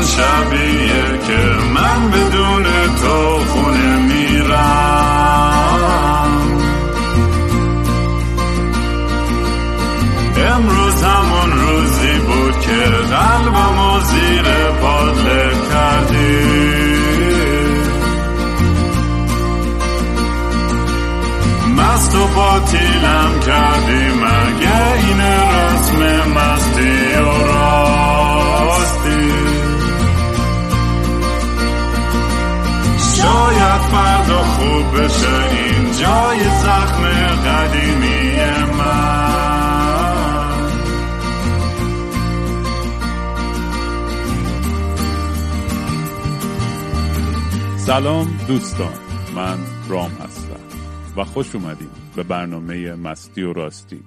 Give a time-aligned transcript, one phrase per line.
[0.00, 1.38] همون شبیه که
[1.74, 2.29] من بدون
[47.90, 48.94] سلام دوستان
[49.36, 49.58] من
[49.88, 50.60] رام هستم
[51.16, 54.00] و خوش اومدیم به برنامه مستی و راستی.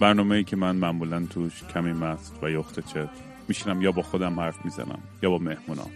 [0.00, 3.08] برنامه ای که من معمولا توش کمی مست و یخت چت
[3.48, 5.90] میشینم یا با خودم حرف می‌زنم یا با مهمونام.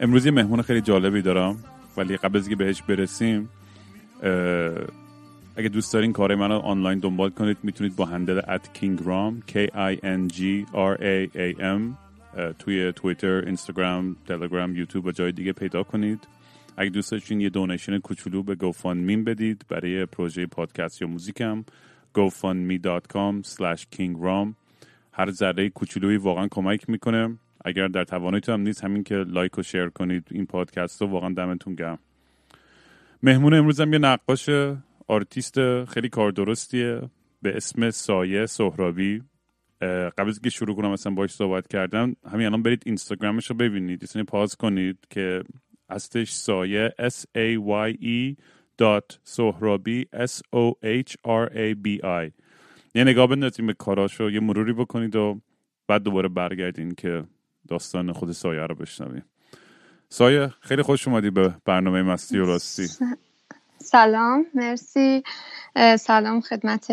[0.00, 1.64] امروز یه مهمون خیلی جالبی دارم
[1.96, 3.48] ولی قبل از که بهش برسیم
[5.56, 9.56] اگه دوست دارین کار من رو آنلاین دنبال کنید می‌تونید با هندل at kingram k
[12.58, 16.28] توی توییتر، اینستاگرام، تلگرام، یوتیوب و جای دیگه پیدا کنید.
[16.76, 21.64] اگه دوست داشتین یه donation کوچولو به GoFundMe بدید برای پروژه پادکست یا موزیکم
[22.18, 24.54] gofundme.com slash kingram
[25.12, 27.38] هر ذره کوچولویی واقعا کمک می‌کنه.
[27.64, 31.34] اگر در تواناییتون هم نیست همین که like و share کنید این پادکست رو واقعا
[31.34, 31.98] دمتون گرم.
[33.22, 34.50] مهمون امروز هم یه نقاش
[35.08, 37.00] آرتیست خیلی کار درستیه
[37.42, 39.22] به اسم سایه سهرابی.
[40.18, 44.16] قبل از که شروع کنم مثلا باش صحبت کردم همین الان برید اینستاگرامش رو ببینید.
[44.16, 45.42] یه پاز کنید که
[45.90, 47.58] هستش سایه S A
[47.90, 48.36] Y E
[48.82, 52.30] dot سهرابی S O H R A B I.
[52.94, 55.40] یه نگاه بندازیم به کاراشو یه مروری بکنید و
[55.88, 57.24] بعد دوباره برگردین که
[57.68, 59.24] داستان خود سایه رو بشنویم.
[60.08, 62.86] سایه خیلی خوش اومدی به برنامه مستی و راستی.
[63.86, 65.22] سلام مرسی.
[65.98, 66.86] سلام خدمت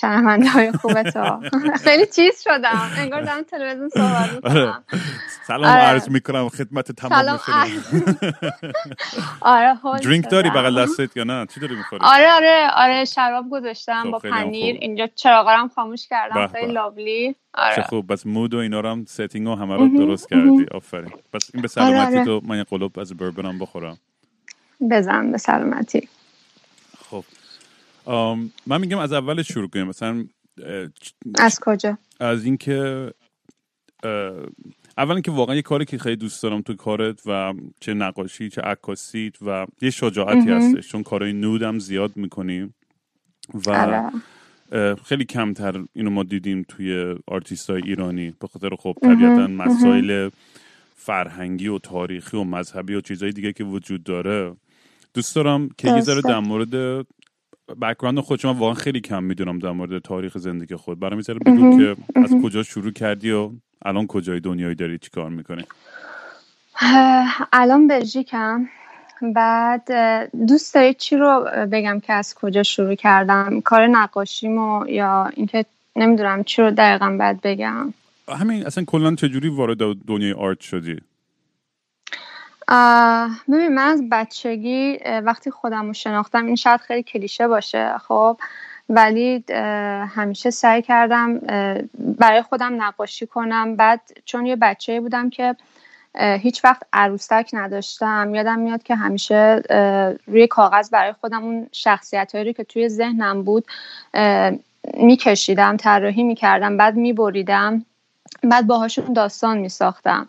[0.00, 1.40] شنونده های خوب تو.
[1.84, 4.64] خیلی چیز شدم انگار دارم تلویزیون صحبت آره.
[4.64, 4.84] می‌کنم.
[5.46, 5.64] سلام.
[5.64, 7.40] عرض می‌کنم خدمت تمام سلام.
[9.40, 10.50] آره drink داری.
[10.50, 14.76] بغل دستت یا نه؟ چی داری می‌خوری؟ آره آره آره شراب گذاشتم خب، با پنیر.
[14.80, 16.46] اینجا چراغارم خاموش کردم.
[16.46, 16.72] خیلی.
[16.72, 17.82] lovely چه آره.
[17.82, 18.12] خوب.
[18.12, 20.66] پس mood و اینا رو هم setting و همه رو درست کردی.
[20.74, 21.12] آفرین.
[21.32, 22.24] پس این به آره، سلامتی آره.
[22.24, 23.96] تو من یه قلپ از بربنم بخورم.
[24.90, 26.08] بزن به سلامتی.
[27.10, 27.24] خب.
[28.66, 29.86] من میگم از اول شروع کنیم.
[29.86, 30.24] مثلا
[31.38, 33.10] از کجا؟ از اینکه
[34.98, 38.60] اولا که واقعا یه کاری که خیلی دوست دارم تو کارت و چه نقاشی چه
[38.60, 40.50] عکاسیت و یه شجاعتی.
[40.50, 42.74] هستش چون کارهای nude م زیاد می‌کنیم
[43.54, 44.10] و آره.
[45.04, 48.34] خیلی کمتر اینو ما دیدیم توی آرتیست های ایرانی.
[48.40, 49.46] به خاطر خب طبیعتا.
[49.46, 50.30] مسائل
[50.96, 54.56] فرهنگی و تاریخی و مذهبی و چیزهای دیگه که وجود داره.
[55.14, 56.20] دوست دارم که یه ذره.
[56.20, 57.06] در مورد
[57.82, 61.00] بک‌گراند خود من واقعا خیلی کم می‌دونم در مورد تاریخ زندگی خود.
[61.00, 62.30] برام یه ذره بگو که از.
[62.42, 63.50] کجا شروع کردی و
[63.84, 65.64] الان کجای دنیایی داری چیکار می‌کنی؟
[67.52, 68.68] الان بلژیکم.
[69.34, 69.90] بعد
[70.46, 75.64] دوست داری چی رو بگم که از کجا شروع کردم؟ کار نقاشیمو یا اینکه
[75.96, 77.94] نمی‌دونم چی رو دقیقا باید بگم.
[78.28, 80.96] همین اصلا کلا چجوری وارد دنیای آرت شدی؟
[83.48, 88.38] ببین من از بچگی وقتی خودم رو شناختم این شاید خیلی کلیشه باشه خب؟
[88.88, 89.44] ولی
[90.08, 91.38] همیشه سعی کردم
[92.18, 93.76] برای خودم نقاشی کنم.
[93.76, 95.56] بعد چون یه بچه بودم که
[96.18, 99.62] هیچ وقت عروسک نداشتم یادم میاد که همیشه
[100.26, 103.66] روی کاغذ برای خودم اون شخصیت هایی که توی ذهنم بود
[104.94, 107.84] میکشیدم طراحی می‌کردم بعد میبریدم
[108.42, 110.28] بعد باهاشون داستان میساختم.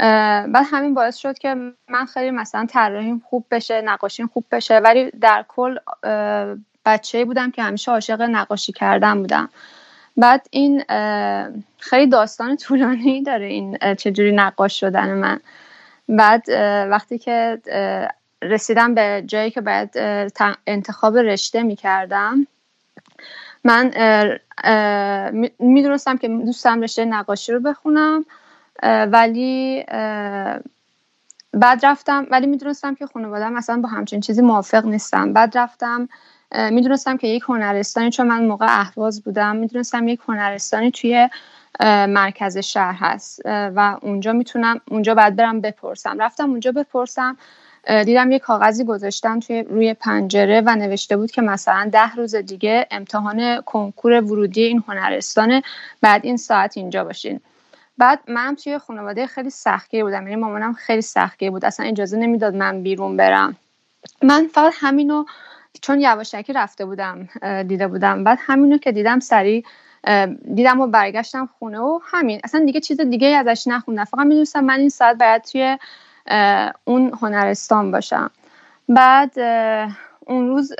[0.00, 1.54] بعد همین باعث شد که
[1.88, 5.78] من خیلی مثلا طراحیم خوب بشه نقاشیم خوب بشه ولی در کل
[6.86, 9.48] بچه بودم که همیشه عاشق نقاشی کردن بودم.
[10.16, 10.84] بعد این
[11.78, 15.40] خیلی داستان طولانی داره این چجوری نقاش شدن من.
[16.08, 16.48] بعد
[16.90, 17.60] وقتی که
[18.42, 19.90] رسیدم به جایی که باید
[20.66, 22.46] انتخاب رشته می‌کردم
[23.64, 23.90] من
[25.58, 28.24] می‌دونستم که دوستم رشته نقاشی رو بخونم.
[28.82, 29.84] ولی
[31.52, 36.08] بعد رفتم ولی می‌دونستم که خانوادم مثلا با همچین چیزی موافق نیستم بعد رفتم
[36.70, 41.28] می‌دونستم که یک هنرستانی چون من موقع اهواز بودم می‌دونستم یک هنرستانی توی
[42.08, 46.18] مرکز شهر هست و اونجا می‌تونم اونجا بعد برم بپرسم.
[46.18, 47.36] رفتم اونجا بپرسم
[48.04, 52.86] دیدم یه کاغذی گذاشتن توی روی پنجره و نوشته بود که مثلا ده روز دیگه
[52.90, 55.62] امتحان کنکور ورودی این هنرستانه
[56.02, 57.40] بعد این ساعت اینجا باشین.
[58.00, 60.28] بعد منم توی خانواده خیلی سختگیر بودم.
[60.28, 61.64] یعنی مامانم خیلی سختگیر بود.
[61.64, 63.56] اصلا اجازه نمی‌داد من بیرون برم.
[64.22, 65.24] من فقط همینو
[65.82, 67.28] چون یواشکی رفته بودم
[67.68, 68.24] دیده بودم.
[68.24, 69.64] بعد همینو که دیدم سریع
[70.54, 72.40] دیدم و برگشتم خونه و همین.
[72.44, 74.04] اصلا دیگه چیز دیگه ازش نخوندم.
[74.04, 75.78] فقط می‌دونستم من این ساعت باید توی
[76.84, 78.30] اون هنرستان باشم.
[78.88, 79.38] بعد
[80.26, 80.72] اون روز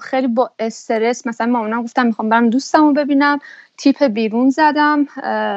[0.00, 3.38] خیلی با استرس مثلا مامانم گفتم می‌خوام برم دوستم رو ببینم.
[3.78, 5.06] تیپ بیرون زدم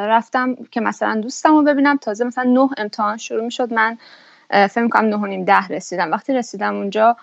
[0.10, 1.98] رفتم که مثلا دوستم رو ببینم.
[1.98, 3.74] تازه مثلا نه امتحان شروع می‌شد.
[3.74, 3.98] من
[4.50, 6.12] فکر می‌کنم نه و نیم ده رسیدم.
[6.12, 7.18] وقتی رسیدم اونجا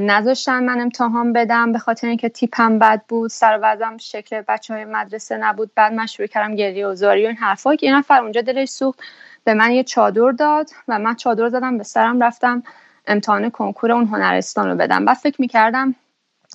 [0.00, 4.84] نذاشتن من امتحان بدم به خاطر اینکه تیپم بد بود سر وزم شکل بچه های
[4.84, 5.70] مدرسه نبود.
[5.74, 8.68] بعد من شروع کردم گریه و زاری و این حرفا که این نفر اونجا دلش
[8.68, 9.00] سوخت
[9.44, 12.62] به من یه چادر داد و من چادر زدم به سرم رفتم
[13.06, 15.04] امتحان کنکور اون هنرستان رو بدم.
[15.04, 15.94] بعد فکر می‌کردم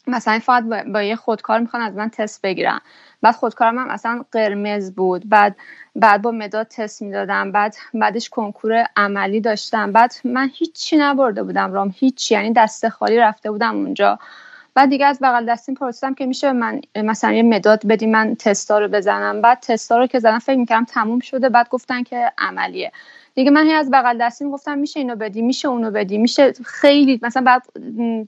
[0.08, 0.64] مثلا فقط
[0.94, 2.80] با یه خودکار می‌خوان از من تست بگیرن.
[3.22, 5.30] بعد خودکارم هم اصلا قرمز بود.
[5.30, 5.56] بعد
[5.96, 7.52] بعد با مداد تست می‌دادم.
[7.52, 9.92] بعد بعدش کنکور عملی داشتم.
[9.92, 11.94] بعد من هیچی نبرده بودم رام.
[11.96, 12.34] هیچی.
[12.36, 14.20] یعنی دست خالی رفته بودم اونجا.
[14.76, 18.80] بعد دیگه از بغل دستیم پرسیدم که میشه من مثلا یه مداد بدی من تستا
[18.80, 19.42] رو بزنم.
[19.42, 21.50] بعد تستا رو که زدم فکر می‌کردم تموم شده.
[21.50, 22.92] بعد گفتن که عملیه.
[23.38, 27.20] دیگه من هی از بغل دستیم گفتم میشه اینو بدی؟ میشه اونو بدی؟ میشه خیلی
[27.24, 27.64] مثلا بعد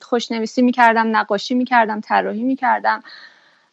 [0.01, 3.03] خوشنویسی می‌کردم نقاشی می‌کردم طراحی می‌کردم.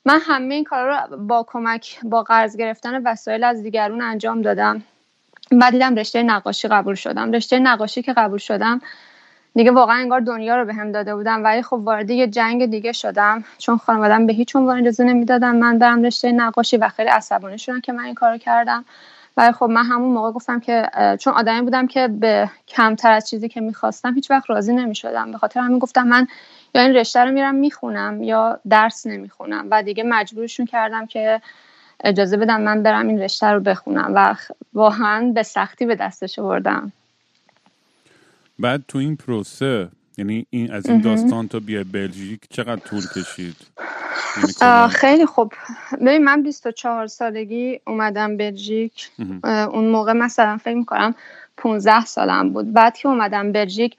[0.05, 4.83] من همه این کارا رو با کمک با قرض گرفتن وسایل از دیگرون انجام دادم.
[5.53, 7.33] بعد دیدم رشته نقاشی قبول شدم.
[7.33, 8.81] رشته نقاشی که قبول شدم
[9.55, 12.93] دیگه واقعا انگار دنیا رو به هم داده بودم ولی خب وارد یه جنگ دیگه
[12.93, 13.44] شدم.
[13.59, 17.81] چون خانوادم به هیچ عنوان اجازه نمی‌دادن من برم رشته نقاشی و خیلی عصبانی شدن
[17.81, 18.85] که من این کارو کردم.
[19.37, 20.91] ولی خب من همون موقع گفتم که
[21.21, 25.33] چون آدمی بودم که به کمتر از چیزی که می‌خواستم هیچ وقت راضی نمی‌شدم.
[25.33, 26.27] به خاطر همین گفتم من
[26.75, 29.67] یا این رشته رو میرم می‌خونم یا درس نمی‌خونم.
[29.71, 31.41] و دیگه مجبورشون کردم که
[32.05, 34.12] اجازه بدم من برم این رشته رو بخونم.
[34.15, 34.35] و
[34.75, 36.93] واقعا به سختی به دستش بردم
[38.59, 43.57] بعد تو این پروسه یعنی این از این داستان تا بیای بلژیک چقدر طول کشید؟
[44.63, 45.53] یعنی خیلی خوب.
[45.93, 49.11] ببین من 24 سالگی اومدم بلژیک.
[49.45, 51.15] اون موقع مثلا فکر می‌کنم
[51.57, 52.73] 15 سالم بود.
[52.73, 53.97] بعد که اومدم بلژیک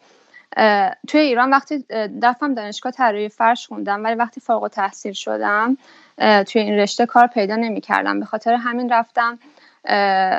[1.08, 1.86] توی ایران وقتی
[2.24, 5.78] رفتم دانشگاه طراحی فرش خوندم ولی وقتی فارغ تحصیل شدم
[6.18, 9.40] توی این رشته کار پیدا نمی کردم به خاطر همین رفتم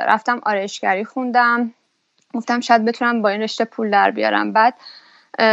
[0.07, 1.73] رفتم آرایشگری خوندم.
[2.33, 4.53] گفتم شاید بتونم با این رشته پول در بیارم.
[4.53, 4.73] بعد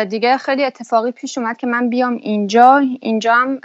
[0.08, 2.76] دیگه خیلی اتفاقی پیش اومد که من بیام اینجا.
[3.00, 3.61] اینجا هم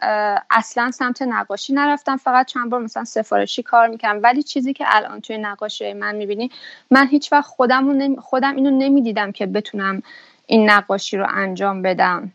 [0.50, 2.18] اصلا سمت نقاشی نرفتم.
[2.18, 6.52] فقط چند بار مثلا سفارشی کار می‌کنم ولی چیزی که الان توی نقاشی من می‌بینی
[6.92, 10.04] من هیچ وقت خودم, خودم اینو نمی‌دیدم که بتونم
[10.46, 12.32] این نقاشی رو انجام بدم.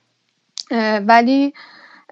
[1.06, 1.55] ولی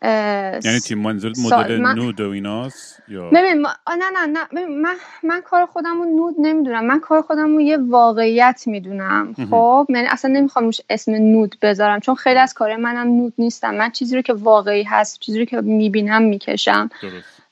[0.03, 1.95] یعنی تیم منظور مدل من...
[1.95, 3.69] نود و ایناست یا؟ ببین ما...
[3.99, 4.67] نه نه نه.
[4.67, 6.87] من من کار خودم رو نود نمی‌دونم.
[6.87, 9.35] من کار خودم رو یه واقعیت می‌دونم.
[9.51, 13.75] خب؟ یعنی اصلا نمی‌خوام اسم نود بذارم چون خیلی از کار منم نود نیستم.
[13.75, 16.91] من چیزی رو که واقعی هست چیزی رو که می‌بینم می‌کشم.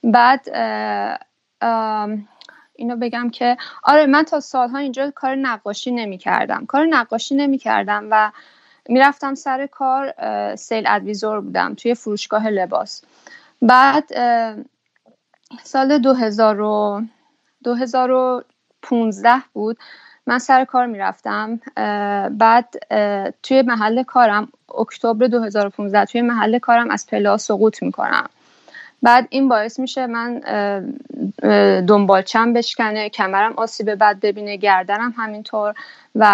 [0.04, 0.48] بعد
[2.76, 6.66] اینو بگم که آره من تا سالها اینجا کار نقاشی نمی‌کردم.
[6.66, 8.30] کار نقاشی نمی‌کردم و
[8.88, 10.14] می‌رفتم سر کار
[10.56, 13.04] سیل ادویزور بودم توی فروشگاه لباس.
[13.62, 14.04] بعد
[15.62, 17.02] سال 2000
[17.64, 19.78] 2015 بود
[20.26, 21.60] من سر کار می‌رفتم.
[22.28, 22.74] بعد
[23.42, 28.26] توی محل کارم اکتبر 2015 توی محل کارم از پلا سقوط می‌کنم.
[29.02, 30.38] بعد این باعث میشه من
[31.80, 35.74] دنبالچم بشکنه کمرم آسیب بد ببینه گردنم همینطور
[36.14, 36.24] و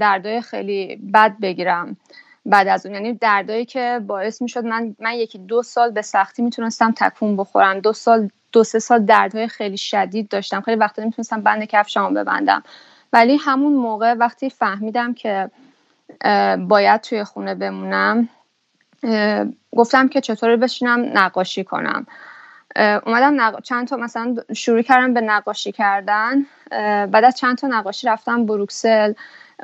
[0.00, 1.96] دردای خیلی بد بگیرم.
[2.46, 6.42] بعد از اون یعنی دردایی که باعث می‌شد من من یکی دو سال به سختی
[6.42, 7.80] می‌تونستم تکون بخورم.
[7.80, 10.60] دو سال دو سه سال دردهای خیلی شدید داشتم.
[10.60, 12.62] خیلی وقتا نمی‌تونستم بند کفشمو ببندم.
[13.12, 15.50] ولی همون موقع وقتی فهمیدم که
[16.58, 18.28] باید توی خونه بمونم
[19.76, 22.06] گفتم که چطوری بشینم نقاشی کنم.
[22.76, 23.62] اومدم نق...
[23.62, 26.46] چند تا مثلا شروع کردم به نقاشی کردن.
[27.06, 29.12] بعد از چند تا نقاشی رفتم بروکسل.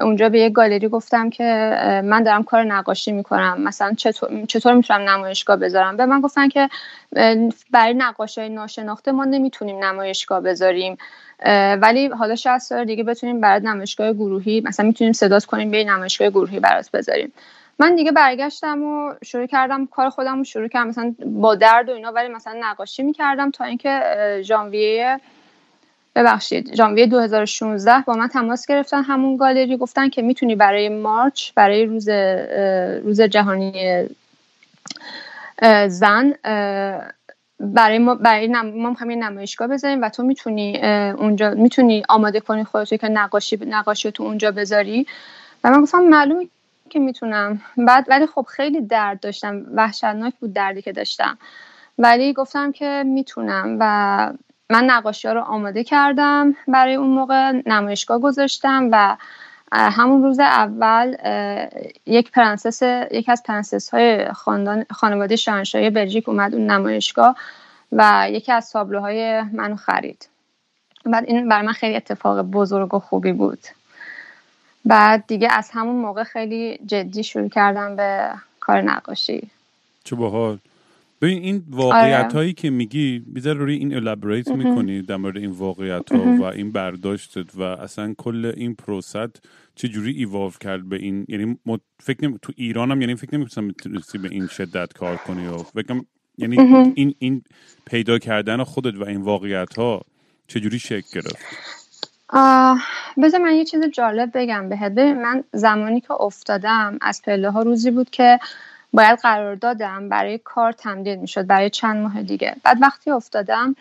[0.00, 1.45] اونجا به یه گالری گفتم که
[2.05, 3.61] من دارم کار نقاشی می‌کنم.
[3.61, 6.69] مثلا چطور, چطور می‌تونم نمایشگاه بذارم؟ به من گفتن که
[7.71, 10.99] برای نقاشی های ناشناخته ما نمی‌تونیم نمایشگاه بذاریم.
[11.83, 16.31] ولی حالا شاید سال دیگه بتونیم برای نمایشگاه گروهی مثلا می‌تونیم صدات کنیم به نمایشگاه
[16.31, 17.33] گروهی برات بذاریم.
[17.78, 20.88] من دیگه برگشتم و شروع کردم کار خودم رو شروع کردم.
[20.88, 24.00] مثلا با درد و اینا ولی مثلا نقاشی می‌کردم تا اینکه
[24.45, 25.21] ژانویه
[26.14, 29.76] ببخشید ژانویه 2016 با من تماس گرفتن همون گالری.
[29.76, 32.09] گفتن که می‌تونی برای مارچ برای روز
[33.04, 34.06] روز جهانی
[35.88, 36.35] زن
[37.61, 38.66] برای ما برای نم...
[38.66, 40.78] ما می‌خوایم نمایشگاه بذاریم و تو می‌تونی
[41.18, 45.06] اونجا می‌تونی آماده کنی خودت که نقاشی نقاشی تو اونجا بذاری.
[45.64, 46.49] و من گفتم معلومه
[46.88, 47.61] که می‌تونم.
[47.76, 49.62] بعد ولی خب خیلی درد داشتم.
[49.75, 51.38] وحشتناک بود دردی که داشتم.
[51.99, 54.33] ولی گفتم که می‌تونم و
[54.71, 57.52] من نقاشی ها رو آماده کردم برای اون موقع.
[57.66, 59.16] نمایشگاه گذاشتم و
[59.73, 61.16] همون روز اول
[62.07, 64.28] یک پرنسس یک از پرنسس های
[64.90, 67.37] خانواده شاهنشاهی بلژیک اومد اون نمایشگاه
[67.93, 70.28] و یکی از تابلوهای منو خرید.
[71.05, 73.59] بعد این برای من خیلی اتفاق بزرگ و خوبی بود.
[74.87, 79.50] بعد دیگه از همون موقع خیلی جدی شروع کردم به کار نقاشی.
[80.05, 80.59] چه باحال.
[81.23, 86.12] ببین این واقعیت هایی که میگی بیزار روی این الابریت می‌کنی در مورد این واقعیت
[86.12, 89.31] ها و این برداشتت و اصلا کل این پروسد
[89.75, 91.59] چجوری ایوالو کرد به این؟ یعنی
[92.00, 92.38] فکر نمی...
[92.43, 96.00] تو ایران هم یعنی فکر نمی‌کنم می‌تونستی به این شدت کار کنی و فکر
[96.38, 96.61] یعنی
[96.95, 97.43] این این
[97.87, 100.02] پیدا کردن خودت و این واقعیت ها
[100.49, 101.86] چجوری شکل گرفت؟
[103.23, 104.92] بذار من یه چیز جالب بگم بهت.
[104.92, 108.38] ببین من زمانی که افتادم از پله ها روزی بود که
[108.92, 112.56] باید قرار دادم برای کار تمدید می‌شد برای چند ماه دیگه.
[112.62, 113.76] بعد وقتی افتادم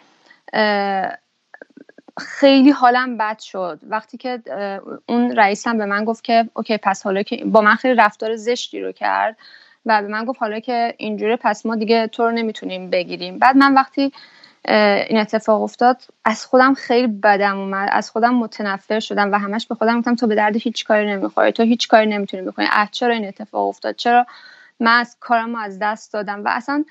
[2.20, 3.80] خیلی حالم بد شد.
[3.90, 4.42] وقتی که
[5.06, 8.82] اون رئیسم به من گفت که اوکی پس حالا که با من خیلی رفتار زشتی
[8.82, 9.38] رو کرد
[9.86, 13.40] و به من گفت حالا که اینجوری پس ما دیگه تو رو نمی‌تونیم بگیریم.
[13.40, 14.12] بعد من وقتی
[14.68, 16.02] این اتفاق افتاد.
[16.26, 17.90] از خودم خیلی بدم اومد.
[17.92, 21.52] از خودم متنفر شدم و همش به خودم گفتم تو به درد هیچ کاری نمی‌خوری.
[21.52, 22.68] تو هیچ کاری نمی‌تونی بکنی.
[22.72, 24.26] اه چرا این اتفاق افتاد؟ چرا
[24.80, 26.86] من از کارم از دست دادم؟ و اصلا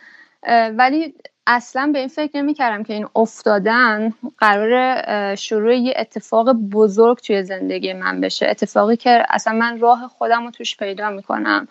[0.77, 1.15] ولی
[1.47, 7.43] اصلا به این فکر نمی کردم که این افتادن قرار شروع یه اتفاق بزرگ توی
[7.43, 8.47] زندگی من بشه.
[8.49, 11.69] اتفاقی که اصلا من راه خودم رو توش پیدا می‌کنم.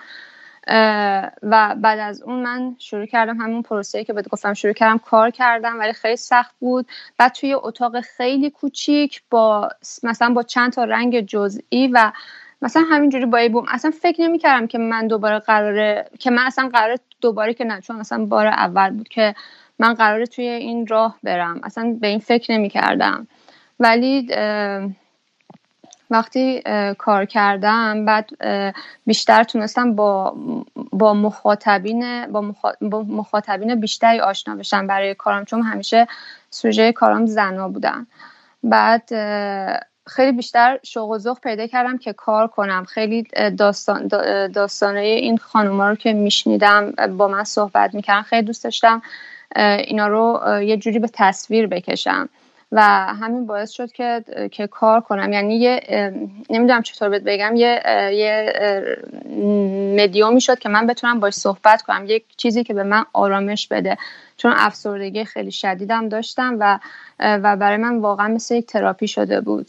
[1.44, 5.30] و بعد از اون من شروع کردم همون پروسه که بهت گفتم شروع کردم کار
[5.30, 6.88] کردم ولی خیلی سخت بود.
[7.18, 9.70] بعد توی اتاق خیلی کوچیک با
[10.04, 12.12] مثلا با چند تا رنگ جزئی و
[12.62, 13.66] مثلا همینجوری با بوم.
[13.70, 18.00] اصلا فکر نمی‌کردم که من دوباره قراره که من اصلا قراره دوباره که نه چون
[18.00, 19.36] اصلا بار اول بود که
[19.80, 21.62] من قراره توی این راه برم.
[21.64, 23.28] اصلا به این فکر نمی‌کردم.
[23.80, 24.28] ولی
[26.14, 26.62] وقتی
[26.98, 28.30] کار کردم بعد
[29.06, 30.36] بیشتر تونستم با
[30.92, 36.08] با مخاطبین با, مخاطبین بیشتری آشنا بشم برای کارم چون همیشه
[36.50, 38.08] سوژه کارم زنا بودن.
[38.64, 39.10] بعد
[40.08, 42.84] خیلی بیشتر شوق و ذوق پیدا کردم که کار کنم.
[42.84, 43.24] خیلی
[43.58, 44.08] داستان
[44.48, 49.02] داستانه این خانوما رو که میشنیدم با من صحبت می‌کردن خیلی دوست داشتم
[49.56, 52.30] اینا رو یه جوری به تصویر بکشم.
[52.76, 52.82] و
[53.22, 55.34] همین باعث شد که که کار کنم.
[55.34, 55.82] یعنی یه
[56.50, 57.82] نمی‌دونم چطور بهت بگم یه
[58.14, 58.54] یه
[59.98, 62.06] مدیومی شد که من بتونم باش صحبت کنم.
[62.08, 63.98] یک چیزی که به من آرامش بده.
[64.38, 66.80] چون افسردگی خیلی شدیدم داشتم و
[67.20, 69.68] و برای من واقعا مثل یک تراپی شده بود.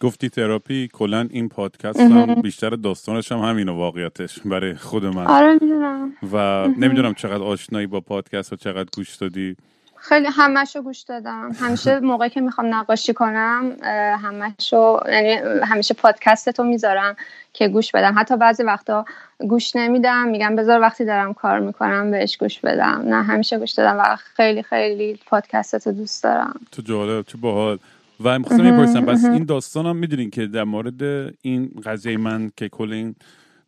[0.00, 5.26] گفتی تراپی کلا این پادکست هم بیشتر داستانش هم همینو واقعیتش برای خود من.
[5.26, 6.12] آره می‌دونم.
[6.32, 9.56] و نمی‌دونم چقدر آشنایی با پادکست و چقدر گوش دادی.
[10.02, 11.50] خیلی همشو گوش دادم.
[11.60, 13.76] همیشه موقعی که می‌خوام نقاشی کنم
[14.22, 15.32] همشو یعنی
[15.64, 17.16] همیشه پادکست تو می‌ذارم
[17.52, 18.14] که گوش بدم.
[18.18, 19.04] حتی بعضی وقتا
[19.38, 23.02] گوش نمیدم میگم بذار وقتی دارم کار می‌کنم بهش گوش بدم.
[23.06, 26.60] نه همیشه گوش دادم و خیلی خیلی پادکست تو دوست دارم.
[26.72, 27.78] تو جالب چه باحال.
[28.24, 31.02] و می‌خواستم می‌پرسم بس این داستانم می‌دونین که در مورد
[31.42, 33.14] این قضیه من که کل این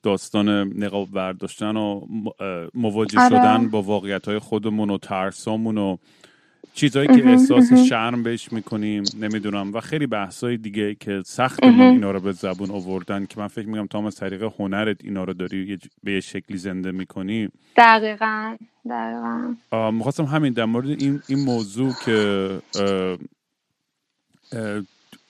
[0.03, 0.49] داستان
[0.79, 2.01] نقاب برداشتن و
[2.75, 3.29] مواجه آره.
[3.29, 5.97] شدن با واقعیت های خودمون و ترسامون و
[6.75, 9.75] چیزهایی که احساس شرم بهش می‌کنیم نمی‌دونم.
[9.75, 13.67] و خیلی بحثای دیگه که سخت من اینا رو به زبون آوردن که من فکر
[13.67, 17.49] میگم تا از طریق هنرت اینا رو داری به یه شکلی زنده می‌کنی.
[17.77, 18.57] دقیقا
[18.91, 19.91] دقیقا.
[19.91, 22.49] می‌خواستم همین در مورد این, این موضوع که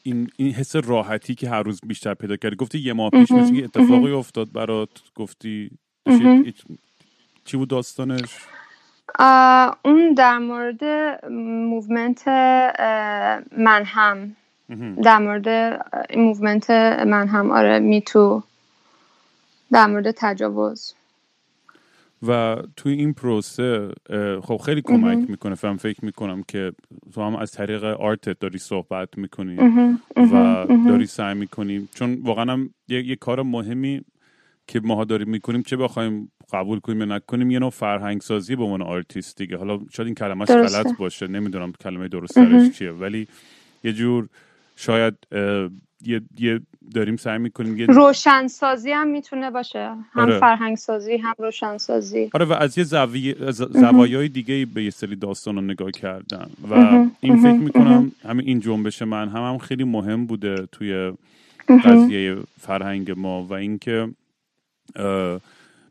[0.02, 2.56] این, این حس راحتی که هر روز بیشتر پیدا کردی.
[2.56, 4.90] گفتی یه ماه پیش مثل اتفاقی افتاد برات.
[5.14, 5.70] گفتی
[7.44, 8.30] چی بود داستانش؟
[9.84, 10.84] اون در مورد
[11.30, 12.28] movement
[13.58, 14.36] من هم
[15.02, 15.48] در مورد
[16.16, 16.70] movement
[17.06, 18.42] من هم آره me too.
[19.72, 20.94] در مورد تجاوز.
[22.28, 23.88] و توی این پروسه
[24.42, 25.54] خب خیلی کمک می‌کنه.
[25.54, 26.72] فهم فکر می‌کنم که
[27.14, 29.56] تو هم از طریق art ت داری صحبت می‌کنی
[30.16, 31.88] و داری سعی می‌کنی.
[31.94, 34.04] چون واقعا هم یه, کار مهمی
[34.66, 38.64] که ما داریم می‌کنیم چه بخوایم قبول کنیم یا نکنیم یه نوع فرهنگ سازی به
[38.64, 39.56] عنوان آرتیست دیگه.
[39.56, 43.28] حالا شاید این کلمه غلط باشه نمی‌دونم کلمه درست چیه ولی
[43.84, 44.28] یه جور
[44.76, 45.14] شاید
[46.06, 46.60] یه, یه
[46.94, 49.88] داریم سعی می‌کنیم یه روشنسازی هم می‌تونه باشه.
[50.12, 50.38] هم آره.
[50.38, 52.30] فرهنگ سازی هم روشنسازی.
[52.34, 56.74] آره و از یه زویه زوایای دیگه به یه سری داستان رو نگاه کردن و
[57.20, 61.12] این فکر می‌کنم همین این جنبش من هم, هم خیلی مهم بوده توی
[61.84, 64.08] قضیه فرهنگ ما و اینکه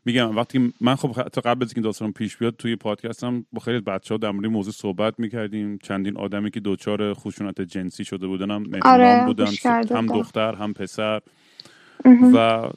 [0.04, 3.80] میگم وقتی من خب تا قبل از اینکه داستان پیش بیاد توی پادکستم با خیلی
[3.80, 5.78] بچه ها در مورد موضوع صحبت می‌کردیم.
[5.78, 9.52] چندین آدمی که دوچار خشونت جنسی شده بودن هم آره، بودن
[9.90, 11.20] هم دختر هم پسر.
[12.34, 12.68] و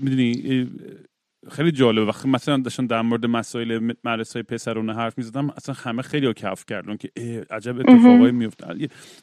[0.00, 0.70] می‌دونی
[1.50, 2.04] خیلی جالبه.
[2.06, 6.96] وقتی مثلا داشتن در مورد مسائل مدرسه پسرونه حرف می‌زدم اصلا همه خیلی کف کردن
[6.96, 7.10] که
[7.50, 8.66] عجب اتفاقایی میفته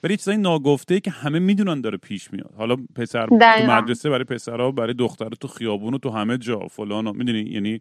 [0.04, 2.54] ولی چیزای ناگفته ای که همه می‌دونن داره پیش میاد.
[2.58, 3.36] حالا پسر تو
[3.68, 6.60] مدرسه برای پسرها برای دختر تو خیابون و تو همه جا.
[6.60, 7.80] فلان می‌دونی یعنی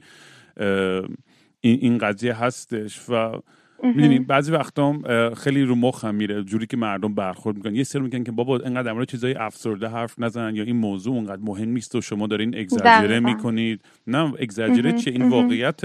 [1.60, 3.00] این این قضیه هستش.
[3.08, 3.40] و
[3.84, 4.98] می‌دونی بعضی وقتا
[5.34, 7.74] خیلی رو مخم میره جوری که مردم برخورد می‌کنن.
[7.74, 11.14] یه سری میگن که بابا انقدر در مورد چیزای افسرده حرف نزن یا این موضوع
[11.14, 13.80] اونقدر مهم نیست و شما دارین اگزاجره می‌کنید.
[14.06, 15.80] نه اگزاجره چیه؟ این واقعیت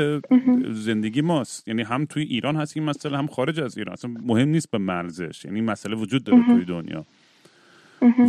[0.72, 1.68] زندگی ماست.
[1.68, 3.94] یعنی هم توی ایران هست این مسئله هم خارج از ایران.
[3.94, 5.46] اصلا مهم نیست به مرزش.
[5.46, 7.06] یعنی مسئله وجود داره توی دنیا.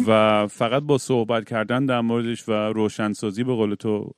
[0.07, 4.11] و فقط با صحبت کردن در موردش و روشنسازی به قول تو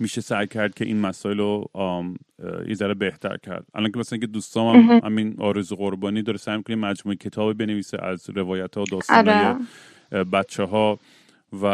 [0.00, 1.70] میشه سعی کرد که این مسائل رو
[2.68, 3.66] یه ذره بهتر کرد.
[3.74, 8.02] الان که مثلا که دوستام هم همین آرزو قربانی داره سعی می‌کنه مجموعه کتابی بنویسه
[8.02, 10.24] از روایت ها و داستان آره.
[10.24, 10.98] بچه ها
[11.62, 11.66] و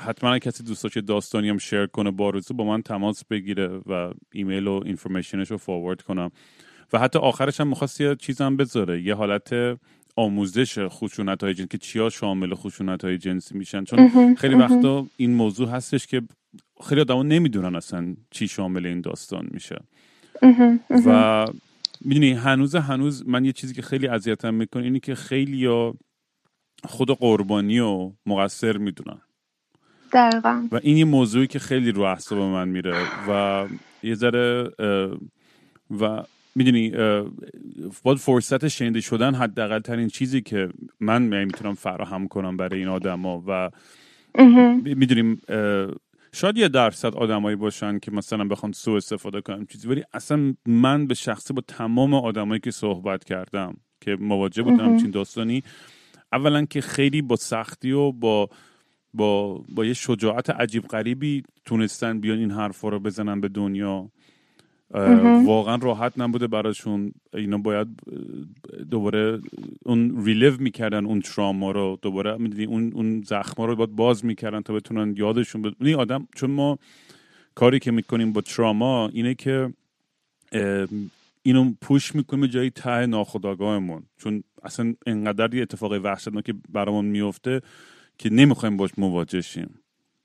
[0.00, 4.12] حتما کسی دوست که داستانی هم شیر کنه با آرزو با من تماس بگیره و
[4.32, 6.30] ایمیل و اینفورمیشنش رو فوروارد کنم.
[6.92, 9.78] و حتی آخرش هم می‌خواست یه چیزم بذاره یه حالت
[10.16, 15.34] آموزش خشونت های جنسی که چیا شامل خشونت های جنسی میشن؟ چون خیلی وقتا این
[15.34, 16.22] موضوع هستش که
[16.88, 19.76] خیلی آدما نمی‌دونن اصلا چی شامل این داستان میشه.
[21.06, 21.46] و
[22.00, 25.94] می‌دونی هنوز هنوز من یه چیزی که خیلی اذیتم می‌کنه اینی که خیلی یا
[26.84, 29.18] خود قربانی و مقصر می‌دونن.
[30.12, 30.68] دقیقا.
[30.72, 32.94] و این یه موضوعی که خیلی رو اعصاب من میره
[33.28, 33.66] و
[34.02, 34.70] یه ذره
[36.00, 36.22] و
[36.56, 36.90] می‌دونی
[38.02, 40.68] باید فرصت شنیده شدن حداقل ترین چیزی که
[41.00, 43.70] من می‌تونم فراهم کنم برای این آدما و
[44.84, 45.40] می‌دونیم
[46.32, 51.06] شاید یه درصد آدمایی باشن که مثلا بخوان سو استفاده کنم چیزی ولی اصلا من
[51.06, 55.62] به شخصی با تمام آدمایی که صحبت کردم که مواجه بودم همچین داستانی
[56.32, 58.48] اولا که خیلی با سختی و با
[59.14, 64.10] با با یه شجاعت عجیب غریبی تونستن بیان این حرفا رو بزنن به دنیا.
[65.44, 67.12] واقعا راحت نبوده براشون.
[67.34, 67.88] اینا باید
[68.90, 69.40] دوباره
[69.84, 71.98] اون ریلیو می‌کردن اون تراما رو.
[72.02, 75.72] دوباره می‌دونی اون اون زخما رو باید باز می‌کردن تا بتونن یادشون بد...
[75.80, 76.78] این آدم چون ما
[77.54, 79.72] کاری که می‌کنیم با تراما اینه که
[81.42, 87.60] اینو پوش می‌کنیم جایی ته ناخداگاهمون چون اصلا انقدر یه اتفاق وحشتناک برامون میفته
[88.18, 89.78] که نمی‌خوایم باش مواجه شیم.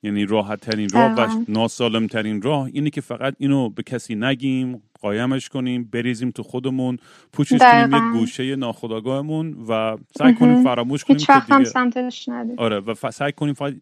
[0.04, 4.82] یعنی راحت ترین راه و ناسالم ترین راه اینه که فقط اینو به کسی نگیم
[5.02, 6.98] قایمش کنیم بریزیم تو خودمون
[7.34, 13.12] پوشش کنیم یک گوشه ناخداگاهمون و سعی کنیم فراموش کنیم که دیگه سمتش آره و
[13.12, 13.74] سعی کنیم فقط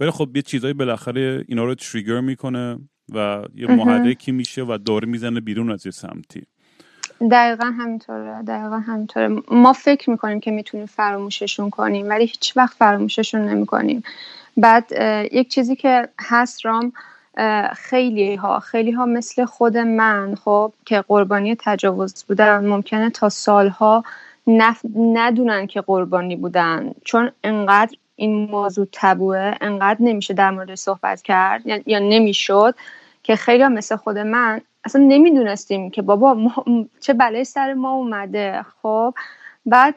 [0.00, 2.78] ولی خب یه چیزایی بالاخره اینا رو تریگر می‌کنه
[3.14, 6.42] و یه محرکی میشه و دور می‌زنه بیرون از یه سمتی.
[7.30, 9.28] دقیقا همینطوره دقیقا همینطوره.
[9.50, 14.02] ما فکر می‌کنیم که می‌تونیم فراموششون کنیم ولی هیچ وقت فراموششون نمی‌کنیم.
[14.58, 14.92] بعد
[15.32, 16.92] یک چیزی که هست رام
[17.76, 24.04] خیلی ها خیلی ها مثل خود من خب که قربانی تجاوز بودن ممکنه تا سالها
[24.46, 24.80] نف...
[24.96, 31.62] ندونن که قربانی بودن چون انقدر این موضوع تبوه انقدر نمیشه در مورد صحبت کرد
[31.86, 32.74] یا نمی‌شد
[33.22, 36.36] که خیلی ها مثل خود من اصلا نمی‌دونستیم که بابا
[37.00, 39.14] چه بلای سر ما اومده خب.
[39.66, 39.94] بعد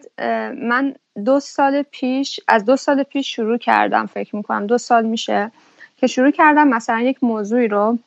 [0.62, 0.95] من
[1.26, 5.52] دو سال پیش از دو سال پیش شروع کردم فکر می‌کنم دو سال میشه
[5.97, 7.97] که شروع کردم مثلا یک موضوعی رو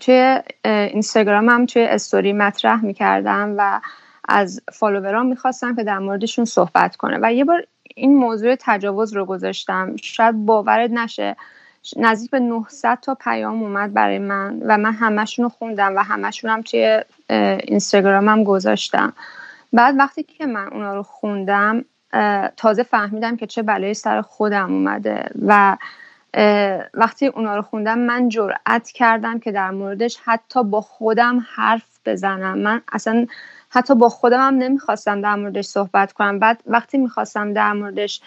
[0.00, 3.80] توی اینستاگرامم توی استوری مطرح می‌کردم و
[4.28, 9.24] از فالوورام می‌خواستم که در موردشون صحبت کنه و یه بار این موضوع تجاوز رو
[9.24, 9.96] گذاشتم.
[9.96, 11.36] شاید باورت نشه
[11.96, 16.62] نزدیک به 900 تا پیام اومد برای من و من همشون رو خوندم و همشون
[16.62, 17.00] توی
[17.64, 19.12] اینستاگرامم گذاشتم.
[19.72, 21.84] بعد وقتی که من اونا رو خوندم
[22.56, 25.76] تازه فهمیدم که چه بلایی سر خودم اومده و
[26.94, 32.58] وقتی اونا رو خوندم من جرأت کردم که در موردش حتی با خودم حرف بزنم.
[32.58, 33.26] من اصلا
[33.70, 36.38] حتی با خودم هم نمی‌خواستم در موردش صحبت کنم.
[36.38, 38.20] بعد وقتی می‌خواستم در موردش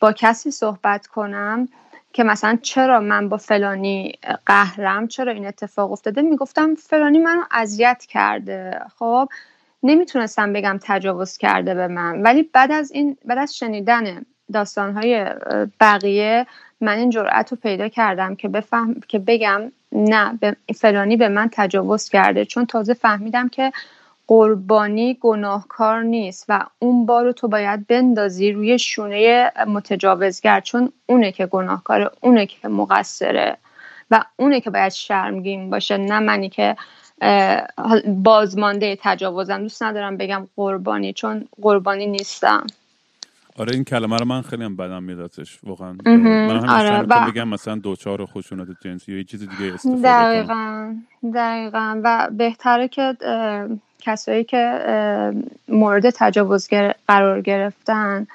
[0.00, 1.68] با کسی صحبت کنم
[2.12, 4.12] که مثلا چرا من با فلانی
[4.46, 8.80] قهرم چرا این اتفاق افتاده می‌گفتم فلانی منو اذیت کرده.
[8.98, 9.28] خب
[9.82, 12.22] نمی‌تونستم بگم تجاوز کرده به من.
[12.22, 15.26] ولی بعد از این بعد از شنیدن داستانهای
[15.80, 16.46] بقیه
[16.80, 21.48] من این جرأت رو پیدا کردم که بفهم که بگم نه به فلانی به من
[21.52, 22.44] تجاوز کرده.
[22.44, 23.72] چون تازه فهمیدم که
[24.26, 30.60] قربانی گناهکار نیست و اون بار رو تو باید بندازی روی شونه متجاوزگر.
[30.60, 33.56] چون اونه که گناهکاره اونه که مقصره
[34.10, 36.76] و اونه که باید شرمگین باشه نه منی که
[38.06, 39.58] بازمانده تجاوزم.
[39.58, 42.66] دوست ندارم بگم قربانی چون قربانی نیستم.
[43.58, 45.92] آره این کلمه رو من خیلی هم بدم میدادش واقعا.
[46.04, 47.30] من آره و...
[47.30, 50.94] بگم مثلا دوچار خشونت جنسی یا یه چیز دیگه استفاده دقیقا
[51.34, 52.00] دقیقا.
[52.04, 53.16] و بهتره که
[54.00, 54.80] کسایی که
[55.68, 56.68] مورد تجاوز
[57.08, 58.26] قرار گرفتن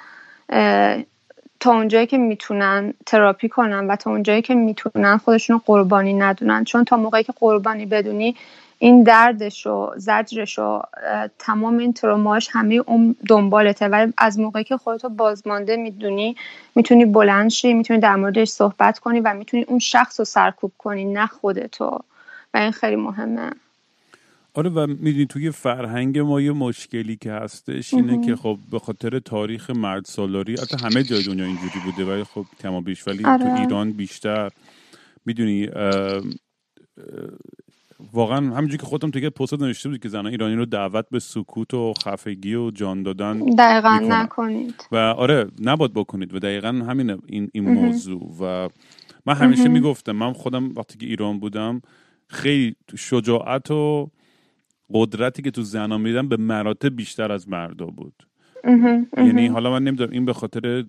[1.60, 6.64] تا اونجایی که می‌تونن تراپی کنن و تا اونجایی که می‌تونن خودشون قربانی ندونن.
[6.64, 8.36] چون تا موقعی که قربانی بدونی
[8.78, 10.82] این دردش و زجرش و
[11.38, 13.88] تمام این تروماش همه اون دنبالته.
[13.88, 16.36] ولی از موقعی که خودتو بازمانده می‌دونی
[16.74, 21.04] می‌تونی بلند شی می‌تونی در موردش صحبت کنی و می‌تونی اون شخص رو سرکوب کنی
[21.04, 22.00] نه خودتو.
[22.54, 23.50] و این خیلی مهمه.
[24.54, 29.18] آره و می‌دونی توی فرهنگ ما یه مشکلی که هستش اینه که خب به خاطر
[29.18, 33.28] تاریخ مرد سالاری حتی همه جای دنیا اینجوری بوده ولی خب کما بیش ولی تو
[33.28, 33.60] آره.
[33.60, 34.50] ایران بیشتر.
[35.26, 35.68] می‌دونی
[38.12, 41.74] واقعا همینجوری که خودم توی پست نوشته بود که زنان ایرانی رو دعوت به سکوت
[41.74, 44.74] و خفگی و جان دادن دقیقا نکنید.
[44.92, 48.36] و آره نباد بکنید و دقیقا همین این, این موضوع.
[48.40, 48.68] و
[49.26, 51.82] من همیشه می‌گفتم من خودم وقتی که ایران بودم
[52.28, 54.10] خیلی شجاعت و
[54.90, 58.26] قدرتی که تو زنان میدم به مراتب بیشتر از مردا بود.
[59.16, 60.84] یعنی حالا من نمی‌دونم این به خاطر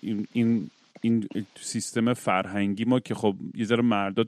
[0.00, 0.70] این, این
[1.00, 1.28] این
[1.60, 4.24] سیستم فرهنگی ما که خب یه ذره مردا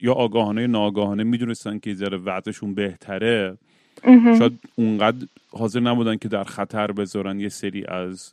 [0.00, 3.56] یا آگاهانه یا ناآگاهانه می‌دونستن که ذره وضعشون بهتره.
[4.38, 8.32] شاید اونقدر حاضر نبودن که در خطر بذارن یه سری از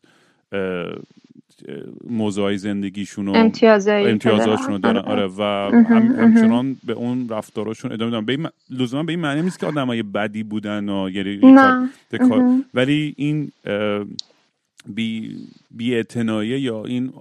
[2.10, 4.98] موضوعی زندگیشون و امتیازاشون رو دارن.
[4.98, 9.60] آره و هم همچنان به اون رفتاراشون ادامه دارن به لزوما به این معنی نیست
[9.60, 11.40] که آدمای بدی بودن و یعنی
[12.74, 13.52] ولی این
[14.96, 15.38] بی
[15.72, 16.04] بی
[16.58, 17.14] یا این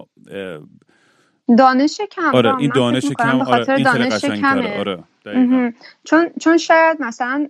[1.57, 4.79] دانش کم آره این دانش کم آره این دانش کمه.
[4.79, 5.03] آره
[6.03, 7.47] چون چون شاید مثلا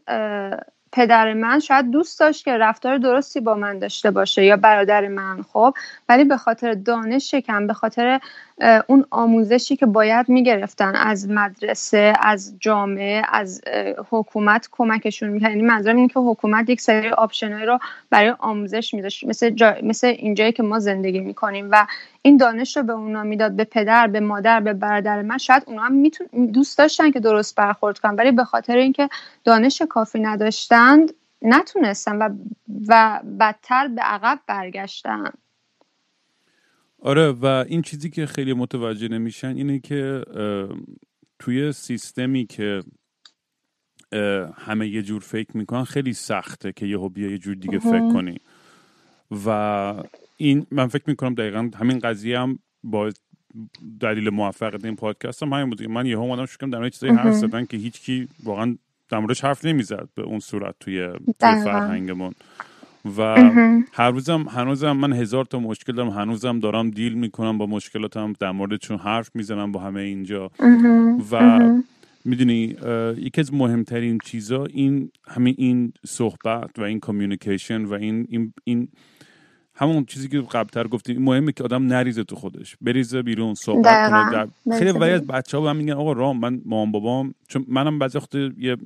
[0.91, 5.41] پدر من شاید دوست داشت که رفتار درستی با من داشته باشه یا برادر من
[5.53, 5.73] خب.
[6.09, 8.19] ولی به خاطر دانش کم به خاطر
[8.87, 13.61] اون آموزشی که باید می‌گرفتن از مدرسه از جامعه از
[14.09, 19.23] حکومت کمکشون می‌کرد یعنی منظورم اینه که حکومت یک سری آپشنایی رو برای آموزش میداشت
[19.23, 19.75] مثل, جا...
[19.83, 21.85] مثل اینجایی که ما زندگی می‌کنیم و
[22.21, 25.37] این دانش رو به اونا می‌داد به پدر به مادر به برادر من.
[25.37, 26.27] شاید اونا هم میتون...
[26.53, 29.09] دوست داشتن که درست برخورد کنن ولی به خاطر اینکه
[29.43, 32.29] دانش کافی نداشتند نتونستن و,
[32.87, 35.31] و بدتر به عقب برگشتن.
[37.01, 40.23] آره و این چیزی که خیلی متوجه نمیشن اینه که
[41.39, 42.83] توی سیستمی که
[44.57, 48.37] همه یه جور فکر می‌کنن خیلی سخته که یه بیا یه جور دیگه فکر کنی.
[49.45, 49.93] و
[50.37, 53.11] این من فکر می‌کنم دقیقا همین قضیه هم با
[53.99, 55.89] دلیل موفقیت این پادکست هم همین بود.
[55.89, 58.77] من یه هم اومدم شکم در چیزایی حرف زدن که هیچ کی واقعا
[59.09, 62.33] در موردش حرف نمی‌زد به اون صورت توی, فرهنگمون.
[63.17, 63.21] و
[63.93, 68.51] هر روزم هنوزم من هزار تا مشکل دارم هنوزم دارم دیل می‌کنم با مشکلاتم در
[68.51, 70.51] موردشون حرف می‌زنم با همه اینجا.
[71.31, 71.59] و
[72.25, 72.75] می‌دونی
[73.17, 78.87] یکی از مهمترین چیزا این همین این صحبت و این کامیونیکیشن و این این, این
[79.79, 82.77] همون چیزی که قبلتر گفتیم مهمه که آدم نریزه تو خودش.
[82.81, 84.47] بریزه بیرون صحبت کنه
[84.79, 88.35] خیلی ولی از بچه ها میگن آقا رام من مام بابام چون منم بعضی وقت
[88.35, 88.77] یه, یه،,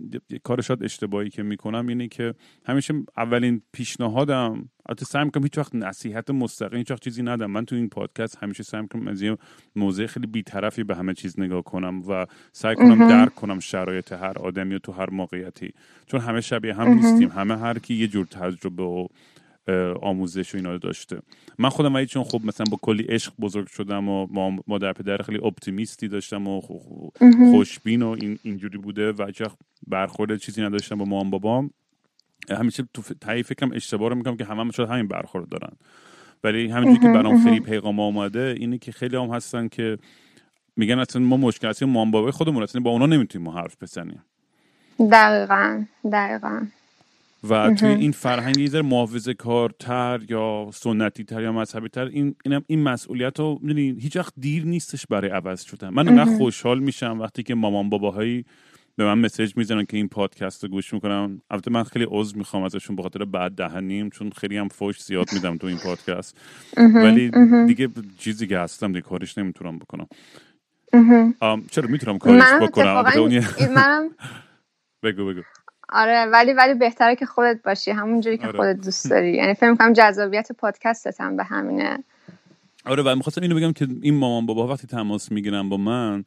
[0.43, 2.33] کار شاد اشتباهی که می‌کنم اینه که
[2.65, 7.45] همیشه اولین پیشنهادم البته سعی می‌کنم هیچ وقت نصیحت مستقیم هیچ وقت چیزی ندم.
[7.45, 9.37] من تو این پادکست همیشه سعی می‌کنم از یه
[9.75, 14.37] موضع خیلی بیطرفی به همه چیز نگاه کنم و سعی کنم درک کنم شرایط هر
[14.39, 15.73] آدمی و تو هر موقعیتی.
[16.05, 17.29] چون همه شبیه هم نیستیم.
[17.29, 19.07] همه هر کی یه جور تجربه و
[20.01, 21.19] آموزش و اینا رو داشته.
[21.57, 24.27] من خودم ولی چون خب مثلا با کلی عشق بزرگ شدم و
[24.67, 26.61] مادر پدر خیلی اپتیمیستی داشتم و
[27.51, 29.43] خوشبین و این اینجوری بوده و هیچ
[29.87, 31.69] برخورد چیزی نداشتم با مام بابام.
[32.49, 35.73] همیشه تو تایی فکرم اشتباه رو می‌کنم که همه هم شاید همین برخورد دارن.
[36.43, 39.97] ولی همینجوری که برام خیلی پیغام آمده اینه که خیلی هم هستن که
[40.75, 44.23] میگن اصلا ما مشکل هستیم مام بابای خودمون اصلا با اونا نمی‌تونیم ما حرف بزنیم.
[45.11, 46.65] دقیقا دقیقا.
[47.49, 52.63] و توی این فرهنگ یه محافظه کارتر یا سنتی تر یا مذهبی تر این اینم
[52.67, 55.89] این مسئولیت رو می‌دونی هیچ وقت دیر نیستش برای عوض شدن.
[55.89, 58.45] من انقدر خوشحال میشم وقتی که مامان باباهایی
[58.95, 62.63] به من مسیج می‌زنن که این پادکست رو گوش می‌کنم البته من خیلی عذر می‌خوام
[62.63, 66.37] ازشون به خاطر بعد دهنیم چون خیلی هم فوش زیاد میدم تو این پادکست.
[66.77, 67.31] ولی
[67.67, 70.07] دیگه چیزی که هستم دیگه کارش نمی‌تونم بکنم.
[71.71, 73.03] چرا می‌تونم کارش بکنم؟
[73.75, 74.09] منم
[75.03, 75.41] بگو بگو.
[75.93, 77.91] آره ولی ولی بهتره که خودت باشی.
[77.91, 78.57] همونجوری که آره.
[78.57, 79.33] خودت دوست داری.
[79.33, 82.03] یعنی فکر می‌کنم جذابیت پادکستت هم به همینه.
[82.85, 86.23] آره و می‌خواستم اینو بگم که این مامان بابا وقتی تماس می‌گیرن با من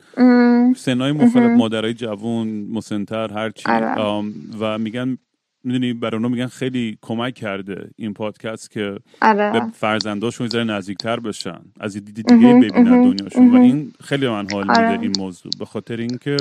[0.76, 4.22] سنای مختلف مادرای جوون مسنتر هرچی آره.
[4.60, 5.18] و میگن
[5.64, 9.52] می‌دونی برای اونو میگن خیلی کمک کرده این پادکست که آره.
[9.52, 13.50] به فرزنداشون ذره نزدیکتر بشن از دیدی دیگه ببینن دنیاشون.
[13.50, 15.00] و این خیلی من حال میده آره.
[15.00, 15.52] این موضوع.
[15.58, 16.36] به خاطر اینکه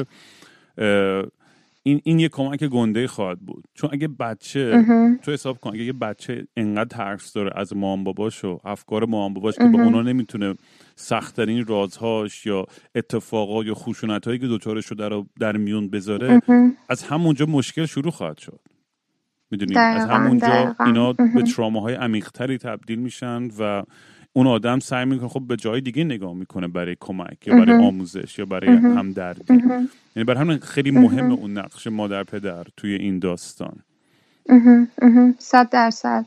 [1.88, 3.68] این این یه کمک گنده خواهد بود.
[3.74, 4.86] چون اگه بچه
[5.22, 9.34] تو حساب کن اگه یه بچه انقدر ترس داره از مام باباش و افکار مام
[9.34, 10.56] باباش که با اونا نمی‌تونه
[10.96, 16.42] سختترین رازهاش یا اتفاقات یا خشونت هایی که دوچارش رو در, در میون بذاره
[16.90, 18.60] از همونجا مشکل شروع خواهد شد.
[19.52, 23.84] می‌دونی؟ از همونجا اینا به تراماهای عمیقتری تبدیل میشن و
[24.38, 28.40] اون آدم سعی می‌کنه خب به جای دیگه نگاه می‌کنه برای کمک یا برای آموزش
[28.40, 29.54] یا برای همدردی.
[30.16, 31.32] یعنی برای همین خیلی مهم.
[31.32, 33.76] اون نقش مادر پدر توی این داستان.
[35.40, 36.26] صد درصد.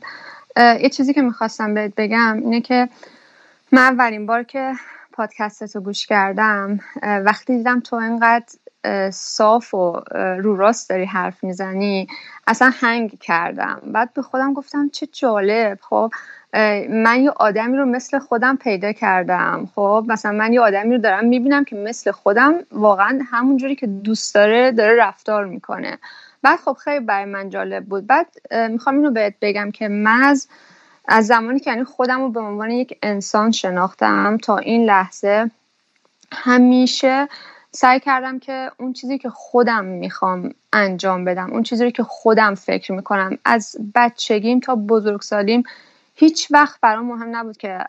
[0.57, 2.89] یه چیزی که می‌خواستم بهت بگم اینه که
[3.71, 4.73] من اولین بار که
[5.13, 8.45] پادکست رو گوش کردم وقتی دیدم تو اینقدر
[9.11, 12.07] صاف و رو راست داری حرف می‌زنی
[12.47, 13.81] اصلا هنگ کردم.
[13.93, 15.79] بعد به خودم گفتم چه جالب.
[15.81, 16.11] خب
[16.89, 19.69] من یه آدمی رو مثل خودم پیدا کردم.
[19.75, 24.35] خب مثلا من یه آدمی رو دارم می‌بینم که مثل خودم واقعا همونجوری که دوست
[24.35, 25.97] داره داره رفتار می‌کنه.
[26.41, 28.07] بعد خب خیلی برای من جالب بود.
[28.07, 28.27] بعد
[28.69, 30.47] می‌خوام اینو بهت بگم که من از
[31.07, 35.51] از زمانی که یعنی خودم رو به عنوان یک انسان شناختم تا این لحظه
[36.31, 37.27] همیشه
[37.71, 42.91] سعی کردم که اون چیزی که خودم می‌خوام انجام بدم اون چیزی که خودم فکر
[42.91, 45.63] می‌کنم از بچگیم تا بزرگسالیم
[46.19, 47.79] هیچ وقت برام مهم نبود که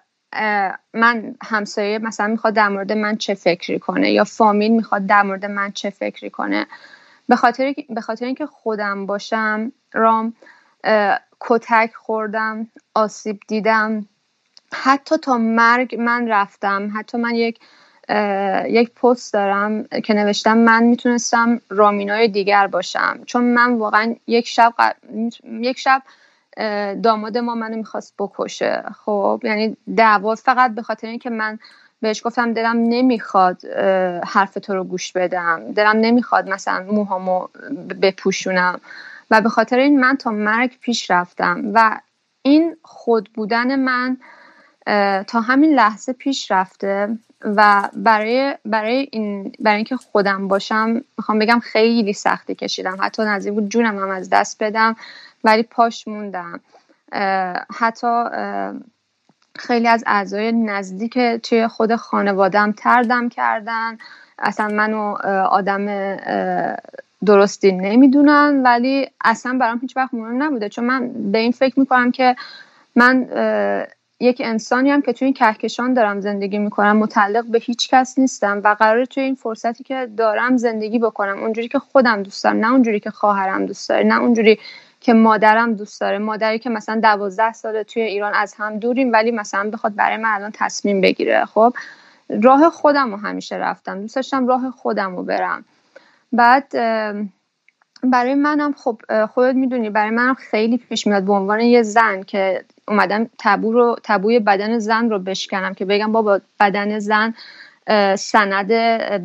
[0.95, 5.45] من همسایه مثلا می‌خواد در مورد من چه فکری کنه یا فامیل می‌خواد در مورد
[5.45, 6.67] من چه فکری کنه.
[7.29, 10.35] به خاطر به خاطر اینکه خودم باشم رام
[11.41, 14.07] کتک خوردم آسیب دیدم.
[14.73, 16.91] حتی تا مرگ من رفتم.
[16.95, 17.61] حتی من یک
[18.69, 23.21] یک پست دارم که نوشتم من می‌تونستم رامینای دیگر باشم.
[23.27, 24.75] چون من واقعا یک شب
[25.45, 26.03] یک شب
[27.03, 28.85] داماد ما منو می‌خواست بکشه.
[29.05, 31.59] خب یعنی دعوا فقط به خاطر اینکه من
[32.03, 33.65] بهش گفتم دلم نمی‌خواد
[34.25, 35.73] حرف تو رو گوش بدم.
[35.73, 37.49] دلم نمی‌خواد مثلا موهامو
[38.03, 38.81] بپوشونم.
[39.31, 41.63] و به خاطر این من تا مرگ پیش رفتم.
[41.75, 42.01] و
[42.43, 44.17] این خود بودن من
[45.25, 47.19] تا همین لحظه پیش رفته.
[47.45, 52.97] و برای برای این برای اینکه خودم باشم می‌خوام بگم خیلی سختی کشیدم.
[53.01, 54.97] حتی نزدیک بود جونم هم از دست بدم.
[55.45, 56.61] ولی پاش موندم.
[57.79, 58.25] حتی
[59.59, 63.99] خیلی از اعضای نزدیک توی خود خانوادم تردم کردن.
[64.39, 66.17] اصلا منو آدم
[67.27, 70.69] درستی نمی‌دونن ولی اصلا برام هیچ وقت مهم نبوده.
[70.69, 72.37] چون من به این فکر می‌کنم که
[72.97, 73.29] من
[74.21, 78.61] یک انسانی هم که توی این کهکشان دارم زندگی می‌کنم متعلق به هیچ کس نیستم
[78.65, 81.39] و قراره توی این فرصتی که دارم زندگی بکنم.
[81.39, 84.59] اونجوری که خودم دوست دارم نه اونجوری که خواهرم دوست داره نه اونجوری
[85.01, 86.19] که مادرم دوست داره.
[86.19, 90.29] مادری که مثلا دوازده ساله توی ایران از هم دوریم ولی مثلا بخواد برای من
[90.29, 91.45] الان تصمیم بگیره.
[91.45, 91.75] خب
[92.43, 94.01] راه خودم رو همیشه رفتم.
[94.01, 95.65] دوست داشتم راه خودم رو برم.
[96.33, 96.73] بعد
[98.03, 102.65] برای منم خب خودت می‌دونی برای منم خیلی پیش میاد به عنوان یه زن که
[102.89, 107.35] اومدم تبو رو تبوی بدن زن رو بشکنم که بگم بابا بدن زن
[108.17, 108.69] سند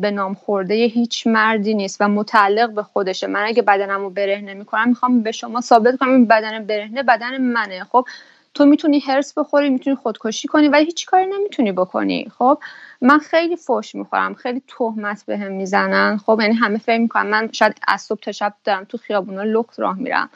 [0.00, 3.26] به نام خورده هیچ مردی نیست و متعلق به خودشه.
[3.26, 7.36] من اگه بدنم رو برهنه می‌کنم می‌خوام به شما ثابت کنم این بدن برهنه بدن
[7.36, 7.84] منه.
[7.84, 8.06] خب
[8.54, 12.32] تو می‌تونی هرس بخوری می‌تونی خودکشی کنی ولی هیچ کاری نمی‌تونی بکنی.
[12.38, 12.58] خب
[13.00, 16.16] من خیلی فوش می‌خورم خیلی تهمت بهم به می‌زنن.
[16.26, 19.80] خب یعنی همه فکر می‌کنم من شاید از صبح تا شب دارم تو خیابونا لخت
[19.80, 20.30] راه میرم.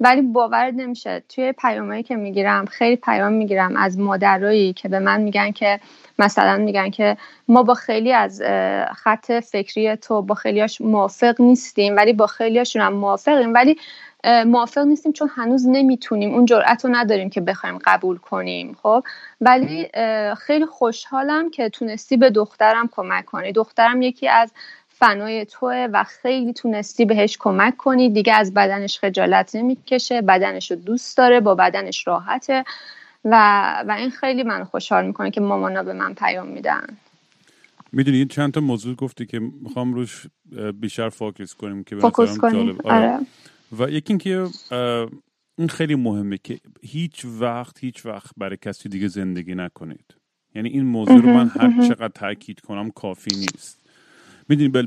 [0.00, 1.22] ولی باور نمیشه.
[1.28, 5.80] توی پیامایی که می‌گیرم خیلی پیام می‌گیرم از مادرایی که به من میگن که
[6.18, 7.16] مثلا میگن که
[7.48, 8.42] ما با خیلی از
[8.96, 13.76] خط فکری تو با خیلیاش موافق نیستیم ولی با خیلیاشون هم موافقیم ولی
[14.46, 16.34] موافق نیستیم چون هنوز نمی‌تونیم.
[16.34, 19.04] اون جرأت رو نداریم که بخوایم قبول کنیم خب؟
[19.40, 19.88] ولی
[20.38, 23.52] خیلی خوشحالم که تونستی به دخترم کمک کنی.
[23.52, 24.52] دخترم یکی از
[25.04, 28.10] فنای توه و خیلی تونستی بهش کمک کنی.
[28.10, 32.64] دیگه از بدنش خجالت نمی‌کشه بدنش رو دوست داره با بدنش راحته
[33.24, 33.34] و,
[33.88, 36.86] و این خیلی من خوشحال می‌کنه که مامانا به من پیام میدن.
[37.92, 40.26] می‌دونی چند تا موضوع گفتی که می‌خوام روش
[40.80, 42.78] بیشتر فوکس کنیم که فوکس کنیم.
[42.84, 43.08] آره.
[43.08, 43.18] آره.
[43.78, 44.48] و یکی اینکه
[45.58, 50.14] این خیلی مهمه که هیچ وقت هیچ وقت برای کسی دیگه زندگی نکنید.
[50.54, 53.83] یعنی این موضوع رو من هر چقدر تاکید کنم کافی نیست.
[54.48, 54.86] می‌دونی به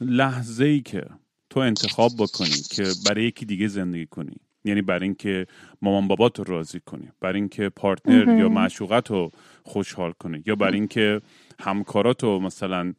[0.00, 1.06] لحظه ای که
[1.50, 5.46] تو انتخاب بکنی که برای یکی دیگه زندگی کنی یعنی برای اینکه
[5.82, 9.30] مامان بابات رو راضی کنی برای اینکه پارتنر یا معشوقت رو
[9.62, 11.20] خوشحال کنی یا برای اینکه
[11.60, 12.94] همکارات رو مثلا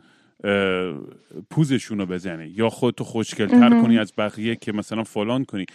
[1.49, 5.65] پوزشون رو بزنی یا خودتو خوشگلتر کنی از بقیه که مثلا فلان کنی.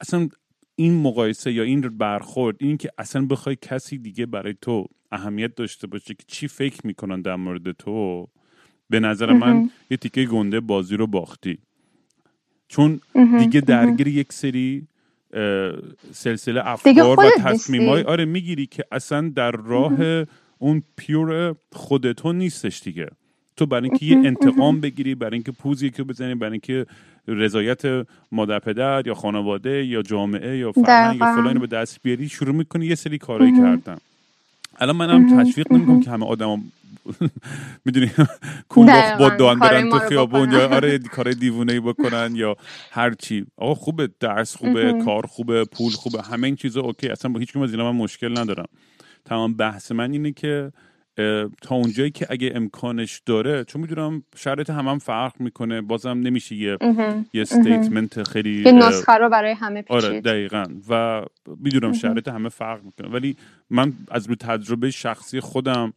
[0.00, 0.28] اصلا
[0.74, 5.86] این مقایسه یا این برخورد این که اصلا بخوای کسی دیگه برای تو اهمیت داشته
[5.86, 8.26] باشه که چی فکر می‌کنن در مورد تو
[8.90, 11.58] به نظر من یه تیکه گنده بازی رو باختی.
[12.68, 13.00] چون
[13.38, 14.82] دیگه درگیر یک سری
[16.12, 20.24] سلسله افکار و تصمیمای آره می‌گیری که اصلا در راه
[20.58, 23.08] اون پیور خودتون نیستش دیگه.
[23.56, 26.86] تو برای اینکه یه انتقام بگیری برای اینکه پوزی که بزنی برای اینکه
[27.28, 32.54] رضایت مادر پدر یا خانواده یا جامعه یا فرهنگ یا فلان به دست بیاری شروع
[32.54, 33.96] می‌کنی یه سری کارایی کردن.
[34.78, 36.62] الان منم تشویق نمی‌کنم که همه آدم
[37.84, 38.10] می‌دونی؟
[38.68, 42.56] کون لخت بدوئن برن تو خیابون یا آره کار دیوونه ای بکنن یا
[42.90, 43.46] هر چی.
[43.56, 47.08] آقا خوبه درس خوبه کار خوبه پول خوبه همه این چیزا okay.
[47.08, 48.66] اصلا با هیچ از اینا من مشکل ندارم.
[49.24, 50.72] تمام بحث من اینه که
[51.62, 56.54] تا اونجایی که اگه امکانش داره چون می‌دونم شرایط هم, هم فرق می‌کنه بازم نمیشه
[56.54, 56.78] یه
[57.32, 60.04] یه statement خیلی یه نسخه رو برای همه پیچید.
[60.04, 60.64] آره دقیقا.
[60.88, 61.22] و
[61.60, 63.08] می‌دونم شرایط همه فرق می‌کنه.
[63.08, 63.36] ولی
[63.70, 65.92] من از رو تجربه شخصی خودم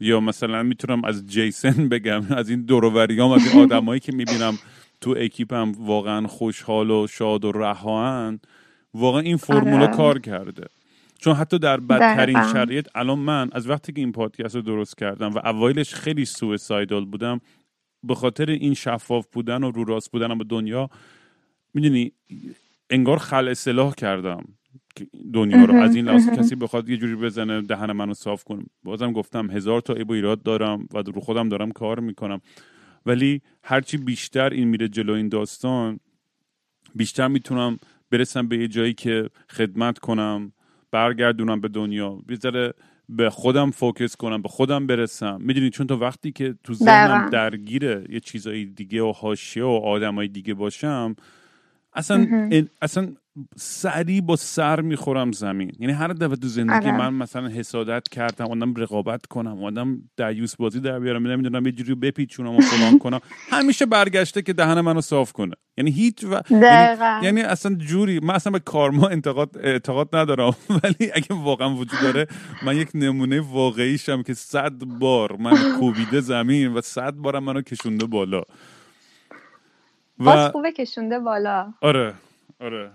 [0.00, 4.58] یا مثلا می‌تونم از جیسن بگم از این دوروریام از این آدمایی که می‌بینم
[5.00, 8.40] تو اکیپم واقعا خوشحال و شاد و رهان
[8.94, 9.96] واقعا این فرمولا آره.
[9.96, 10.64] کار کرده.
[11.18, 15.34] چون حتی در بدترین شرایط الان من از وقتی که این پادکست رو درست کردم
[15.34, 17.40] و اوایلش خیلی سویسایدال بودم
[18.02, 20.90] به خاطر این شفاف بودن و رو راست بودنم به دنیا
[21.74, 22.12] می‌دونی
[22.90, 24.44] انگار خل اصلاح کردم.
[25.32, 25.74] دنیا رو.
[25.74, 29.80] از این لحاظ کسی بخواد یه جوری بزنه دهن منو صاف کنم بازم گفتم هزار
[29.80, 32.40] تا ایب و ایراد دارم و رو خودم دارم کار می‌کنم.
[33.06, 36.00] ولی هرچی بیشتر این میره جلو این داستان
[36.94, 37.76] بیشتر می‌تونم
[38.10, 40.52] برسم به یه جایی که خدمت کنم
[40.90, 42.10] برگردونم به دنیا.
[42.26, 42.74] بیزاره
[43.08, 45.38] به خودم فوکس کنم به خودم برسم.
[45.40, 50.28] می‌دونی چون تا وقتی که تو ذهنم درگیره یه چیزایی دیگه و حاشیه و آدمای
[50.28, 51.16] دیگه باشم
[51.92, 52.48] اصلا
[52.82, 53.14] اصلا
[53.56, 55.72] سری با سر می‌خورم زمین.
[55.78, 56.98] یعنی هر دفعه تو زندگی آره.
[56.98, 61.94] من مثلا حسادت کردم آدم رقابت کنم آدم دیوس بازی در بیارم نمی‌دونم یه جوری
[61.94, 63.20] بپیچونم و فلان کنم.
[63.50, 65.54] همیشه برگشته که دهن منو صاف کنه.
[65.78, 66.40] یعنی هیچ و...
[66.50, 67.24] یعنی...
[67.24, 70.56] یعنی اصلا جوری من اصلا به کارما انتقاد اعتقاد ندارم.
[70.82, 72.26] ولی اگه واقعا وجود داره
[72.62, 78.06] من یک نمونه واقعیشم که صد بار من کوبیده زمین و صد بارم منو کشونده
[78.06, 78.42] بالا.
[80.18, 81.72] و خوبه کشونده بالا.
[81.80, 82.14] آره.
[82.60, 82.90] آره.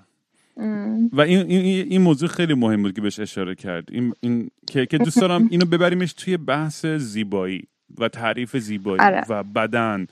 [1.14, 3.90] و این, این, این موضوع خیلی مهم بود که بهش اشاره کرد.
[3.92, 7.64] این, این که, که دوست دارم اینو ببریمش توی بحث زیبایی
[7.98, 9.24] و تعریف زیبایی آره.
[9.30, 10.08] و بدن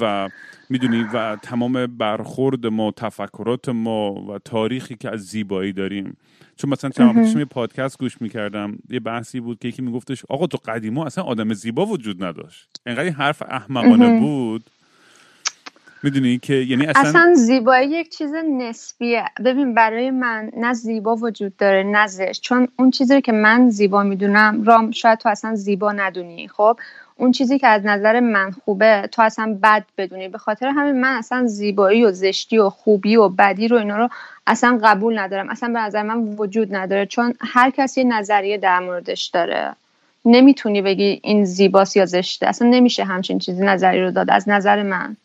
[0.00, 0.28] و
[0.70, 6.16] می‌دونی و تمام برخورد ما تفکرات ما و تاریخی که از زیبایی داریم.
[6.56, 10.58] چون مثلا چند یه پادکست گوش می‌کردم یه بحثی بود که یکی میگفتش آقا تو
[10.64, 12.70] قدیما اصلا آدم زیبا وجود نداشت.
[12.86, 14.70] انقدر حرف احمقانه بود.
[16.02, 19.24] می‌دونی که یعنی اصلا, اصلا زیبایی یک چیز نسبیه.
[19.44, 22.42] ببین برای من نه زیبا وجود داره نه زشت.
[22.42, 26.76] چون اون چیزی که من زیبا می‌دونم رام شاید تو اصلا زیبا ندونی خب؟
[27.16, 30.28] اون چیزی که از نظر من خوبه تو اصلا بد بدونی.
[30.28, 34.08] به خاطر همین من اصلا زیبایی و زشتی و خوبی و بدی رو اینا رو
[34.46, 35.48] اصلا قبول ندارم.
[35.48, 37.06] اصلا به نظر من وجود نداره.
[37.06, 39.72] چون هر کسی نظریه در موردش داره.
[40.24, 42.46] نمی‌تونی بگی این زیباست یا زشته.
[42.46, 45.16] اصلا نمیشه همچین چیزی نظری رو داد از نظر من.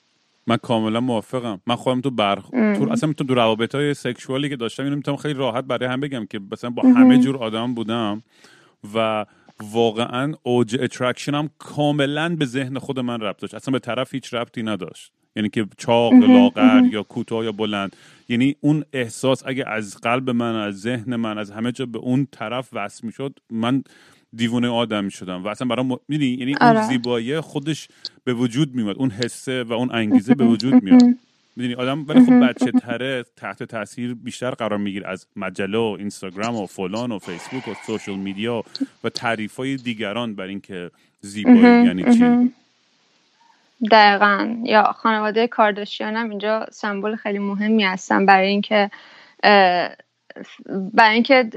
[0.47, 1.61] من کاملا موافقم.
[1.67, 5.33] من خودم تو بر تو اصلا تو روابط های سکشوالی که داشتم اینو می‌تونم خیلی
[5.33, 8.23] راحت برای هم بگم که مثلا با همه جور آدم بودم
[8.95, 9.25] و
[9.71, 13.53] واقعا اوج اترکشنم کاملا به ذهن خود من ربط داشت.
[13.53, 15.11] اصلا به طرف هیچ ربطی نداشت.
[15.35, 17.95] یعنی که چاق لاغر یا کوتاه یا بلند.
[18.29, 22.27] یعنی اون احساس اگه از قلب من از ذهن من از همه جا به اون
[22.31, 23.83] طرف وصل می‌شد من
[24.35, 26.87] دیوونه آدم شدم و اصلا برام می‌دونی؟ یعنی اون آره.
[26.87, 27.87] زیبایی خودش
[28.23, 31.03] به وجود میاد اون حسه و اون انگیزه به وجود میاد.
[31.55, 36.55] می‌دونی؟ آدم ولی خب بچه تره تحت تاثیر بیشتر قرار می‌گیره از مجله و اینستاگرام
[36.55, 38.63] و فلان و فیسبوک و سوشال میدیا
[39.03, 42.53] و تعریف های دیگران بر اینکه زیبایی یعنی چی؟
[43.91, 44.55] دقیقا.
[44.63, 48.91] یا خانواده کارداشیان هم اینجا سمبل خیلی مهمی هستن برای اینکه
[50.93, 51.49] برای اینکه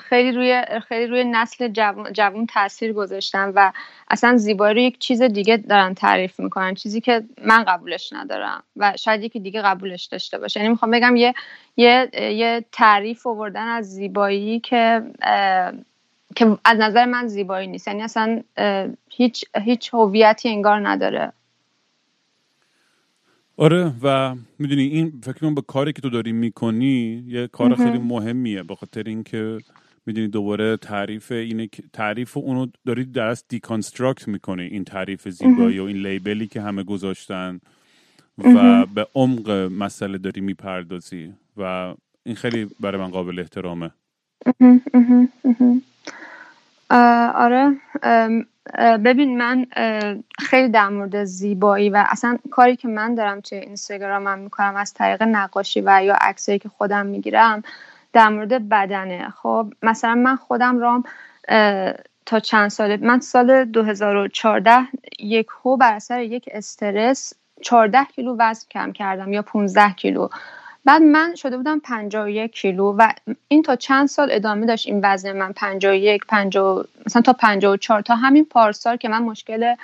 [0.00, 3.72] خیلی روی خیلی روی نسل جوان, جوان تاثیر گذاشتن و
[4.10, 8.92] اصلا زیبایی رو یک چیز دیگه دارن تعریف می‌کنن چیزی که من قبولش ندارم و
[8.98, 10.60] شاید یکی دیگه قبولش داشته باشه.
[10.60, 11.34] یعنی می‌خوام بگم یه
[11.76, 15.02] یه یه تعریف آوردن از زیبایی که
[16.36, 17.88] که از نظر من زیبایی نیست.
[17.88, 18.42] یعنی اصلا
[19.10, 21.32] هیچ هیچ هویتی انگار نداره.
[23.56, 27.98] آره و می‌دونی این فکر کنم به کاری که تو داری می‌کنی یه کار خیلی
[27.98, 29.58] مهمیه به خاطر اینکه
[30.06, 35.96] می‌دونی دوباره تعریف اینه تعریف اونو داری درست دیکانستراکت می‌کنی این تعریف زیبایی و این
[35.96, 37.60] لیبلی که همه گذاشتن
[38.38, 41.94] و به عمق مسئله داری می‌پردازی و
[42.24, 43.90] این خیلی برای من قابل احترامه.
[47.34, 47.76] آره
[48.74, 49.66] ببین من
[50.38, 55.22] خیلی در مورد زیبایی و اصلا کاری که من دارم توی اینستاگرامم می‌کنم از طریق
[55.22, 57.62] نقاشی و یا عکسایی که خودم می‌گیرم
[58.12, 59.30] در مورد بدنه.
[59.30, 61.04] خب مثلا من خودم رام
[62.26, 64.88] تا چند ساله من سال 2014
[65.18, 70.28] یک هو بر اثر یک استرس 14 کیلو وزن کم کردم یا 15 کیلو.
[70.86, 73.08] بعد من شده بودم 51 کیلو و
[73.48, 78.16] این تا چند سال ادامه داشت این وزن من 51 50 مثلا تا 54 تا
[78.16, 79.74] همین پارسال که من مشکل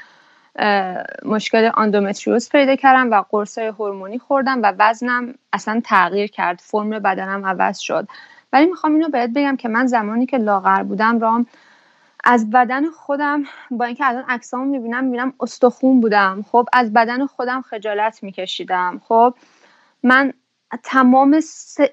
[1.24, 7.46] مشکل اندومتریوز پیدا کردم و قرصای هورمونی خوردم و وزنم اصلا تغییر کرد فرم بدنم
[7.46, 8.09] عوض شد.
[8.53, 11.46] ولی می‌خوام اینو بهت بگم که من زمانی که لاغر بودم رام
[12.24, 16.44] از بدن خودم با اینکه الان عکسامو می‌بینم می‌بینم استخون بودم.
[16.53, 19.00] خب از بدن خودم خجالت میکشیدم.
[19.09, 19.34] خب
[20.03, 20.32] من
[20.82, 21.40] تمام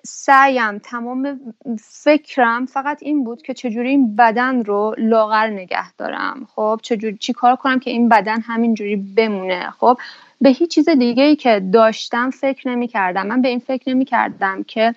[0.03, 1.39] سعیم تمام
[1.81, 6.47] فکرم فقط این بود که چجوری این بدن رو لاغر نگه دارم.
[6.55, 9.97] خب چجوری چی کار کنم که این بدن همینجوری بمونه؟ خب
[10.41, 14.05] به هیچ چیز دیگه ای که داشتم فکر نمی کردم من به این فکر نمی
[14.05, 14.95] کردم که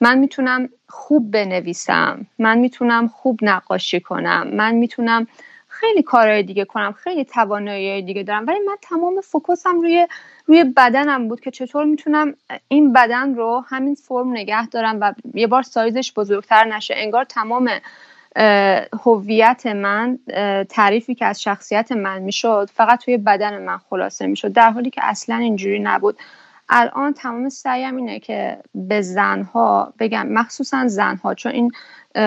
[0.00, 5.26] من می‌تونم خوب بنویسم من می‌تونم خوب نقاشی کنم من می‌تونم
[5.80, 8.46] خیلی کارهای دیگه کنم خیلی توانایی دیگه دارم.
[8.46, 10.06] ولی من تمام فوکوسم روی
[10.46, 12.34] روی بدنم بود که چطور می‌تونم
[12.68, 16.94] این بدن رو همین فرم نگه دارم و یه بار سایزش بزرگتر نشه.
[16.96, 17.70] انگار تمام
[19.04, 20.18] هویت من
[20.68, 24.52] تعریفی که از شخصیت من می‌شد فقط توی بدن من خلاصه می‌شد.
[24.52, 26.18] در حالی که اصلا اینجوری نبود.
[26.68, 31.72] الان تمام سعیم اینه که به زنها بگم مخصوصا زنها چون این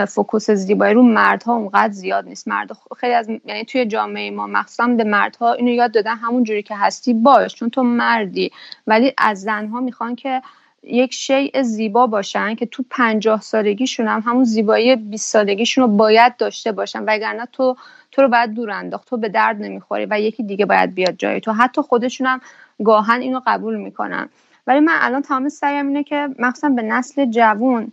[0.08, 2.48] فوکوس زیبایی رو مردها اونقدر زیاد نیست.
[2.48, 6.64] مرد خیلی از یعنی توی جامعه ما مخصوصا به مردها اینو یاد دادن همون جوری
[6.64, 8.52] که هستی باش چون تو مردی.
[8.88, 10.42] ولی از زنها می‌خوان که
[10.84, 16.38] یک شیء زیبا باشن که تو پنجاه سالگیشون هم همون زیبایی 20 سالگیشون رو باید
[16.38, 17.04] داشته باشن.
[17.08, 17.76] وگرنه تو
[18.12, 19.08] تو رو باید دور انداخت.
[19.08, 21.52] تو به درد نمی‌خوری و یکی دیگه باید بیاد جای تو.
[21.52, 22.42] حتی خودشون هم
[22.84, 24.30] گاهن اینو قبول می‌کنن.
[24.68, 27.92] ولی من الان تمام سعیم اینه که مخصوصا به نسل جوون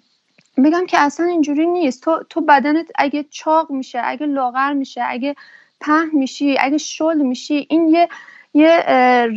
[0.64, 2.02] بگم که اصلا اینجوری نیست.
[2.02, 5.36] تو تو بدنت اگه چاق میشه اگه لاغر میشه اگه
[5.80, 8.08] پهن میشی اگه شل میشی این یه
[8.54, 8.84] یه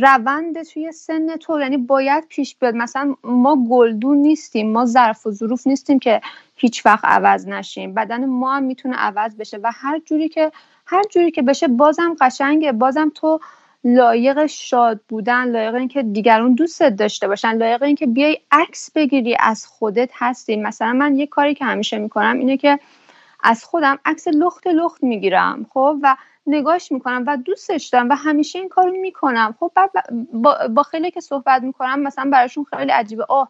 [0.02, 1.60] روند توی سن تو.
[1.60, 2.74] یعنی باید پیش بیاد.
[2.74, 6.20] مثلا ما گلدون نیستیم ما ظرف و ظروف نیستیم که
[6.56, 7.94] هیچ وقت عوض نشیم.
[7.94, 9.58] بدن ما هم می‌تونه عوض بشه.
[9.62, 10.52] و هر جوری که
[10.86, 12.72] هر جوری که بشه بازم قشنگه.
[12.72, 13.40] بازم تو
[13.84, 19.66] لایق شاد بودن لایق اینکه دیگرون دوستت داشته باشن لایق اینکه بیای عکس بگیری از
[19.66, 20.56] خودت هستی.
[20.56, 22.78] مثلا من یه کاری که همیشه می‌کنم اینه که
[23.42, 26.16] از خودم عکس لخت لخت می‌گیرم خب؟ و
[26.46, 29.54] نگاش می‌کنم و دوستش دارم و همیشه این کارو می‌کنم.
[29.60, 29.72] خب
[30.32, 33.24] با, با خیلی که صحبت می‌کنم مثلا براشون خیلی عجیبه.
[33.28, 33.48] آه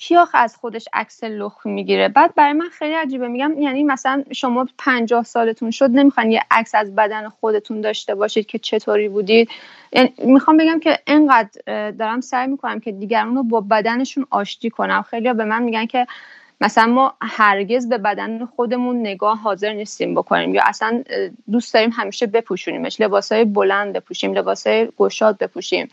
[0.00, 3.28] کیاخ از خودش عکس لخ می‌گیره؟ بعد برای من خیلی عجیبه.
[3.28, 8.46] میگم یعنی مثلا شما پنجاه سالتون شد نمی‌خوان یه عکس از بدن خودتون داشته باشید
[8.46, 9.50] که چطوری بودید.
[9.92, 15.02] یعنی می‌خوام بگم که انقدر دارم سعی می‌کنم که دیگران رو با بدنشون آشتی کنم.
[15.02, 16.06] خیلی به من میگن که
[16.60, 20.54] مثلا ما هرگز به بدن خودمون نگاه حاضر نیستیم بکنیم.
[20.54, 21.02] یا اصلا
[21.52, 23.00] دوست داریم همیشه بپوشونیمش.
[23.00, 25.88] لباسای بلند بپوشیم لباسای گشاد بپوشیم.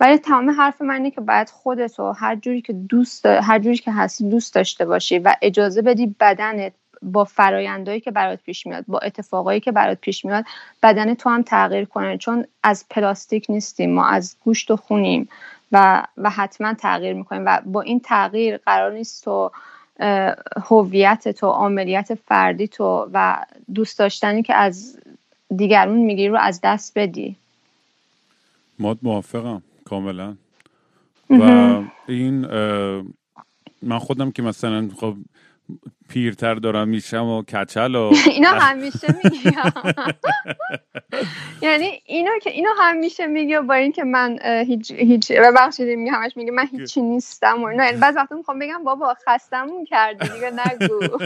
[0.00, 3.76] ولی تمام حرف من اینه که باید خودت و هر جوری که دوست هر جوری
[3.76, 6.72] که هستی دوست داشته باشی و اجازه بدی بدنت
[7.02, 10.44] با فرایندهایی که برات پیش میاد با اتفاقایی که برات پیش میاد
[10.82, 12.18] بدن تو هم تغییر کنه.
[12.18, 15.28] چون از پلاستیک نیستیم ما از گوشت و خونیم
[15.72, 19.50] و و حتما تغییر می‌کنیم و با این تغییر قرار نیست تو
[20.68, 23.44] هویت تو عملیات فردی تو و
[23.74, 24.98] دوست داشتنی که از
[25.56, 27.36] دیگرون می‌گیری رو از دست بدی.
[28.78, 29.62] ماد موافقم.
[29.90, 30.36] کاملا.
[31.30, 31.42] و
[32.08, 32.46] این
[33.82, 35.16] من خودم که مثلا خب
[36.08, 39.72] پیرتر دارم میشم و کچل و اینا همیشه میگم
[41.62, 46.50] یعنی اینو که اینو همیشه میگه با اینکه من هیچ هیچ ببخشید میگم همش میگه
[46.52, 47.84] من هیچی نیستم و اینا.
[47.84, 51.18] یعنی بعض وقتا می‌خوام بگم بابا خستمون کردی دیگه نگو.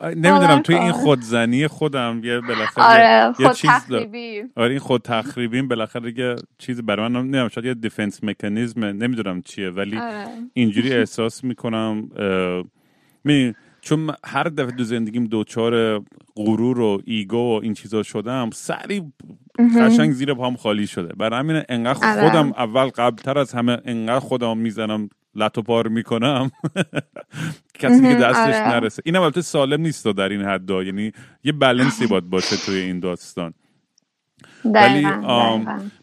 [0.24, 4.44] نمی‌دونم توی این خودزنی خودم یه بالاخره آره خود تخریبی.
[4.56, 9.42] آره این خود تخریبی بالاخره یه چیزی برای من نمی‌دونم شاید یه دیفنس مکانیزم نمی‌دونم
[9.42, 10.26] چیه ولی آره.
[10.52, 12.08] اینجوری احساس می‌کنم
[13.28, 16.04] می چون هر دفعه دو زندگیم دوچار
[16.36, 19.12] غرور و ایگو و این چیزا شدم سری
[19.58, 21.12] قشنگ زیر پام خالی شده.
[21.14, 22.28] برای همین انقدر آره.
[22.28, 26.50] خودم اول قبلتر از همه انقدر خودم می‌زنم لط و پار می‌کنم.
[27.80, 28.68] کسی که دستش آره.
[28.68, 29.02] نرسه.
[29.06, 31.12] این البته سالم نیست در این حدا یعنی
[31.44, 33.54] یه بلنسی باید باشه توی این داستان.
[34.64, 35.06] ولی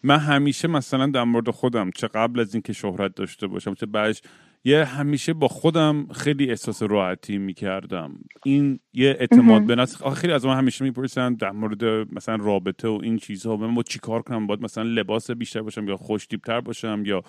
[0.03, 4.21] من همیشه مثلا در مورد خودم چه قبل از اینکه شهرت داشته باشم چه بعدش
[4.68, 8.13] یه همیشه با خودم خیلی احساس راحتی می‌کردم.
[8.43, 12.99] این یه اعتماد به نفس خیلی از من همیشه می‌پرسن در مورد مثلا رابطه و
[13.03, 17.03] این چیزها من با چیکار کنم؟ باید مثلا لباس بیشتر باشم یا خوش تر باشم
[17.05, 17.24] یا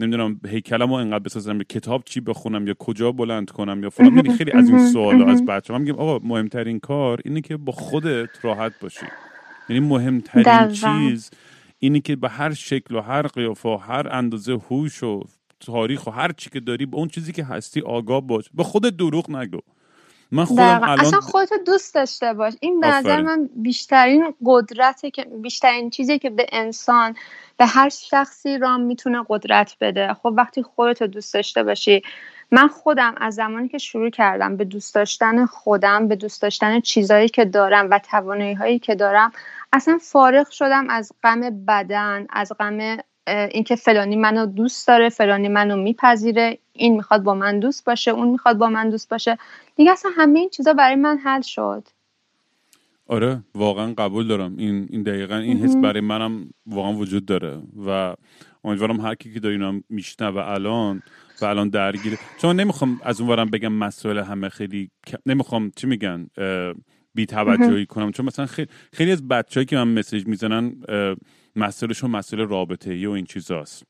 [0.00, 4.16] نمی‌دونم هیکلمو انقدر بسازم یا کتاب چی بخونم یا کجا بلند کنم یا فلان.
[4.16, 5.78] یعنی خیلی از این سوالا از بچه‌ها.
[5.78, 9.06] میگم آقا مهمترین کار اینه که با خودت راحت باشی.
[9.68, 11.30] یعنی مهمترین چیز
[11.78, 15.24] اینی که به هر شکل و هر قیافه و هر اندازه هوش و
[15.66, 18.44] تاریخ و هر چی که داری به اون چیزی که هستی آگاه باش.
[18.54, 19.60] به خود دروغ نگو.
[20.32, 22.54] من خودم الان اصلا خودتو دوست داشته باش.
[22.60, 27.16] این به نظر من بیشترین قدرته که بیشترین چیزی که به انسان
[27.56, 30.14] به هر شخصی رام می‌تونه قدرت بده.
[30.14, 32.02] خب وقتی خودتو دوست داشته باشی.
[32.50, 37.28] من خودم از زمانی که شروع کردم به دوست داشتن خودم به دوست داشتن چیزهایی
[37.28, 39.32] که دارم و توانایی هایی که دارم
[39.72, 42.96] اصلا فارغ شدم از غم بدن از غم
[43.26, 48.28] اینکه فلانی منو دوست داره فلانی منو میپذیره این می‌خواد با من دوست باشه اون
[48.28, 49.38] می‌خواد با من دوست باشه.
[49.76, 51.88] دیگه اصلا همه این چیزا برای من حل شد.
[53.06, 54.56] آره واقعا قبول دارم.
[54.56, 58.14] این این دقیقا این حس برای منم واقعا وجود داره و
[58.64, 59.80] امیدوارم هر کی که داره اینا
[60.20, 61.02] و الان
[61.40, 62.18] و الان درگیره.
[62.38, 64.90] چون نمی‌خوام از اونورم بگم مسائل همه خیلی
[65.26, 66.26] نمی‌خوام چی میگن
[67.14, 68.12] بی توجهی کنم.
[68.12, 70.72] چون مثلا خیلی, خیلی از بچه‌ای که من مسیج می‌زنن
[71.56, 73.82] مسئلهشون مسئله رابطه ای و این چیزاست.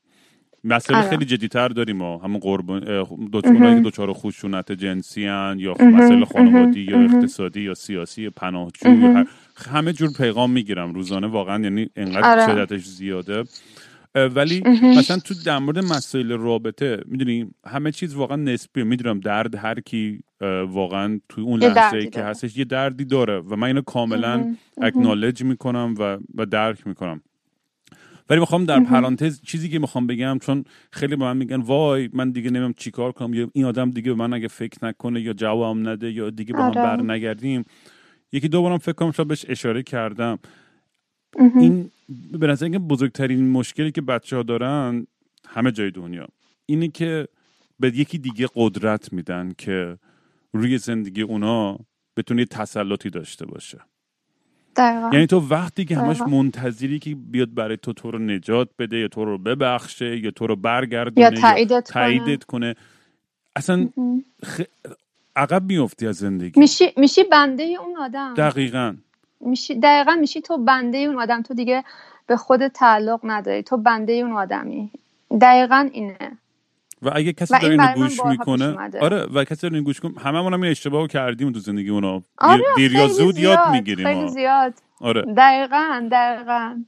[0.63, 1.09] مسئله آره.
[1.09, 2.17] خیلی جدیتر داریم ما.
[2.17, 2.79] همون قربان
[3.41, 9.23] که دچار خشونت جنسی هن یا مسئله خانوادی یا اقتصادی یا سیاسی یا پناهجو
[9.57, 11.27] همه جور پیغام می‌گیرم روزانه.
[11.27, 12.45] واقعا یعنی انقدر آره.
[12.45, 13.43] شدتش زیاده.
[14.15, 19.79] ولی مثلا تو در مورد مسائل رابطه می‌دونی همه چیز واقعا نسبیه می‌دونم درد هر
[19.79, 20.19] کی
[20.67, 23.39] واقعا تو اون لحظه ای که هستش یه دردی داره.
[23.39, 27.21] و من اینو کاملا اکنالج می‌کنم و, و درک می‌کنم.
[28.29, 32.31] ولی می‌خوام در پرانتز چیزی که می‌خوام بگم چون خیلی به من میگن وای من
[32.31, 35.89] دیگه نمیم چیکار کنم یا این آدم دیگه به من اگه فکر نکنه یا جوابم
[35.89, 36.81] نده یا دیگه با هم آره.
[36.81, 37.65] بر نگردیم
[38.31, 40.39] یکی دو بارم فکر کنم شاید بهش اشاره کردم.
[41.55, 41.91] این
[42.39, 45.07] به نظر اینکه بزرگترین مشکلی که بچه ها دارن
[45.47, 46.27] همه جای دنیا
[46.65, 47.27] اینه که
[47.79, 49.97] به یکی دیگه قدرت میدن که
[50.53, 51.77] روی زندگی اونا
[52.17, 53.79] بتونه تسلطی داشته باشه.
[55.13, 59.07] یعنی تو وقتی که همش منتظری که بیاد برای تو تو رو نجات بده یا
[59.07, 62.37] تو رو ببخشه یا تو رو برگردونه یا تاییدت, کنه.
[62.37, 62.75] کنه
[63.55, 63.89] اصلا
[64.45, 64.61] خ...
[65.35, 66.59] عقب میفتی از زندگی.
[66.59, 68.33] میشی میشی بنده اون آدم.
[68.33, 68.95] دقیقا.
[69.41, 71.41] میشی دقیقا میشی تو بنده اون آدم.
[71.41, 71.83] تو دیگه
[72.27, 73.63] به خود تعلق نداری.
[73.63, 74.91] تو بنده اون آدمی.
[75.41, 76.37] دقیقا اینه.
[77.01, 80.37] و اگه کسی داره اینو گوش می‌کنه آره و کسی داره اینو گوش کنه همه
[80.37, 82.23] هم این اشتباهو کردیم تو زندگی اونا.
[82.37, 84.73] آره دیر یا زود یاد می‌گیریم خیلی زیاد.
[84.99, 85.21] آره.
[85.37, 86.83] دقیقا دقیقا.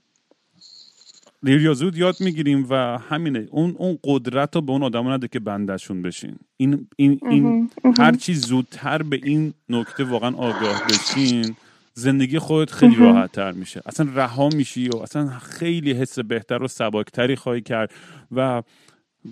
[1.44, 2.76] دیر یا زود یاد می‌گیریم و
[3.10, 3.48] همینه.
[3.52, 6.36] اون اون قدرت رو به اون آدم نده که بندشون بشین.
[6.58, 11.56] این این این هر چی زودتر به این نکته واقعا آگاه بشین
[11.94, 13.82] زندگی خودت خیلی راحت تر میشه.
[13.86, 17.92] اصلا رها میشی و اصلا خیلی حس بهتر و سباکتری خواهی کرد
[18.32, 18.64] و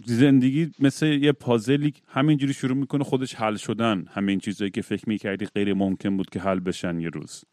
[0.06, 4.06] زندگی مثل یه پازلی همینجوری شروع می‌کنه خودش حل شدن.
[4.14, 7.44] همین چیزایی که فکر می‌کردی غیر ممکن بود که حل بشن یه روز.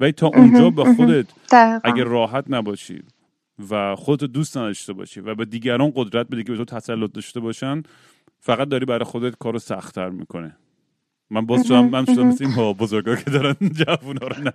[0.00, 1.26] و تا اونجا به خودت
[1.84, 3.02] اگر راحت نباشی
[3.70, 7.40] و خودت دوست نداشته باشی و به دیگران قدرت بدی که به تو تسلط داشته
[7.40, 7.82] باشن
[8.40, 10.56] فقط داری برای خودت کارو سختتر می‌کنه.
[11.32, 14.34] من باز شدم من شدم مثل این بزرگا که دارن جوونا رو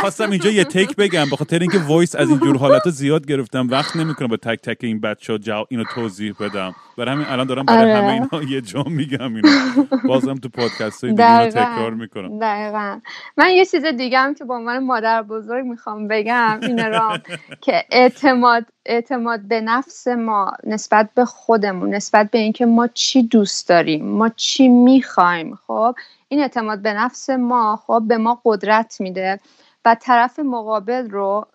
[0.00, 4.28] خواستم اینجا یه تک بگم بخاطر اینکه voice از اینجور حالت زیاد گرفتم وقت نمی‌کنم
[4.28, 6.74] با تک تک این بچه ها اینو توضیح بدم.
[6.98, 8.28] برای همین الان دارم برای همه آره.
[8.32, 9.48] اینا یه جا میگم اینو.
[10.08, 12.38] بازم تو پادکست های دیگه تکرار می‌کنم.
[12.38, 13.00] دقیقا.
[13.36, 17.18] من یه چیز دیگه هم که با عنوان مادر بزرگ می‌خوام بگم این رام
[17.60, 23.68] که اعتماد اعتماد به نفس ما نسبت به خودمون نسبت به اینکه ما چی دوست
[23.68, 25.94] داریم ما چی می‌خوایم خب؟
[26.28, 29.40] این اعتماد به نفس ما خب؟ به ما قدرت میده
[29.84, 31.46] و طرف مقابل رو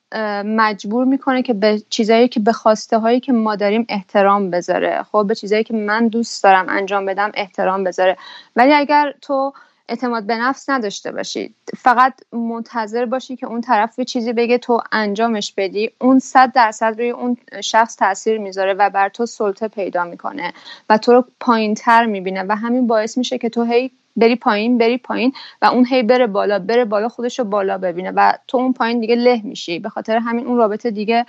[0.45, 5.25] مجبور می‌کنه که به چیزایی که به خواسته هایی که ما داریم احترام بذاره خب؟
[5.27, 8.17] به چیزایی که من دوست دارم انجام بدم احترام بذاره.
[8.55, 9.53] ولی اگر تو
[9.89, 11.53] اعتماد به نفس نداشته باشی.
[11.77, 15.91] فقط منتظر باشی که اون طرف به چیزی بگه تو انجامش بدی.
[16.01, 20.53] اون صد درصد روی اون شخص تاثیر می‌ذاره و بر تو سلطه پیدا می‌کنه
[20.89, 24.77] و تو رو پایین تر می‌بینه و همین باعث میشه که تو هی بری پایین
[24.77, 28.57] بری پایین و اون هی بره بالا بره بالا خودش رو بالا ببینه و تو
[28.57, 29.79] اون پایین دیگه له میشی.
[29.79, 31.25] به خاطر همین اون رابطه دیگه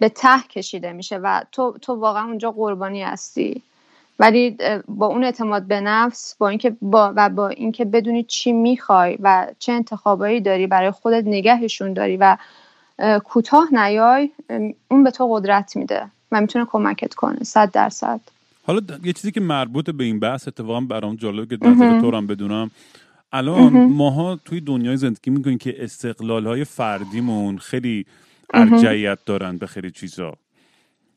[0.00, 3.62] به ته کشیده میشه و تو تو واقعا اونجا قربانی هستی.
[4.18, 4.56] ولی
[4.88, 9.46] با اون اعتماد به نفس با اینکه با و با اینکه بدونی چی می‌خوای و
[9.58, 12.36] چه انتخابایی داری برای خودت نگهشون داری و
[13.24, 14.30] کوتاه نیای
[14.88, 18.20] اون به تو قدرت میده و می‌تونه کمکت کنه صد درصد.
[18.66, 22.26] حالا یه چیزی که مربوط به این بحث اتفاقا برام جالب که نظر تو هم
[22.26, 22.70] بدونم.
[23.32, 28.06] الان ماها توی دنیای زندگی می‌کنیم که استقلال های فردیمون خیلی
[28.54, 30.32] ارجعیت دارن به خیلی چیزا.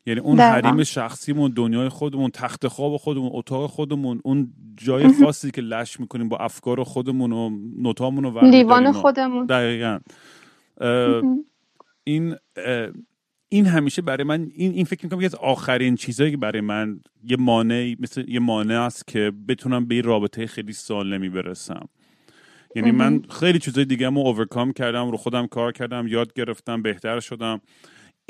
[0.08, 5.60] یعنی اون حریم شخصیمون دنیای خودمون تخت خواب خودمون اتاق خودمون اون جای خاصی که
[5.60, 9.46] لش می‌کنیم با افکار خودمون و نوتامون و لیوان خودمون.
[9.46, 9.98] دقیقا.
[12.04, 12.36] این
[13.48, 17.00] این همیشه برای من این, این فکر می‌کنم که از آخرین چیزایی که برای من
[17.24, 21.88] یه مانع مثل یه مانع است که بتونم به این رابطه خیلی سالمی برسم.
[22.76, 27.20] یعنی من خیلی چیزای دیگه رو اوورکام کردم رو خودم کار کردم یاد گرفتم بهتر
[27.20, 27.60] شدم.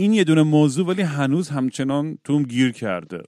[0.00, 3.22] این یه دونه موضوع ولی هنوز همچنان توم گیر کرده.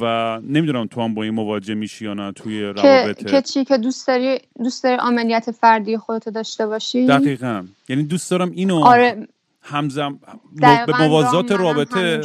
[0.00, 0.04] و
[0.40, 3.26] نمی‌دونم تو هم با این مواجه میشی یا نه توی روابط.
[3.26, 7.66] که چی؟ که دوست داری دوست داری عملیات فردی خودتو داشته باشی؟ دقیقا.
[7.88, 9.28] یعنی دوست دارم اینو آره.
[9.62, 10.20] همزم
[10.56, 12.18] به موازات رابطه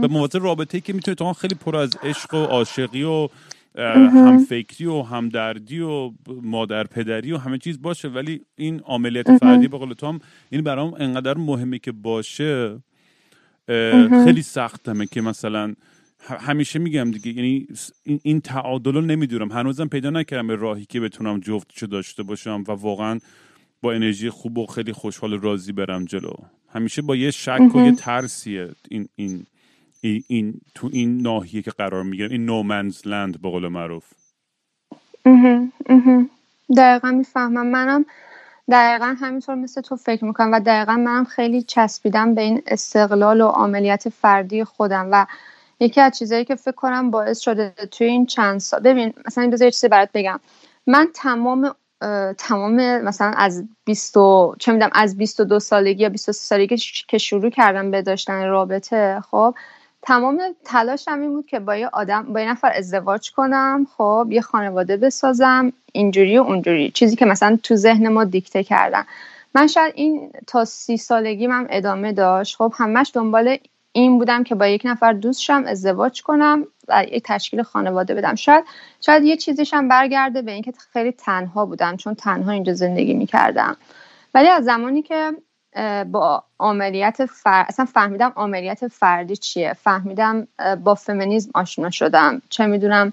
[0.00, 3.28] به موازات رابطه که می‌تونه تو خیلی پر از عشق و عاشقی و
[3.76, 6.12] هم فکری و همدردی و
[6.42, 10.62] مادر پدری و همه چیز باشه ولی این عملیات فردی به قول تو هم این
[10.62, 12.78] برام انقدر مهمه که باشه
[14.24, 15.74] خیلی سختمه که مثلا
[16.20, 17.66] همیشه میگم دیگه یعنی
[18.22, 19.52] این تعادل رو نمی‌دونم.
[19.52, 23.18] هنوزم پیدا نکردم به راهی که بتونم جفتشو داشته باشم و واقعا
[23.82, 26.32] با انرژی خوب و خیلی خوشحال راضی برم جلو.
[26.68, 29.46] همیشه با یه شک و یه ترسیه این این
[30.00, 34.04] این, تو این ناحیه که قرار می‌گیرم این نومنز لند به قول معروف.
[36.76, 37.66] دقیقا می‌فهمم.
[37.66, 38.04] منم
[38.70, 43.48] دقیقا همینطور مثل تو فکر می‌کنم و دقیقا منم خیلی چسبیدم به این استقلال و
[43.48, 45.26] عملیات فردی خودم و
[45.80, 49.70] یکی از چیزایی که فکر کنم باعث شده توی این چند سال ببین مثلا یه
[49.70, 50.40] چیزی برات بگم.
[50.86, 51.74] من تمام
[52.38, 54.14] تمام مثلا از 20
[54.58, 56.76] چه می‌دونم از 22 سالگی یا 23 سالگی
[57.08, 59.54] که شروع کردم به داشتن رابطه خب
[60.08, 64.40] تمام تلاشم این بود که با یه آدم با یه نفر ازدواج کنم خب یه
[64.40, 66.90] خانواده بسازم اینجوری و اونجوری.
[66.90, 69.04] چیزی که مثلا تو ذهن ما دیکته کردن.
[69.54, 72.56] من شاید این تا سی سالگی من ادامه داشت.
[72.56, 73.56] خب همش دنبال
[73.92, 78.34] این بودم که با یک نفر دوست شم ازدواج کنم و یک تشکیل خانواده بدم.
[78.34, 78.64] شاید
[79.00, 83.76] شاید یه چیزیشم برگرده به اینکه خیلی تنها بودم چون تنها اینجا زندگی می‌کردم.
[84.34, 85.32] ولی از زمانی که
[86.12, 87.64] با عملیات فر...
[87.68, 89.72] اصلا فهمیدم عملیات فردی چیه.
[89.72, 90.48] فهمیدم
[90.84, 92.42] با فمینیزم آشنا شدم.
[92.48, 93.12] چه می‌دونم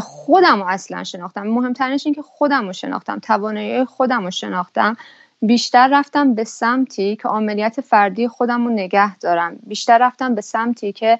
[0.00, 1.46] خودم رو اصلا شناختم.
[1.46, 3.18] مهمترینش این که خودم رو شناختم.
[3.18, 4.96] توانایی خودم رو شناختم.
[5.42, 9.56] بیشتر رفتم به سمتی که عملیات فردی خودم رو نگه دارم.
[9.62, 11.18] بیشتر رفتم به سمتی که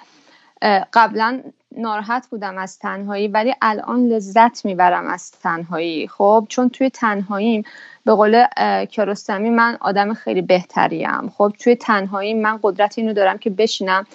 [0.92, 1.40] قبلا
[1.76, 6.08] ناراحت بودم از تنهایی ولی الان لذت می‌برم از تنهایی.
[6.08, 7.64] خب چون توی تنهاییم
[8.04, 8.44] به قول
[8.90, 11.28] کیارستمی من آدم خیلی بهتریم.
[11.28, 14.06] خب توی تنهایی من قدرت اینو دارم که بشینم.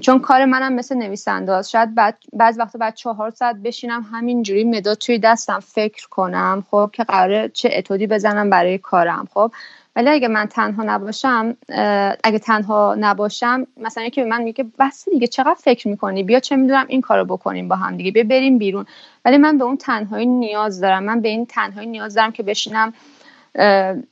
[0.00, 4.98] چون کار منم مثل نویسنده شاید بعد بعض وقتا بعد چهار ساعت بشینم همینجوری مداد
[4.98, 6.64] توی دستم فکر کنم.
[6.70, 9.28] خب که قراره چه اتودی بزنم برای کارم.
[9.34, 9.52] خب
[9.98, 11.56] ولی اگه من تنها نباشم
[12.24, 16.56] اگه تنها نباشم مثلا یکی به من میگه بس دیگه چقدر فکر می‌کنی؟ بیا چه
[16.56, 18.86] می‌دونم این کارو بکنیم با هم دیگه بیا بریم بیرون.
[19.24, 21.04] ولی من به اون تنهایی نیاز دارم.
[21.04, 22.92] من به این تنهایی نیاز دارم که بشینم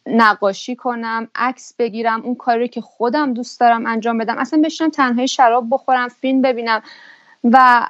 [0.06, 4.38] نقاشی کنم عکس بگیرم اون کاری که خودم دوست دارم انجام بدم.
[4.38, 6.82] اصلا بشینم تنهایی شراب بخورم فیلم ببینم
[7.44, 7.86] و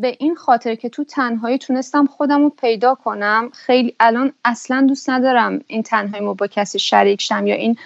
[0.00, 5.10] به این خاطر که تو تنهایی تونستم خودم رو پیدا کنم خیلی الان اصلا دوست
[5.10, 7.76] ندارم این تنهایی با کسی شریک شم یا این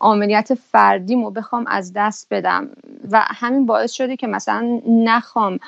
[0.00, 2.68] عملیات فردیمو بخوام از دست بدم.
[3.10, 5.58] و همین باعث شده که مثلا نخوام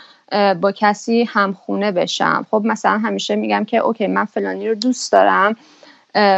[0.61, 2.47] با کسی همخونه بشم.
[2.51, 5.57] خب مثلا همیشه میگم که اوکی من فلانی رو دوست دارم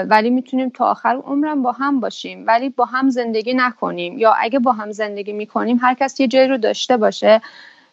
[0.09, 2.47] ولی می‌تونیم تا آخر عمرم با هم باشیم.
[2.47, 4.19] ولی با هم زندگی نکنیم.
[4.19, 7.41] یا اگه با هم زندگی می‌کنیم هر کس یه جایی رو داشته باشه.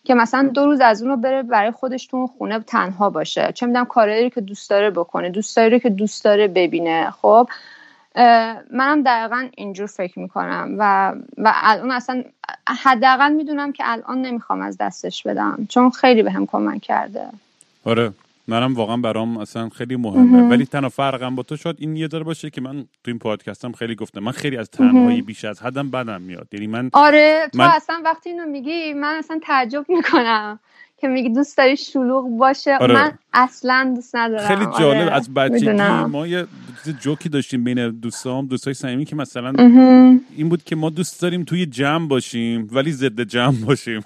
[0.03, 3.51] که مثلا دو روز از اون رو بره برای خودش تو خونه تنها باشه.
[3.55, 7.11] چه می‌دونم کاری که دوست داره بکنه دوست داره که دوست داره ببینه.
[7.11, 7.49] خب
[8.71, 12.23] منم دقیقا اینجور فکر می‌کنم و و الان اصلا
[12.83, 17.25] حداقل می‌دونم که الان نمی‌خوام از دستش بدم چون خیلی بهم به کمک کرده.
[17.85, 18.11] آره.
[18.49, 20.49] منم واقعا برام اصلا خیلی مهمه.
[20.49, 23.71] ولی تنها فرقم با تو شد این یه داره باشه که من تو این پادکستم
[23.71, 24.19] خیلی گفتم.
[24.19, 26.47] من خیلی از تنهایی بیش از حدم بدم میاد.
[26.51, 30.59] یعنی من آره تو اصلا وقتی اینو میگی من اصلا تعجب می‌کنم.
[31.01, 32.93] که میگه دوست داری شلوغ باشه آره.
[32.93, 34.47] من اصلا دوست ندارم.
[34.47, 35.01] خیلی جالب.
[35.01, 35.11] آره.
[35.11, 35.71] از بچگی
[36.09, 36.47] ما یه
[36.99, 39.53] جوکی داشتیم بین دوستام دوستای صمیمی که مثلا
[40.37, 44.01] این بود که ما دوست داریم توی جمع باشیم ولی ضد جمع باشیم.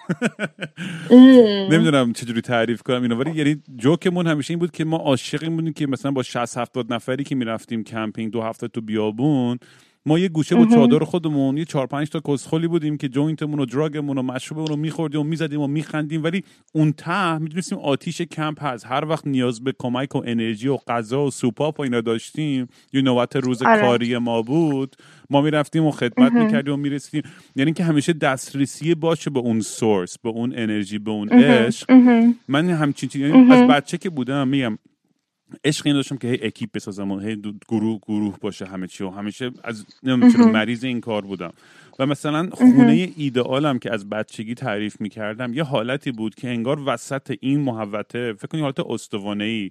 [1.72, 5.74] نمی‌دونم چجوری تعریف کنم اینو ولی یعنی جوکمون همیشه این بود که ما عاشق بودیم
[5.74, 9.60] که مثلا با 60 70 نفری که می‌رفتیم کمپینگ دو هفته تو بیابون
[10.06, 13.60] ما یه گوشه با چادر خودمون یه چهار پنج تا کسخلی بودیم که joint مون
[13.60, 16.24] و drug مون و مشروبمون رو میخوردیم و می‌زدیم و میخندیم.
[16.24, 16.43] ولی
[16.74, 21.26] اون ته می‌دونستیم آتیش کمپ هست هر وقت نیاز به کمک و انرژی و غذا
[21.26, 23.82] و سوپاپ و اینا داشتیم یه نوبت روز آره.
[23.82, 24.95] کاری ما بود.
[25.30, 27.32] ما می‌رفتیم و خدمت می‌کردیم و می‌رسیدیم.
[27.56, 31.91] یعنی که همیشه دسترسی باشه به اون سورس به اون انرژی به اون عشق.
[32.47, 34.78] من همچین چیزی یعنی از بچه که بودم میگم
[35.64, 39.10] عشق این داشتم که هی اکیپ بسازم و هی گروه گروه باشه همه چی و
[39.10, 41.54] همیشه از نمی‌دونم مریض این کار بودم.
[41.99, 47.38] و مثلا خونه ایدئالم که از بچگی تعریف می‌کردم یه حالتی بود که انگار وسط
[47.41, 49.70] این محوطه فکر کنی حالت استوانه ای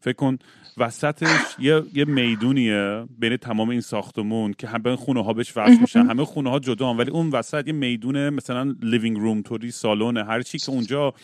[0.00, 0.38] فکر کن
[0.78, 6.06] وسطش یه, یه میدونیه بین تمام این ساختمون که همه خونه ها بهش وصل میشن.
[6.06, 6.98] همه خونه ها جدا هم.
[6.98, 11.14] ولی اون وسط یه می‌دونه مثلا لیوینگ روم توری سالونه هر چی که اونجا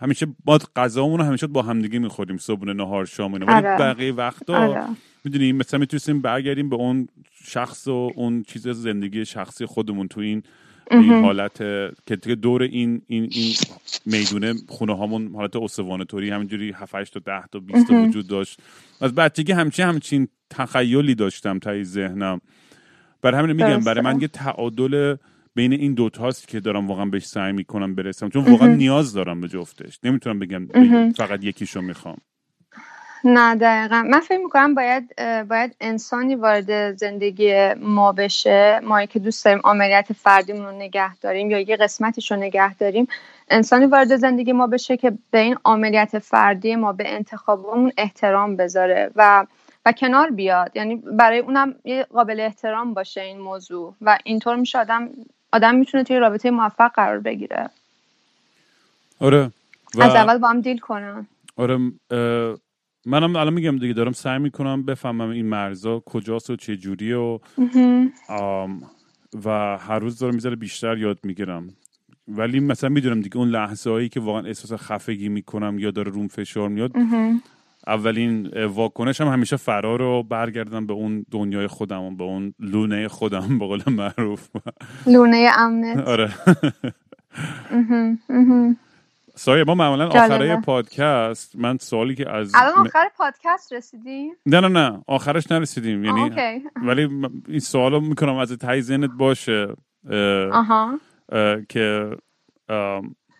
[0.00, 3.76] همیشه ما غذامون رو همیشه با همدیگه می‌خوریم صبحونه نهار شام ولی آره.
[3.78, 4.82] بقیه وقتا آره.
[5.24, 7.08] می‌دونیم مثلا می‌تونستیم برگردیم به اون
[7.44, 10.42] شخص و اون چیز زندگی شخصی خودمون تو این
[10.90, 11.58] این حالت
[12.06, 13.54] که دور این این این
[14.06, 18.26] می‌دونه خونه هامون حالت اسوانه طوری همینجوری 7 8 تا 10 تا 20 تا وجود
[18.26, 18.60] داشت.
[19.00, 22.40] از بچگی همچین همچین تخیلی داشتم تا ذهنم.
[23.22, 25.16] برای همین میگم برای من یه تعادل
[25.58, 28.28] بین این دوتاست که دارم واقعا بهش سعی می‌کنم برسم.
[28.28, 29.98] چون واقعا نیاز دارم به جفتش.
[30.04, 30.68] نمی‌تونم بگم
[31.16, 32.16] فقط یکیشو می‌خوام.
[33.24, 34.02] نه دقیقا.
[34.10, 35.14] من فکر می‌کنم باید
[35.48, 38.80] باید انسانی وارد زندگی ما بشه.
[38.82, 43.06] ما که دوست داریم عملیات فردیمون رو نگه داریم یا یه قسمتش رو نگه داریم
[43.50, 49.10] انسانی وارد زندگی ما بشه که به این عملیات فردی ما به انتخابمون احترام بذاره
[49.16, 49.46] و
[49.86, 50.76] و کنار بیاد.
[50.76, 53.94] یعنی برای اونم یه قابل احترام باشه این موضوع.
[54.00, 55.08] و اینطور میشه آدم
[55.52, 57.70] آدم می‌تونه توی رابطه موفق قرار بگیره.
[59.20, 59.50] آره.
[59.94, 60.02] و...
[60.02, 61.26] از اول با هم دیل کنم.
[61.56, 61.78] آره
[63.06, 67.38] منم الان میگم دیگه دارم سعی می‌کنم بفهمم این مرزا کجاست و چه جوری و
[69.44, 71.68] و هر روز دارم می‌ذاره بیشتر یاد می‌گیرم.
[72.28, 76.28] ولی مثلا می‌دونم دیگه اون لحظه هایی که واقعا احساس خفگی می‌کنم یا داره روم
[76.28, 76.92] فشار میاد
[77.86, 83.58] اولین واکنش هم همیشه فرار رو برگردم به اون دنیای خودم به اون لونه خودم
[83.58, 84.48] به قول معروف.
[85.06, 86.06] لونه امنت.
[86.08, 86.30] آره.
[89.34, 94.68] سایه ما معمولا آخره پادکست من سوالی که از الان آخر پادکست رسیدیم؟ نه نه
[94.68, 96.04] نه آخرش نرسیدیم.
[96.04, 96.30] یعنی
[96.76, 97.08] ولی
[97.48, 99.66] این سوالو می‌کنم از ته ذهنت باشه
[100.52, 101.00] آها.
[101.68, 102.16] که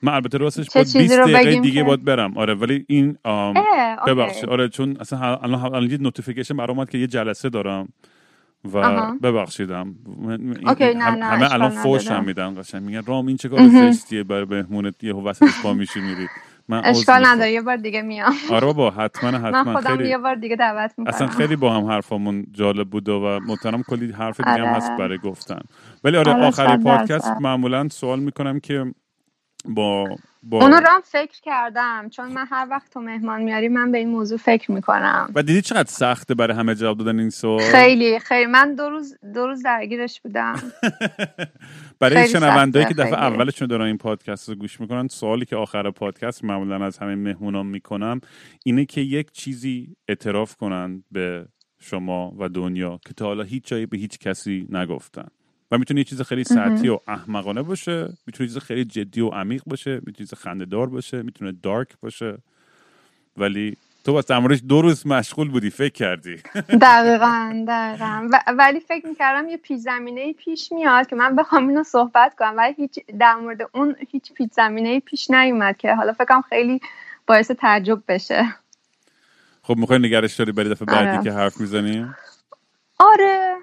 [0.02, 2.36] من البته راستش با 20 دقیقه دیگه باید برم.
[2.36, 3.18] آره ولی این
[4.06, 4.48] ببخشید.
[4.48, 7.88] آره چون اصلا الان الان یه notification برام اومد که یه جلسه دارم
[8.72, 9.94] و ببخشیدم.
[10.66, 12.82] همه الان فوش هم میدن قشنگ.
[12.82, 16.28] میگن رام این چه کار زشتیه برای بهمونت؟ یه وسطش پا میشی میری.
[16.70, 18.32] من اشکال نداره یه بار دیگه میام.
[18.50, 19.64] آره بابا حتما حتما.
[19.64, 20.08] من خودم خیلی...
[20.08, 21.14] یه بار دیگه دعوت می‌کنم.
[21.14, 24.98] اصلا خیلی با هم حرفمون جالب بوده و محترم کلی حرف دیگه هم هست آره.
[24.98, 25.60] برای گفتن.
[26.04, 28.94] ولی آره, آره پادکست معمولا سوال می‌کنم که
[29.64, 33.98] با با اونو رام فکر کردم چون من هر وقت تو مهمان میاری من به
[33.98, 35.30] این موضوع فکر می‌کنم.
[35.34, 38.46] و دیدی چقدر سخته برای همه جواب دادن این سوال؟ خیلی خیلی.
[38.46, 40.54] من دو روز دو روز درگیرش بودم.
[42.00, 46.44] برای شنوندایی که دفعه اولشون دارن این پادکست رو گوش می‌کنن سوالی که آخر پادکست
[46.44, 48.20] معمولا از همه مهمونان می‌کنم
[48.64, 51.48] اینه که یک چیزی اعتراف کنن به
[51.80, 55.28] شما و دنیا که تا حالا هیچ جایی به هیچ کسی نگفتن.
[55.70, 59.62] و می‌تونه یه چیز خیلی سطحی و احمقانه باشه می‌تونه چیز خیلی جدی و عمیق
[59.66, 62.38] باشه می‌تونه چیز خندهدار باشه می‌تونه دارک باشه.
[63.36, 66.36] ولی تو با در دو روز مشغول بودی فکر کردی.
[66.82, 68.28] دقیقا دقیقا.
[68.58, 72.54] ولی فکر می‌کردم یه پیش زمینه پیش میاد که من بخوام اینو صحبت کنم.
[72.56, 76.80] ولی هیچ در مورد اون هیچ پیش زمینه پیش نیومد که حالا فکرم خیلی
[77.26, 78.54] باعث تعجب بشه.
[79.62, 81.22] خب می‌خوای نگرش داری برای دفعه بعدی آره.
[81.22, 82.14] که حرف می‌زنیم؟
[82.98, 83.54] آره.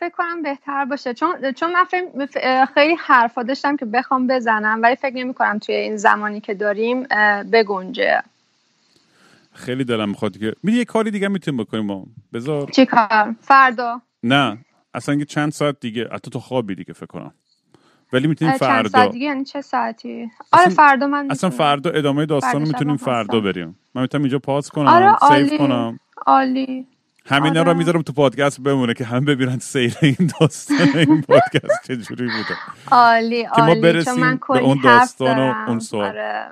[0.00, 1.14] فکر کنم بهتر باشه.
[1.14, 1.84] چون چون من
[2.74, 7.02] خیلی حرفا داشتم که بخوام بزنم ولی فکر نمی کنم توی این زمانی که داریم
[7.52, 8.22] بگنجه.
[9.52, 12.70] خیلی دلم می‌خواد که میری یه کاری دیگه می‌تونیم بکنیم ما؟ بذار.
[12.70, 14.00] چی کار؟ فردا.
[14.22, 14.58] نه
[14.94, 17.34] اصلا یه چند ساعت دیگه حتی تو خوابی دیگه فکر کنم.
[18.12, 18.88] ولی می‌تونیم اه، چند فردا.
[18.88, 21.68] ساعت دیگه؟ یعنی چه ساعتی؟ آره اصلا- فردا من اصلا می‌تونم.
[21.68, 23.40] فردا ادامه داستان فردا می‌تونیم فردا.
[23.40, 23.78] بریم.
[23.94, 25.98] من می‌تونم اینجا پاس کنم آره سیو کنم.
[26.26, 26.86] عالی.
[27.28, 27.78] همینا رو آره.
[27.78, 32.56] می‌ذارم تو پادکست بمونه که هم ببینن سیر این داستان این پادکست چجوری بوده
[32.90, 35.54] عالی که ما برسیم به اون داستان و.
[35.68, 36.08] اون سوال.
[36.08, 36.46] آره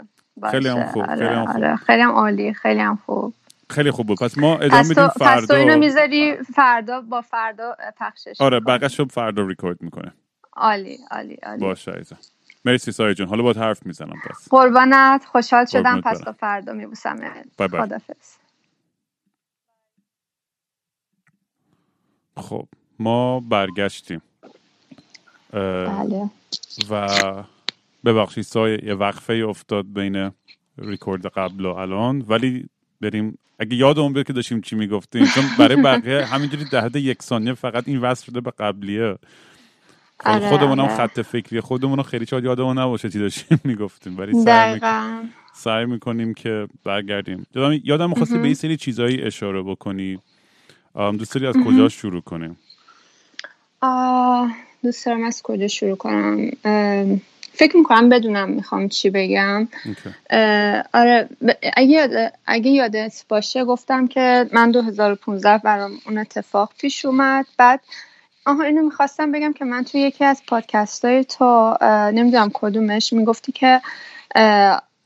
[0.51, 0.85] خیلی هم.
[0.87, 1.57] خوب، آره، خیلی هم خوب.
[1.57, 3.35] آره خیلی هم عالی خیلی هم خوب
[3.71, 7.21] خیلی خوب بود پس ما ادامه میدیم تو, پس تو فردا اینو می‌ذاری فردا با
[7.21, 8.61] فردا پخشش آره.
[8.61, 10.13] بقیه شب فردا ریکورد می‌کنه
[10.57, 12.17] عالی عالی عالی باشه عزیزم
[12.65, 16.19] مرسی سایه جون حالا باید حرف می‌زنم پس قربانت خوشحال شدم پس.
[16.19, 17.17] تا فردا میبوسم
[17.57, 17.81] بای بای.
[17.83, 18.37] خدافز
[22.37, 22.69] خب
[22.99, 24.23] ما برگشتیم.
[25.53, 26.31] بله.
[26.91, 27.09] و
[28.05, 30.31] ببخشید سایه یه وقفه افتاد بین
[30.79, 32.69] ریکورد قبل و الان ولی
[33.01, 33.39] بریم.
[33.59, 37.55] اگه یادمون بیاد که داشتیم چی می‌گفتیم چون برای بقیه همینجوری ده حد یک ثانیه
[37.55, 39.19] فقط این وصل شده به قبلیه.
[40.21, 40.97] خب آره، خودمون هم آره.
[40.97, 44.19] خط فکری خودمون رو خیلی شاید یادمون نباشه چی داشتیم می‌گفتیم.
[44.19, 44.81] ولی سعی,
[45.55, 47.47] سعی می‌کنیم که برگردیم.
[47.55, 50.19] یادم یادم خواستی به یه سری چیزایی اشاره بکنی.
[50.97, 52.59] دوست داری از کجا شروع کنیم؟
[54.83, 56.51] دوست دارم از کجا شروع کنم؟
[57.53, 59.69] فکر می‌کنم بدونم می‌خوام چی بگم.
[60.93, 61.29] آره
[61.77, 67.47] اگه, اگه یادت باشه گفتم که من 2015 برام اون اتفاق پیش اومد.
[67.59, 67.81] بعد
[68.47, 71.77] آها اینو می‌خواستم بگم که من توی یکی از پادکست های تو
[72.15, 73.81] نمی‌دونم کدومش می‌گفتی که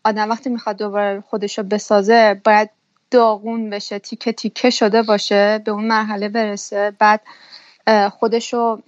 [0.04, 2.70] آدم وقتی می‌خواد دوباره خودشو بسازه باید
[3.10, 7.20] داغون بشه تیکه تیکه شده باشه به اون مرحله برسه بعد
[8.10, 8.82] خودشو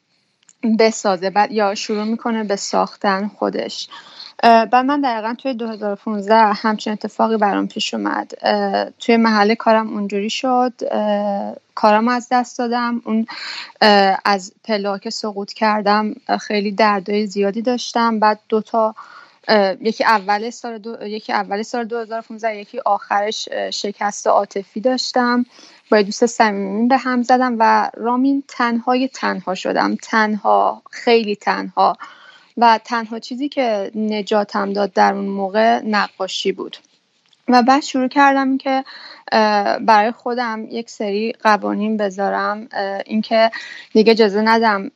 [0.79, 3.89] بسازه بعد یا شروع می‌کنه به ساختن خودش.
[4.43, 8.33] بعد من دقیقا توی 2015 همچین اتفاقی برام پیش اومد.
[8.99, 10.73] توی محله کارم اونجوری شد.
[11.75, 13.03] کارم از دست دادم.
[13.05, 13.27] اون
[14.25, 18.19] از پلاک سقوط کردم خیلی دردای زیادی داشتم.
[18.19, 18.95] بعد دوتا
[19.81, 25.45] یکی اول سال دو، یکی اول سال 2015 یکی آخرش شکست عاطفی داشتم.
[25.91, 29.97] با دوست صمیمی به هم زدم و رامین تنهای تنها شدم.
[30.03, 31.97] تنها خیلی تنها.
[32.57, 36.77] و تنها چیزی که نجاتم داد در اون موقع نقاشی بود.
[37.49, 38.85] و بعد شروع کردم که
[39.81, 42.69] برای خودم یک سری قوانین بذارم.
[43.07, 43.51] اینکه
[43.93, 44.91] دیگه اجازه ندم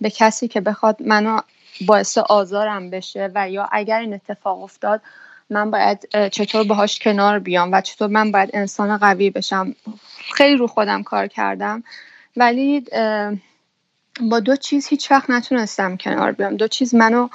[0.00, 1.40] به کسی که بخواد منو
[1.80, 5.00] باعث آزارم بشه و یا اگر این اتفاق افتاد
[5.50, 9.74] من باید چطور باهاش کنار بیام و چطور من باید انسان قوی بشم.
[10.34, 11.84] خیلی رو خودم کار کردم.
[12.36, 12.84] ولی
[14.20, 16.56] با دو چیز هیچ وقت نتونستم کنار بیام.
[16.56, 17.28] دو چیز منو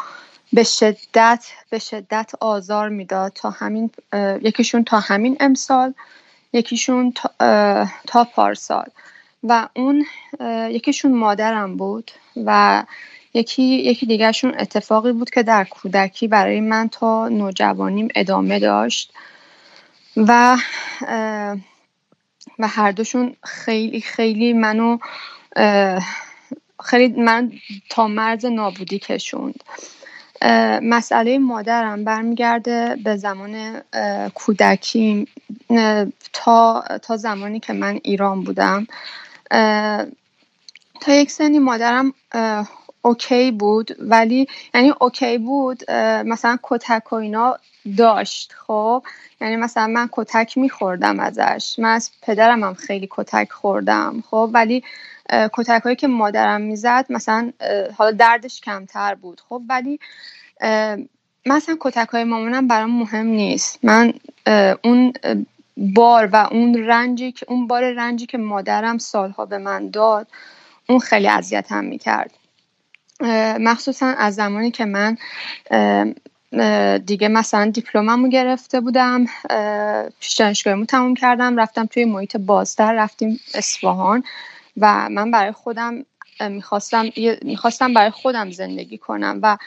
[0.53, 3.91] به شدت به شدت آزار می‌داد تا همین
[4.41, 5.93] یکیشون تا همین امسال
[6.53, 8.87] یکیشون تا, تا پارسال.
[9.43, 10.05] و اون
[10.69, 12.11] یکیشون مادرم بود
[12.45, 12.83] و
[13.33, 19.13] یکی یکی دیگرشون اتفاقی بود که در کودکی برای من تا نوجوانیم ادامه داشت
[20.17, 20.57] و
[22.59, 24.97] و هر دوشون خیلی خیلی منو
[26.83, 27.51] خیلی من
[27.89, 29.63] تا مرز نابودی کشوند.
[30.81, 33.81] مسئله مادرم برمیگرده به زمان
[34.33, 35.27] کودکی
[36.33, 38.87] تا تا زمانی که من ایران بودم.
[41.01, 42.13] تا یک سنی مادرم
[43.01, 45.91] okay بود ولی یعنی okay بود
[46.25, 47.57] مثلا کتک و اینا
[47.97, 49.03] داشت خب؟
[49.41, 51.75] یعنی مثلا من کتک میخوردم ازش.
[51.79, 54.83] من از پدرم هم خیلی کتک خوردم خب؟ ولی
[55.53, 57.51] کتک هایی که مادرم می‌زد مثلا
[57.97, 59.99] حالا دردش کمتر بود خب؟ ولی
[61.45, 63.79] مثلا کتک های مامانم برام مهم نیست.
[63.83, 64.13] من
[64.83, 65.13] اون
[65.77, 70.27] بار و اون رنجی که اون بار رنجی که مادرم سالها به من داد
[70.89, 72.31] اون خیلی اذیتم می‌کرد.
[73.59, 75.17] مخصوصا از زمانی که من
[77.05, 79.25] دیگه مثلا دیپلممو گرفته بودم
[80.19, 84.23] پیش دانشگاهیمو تموم کردم رفتم توی محیط بازتر رفتیم اصفهان
[84.77, 86.05] و من برای خودم
[86.49, 87.05] می‌خواستم
[87.41, 89.57] می‌خواستم برای خودم زندگی کنم و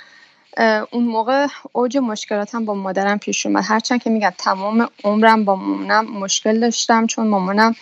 [0.90, 3.64] اون موقع اوج مشکلاتم با مادرم پیش اومد.
[3.66, 7.74] هرچند که میگم تمام عمرم با مامانم مشکل داشتم چون مامانم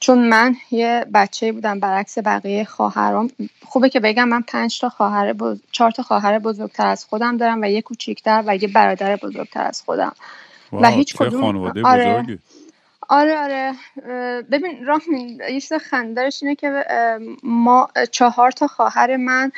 [0.00, 3.30] چون من یه بچه بودم برعکس بقیه خواهرام.
[3.64, 5.60] خوبه که بگم من پنج تا خواهر بز...
[5.72, 9.82] چهار تا خواهر بزرگتر از خودم دارم و یه کوچیکتر و یه برادر بزرگتر از
[9.82, 10.12] خودم.
[10.72, 12.12] واو، هیچ کدوم- خانواده آره.
[12.12, 12.38] بزرگی.
[13.08, 13.72] آره آره.
[14.42, 16.84] ببین رامین یه چیز خندرش اینه که
[17.42, 19.52] ما چهار تا خواهر من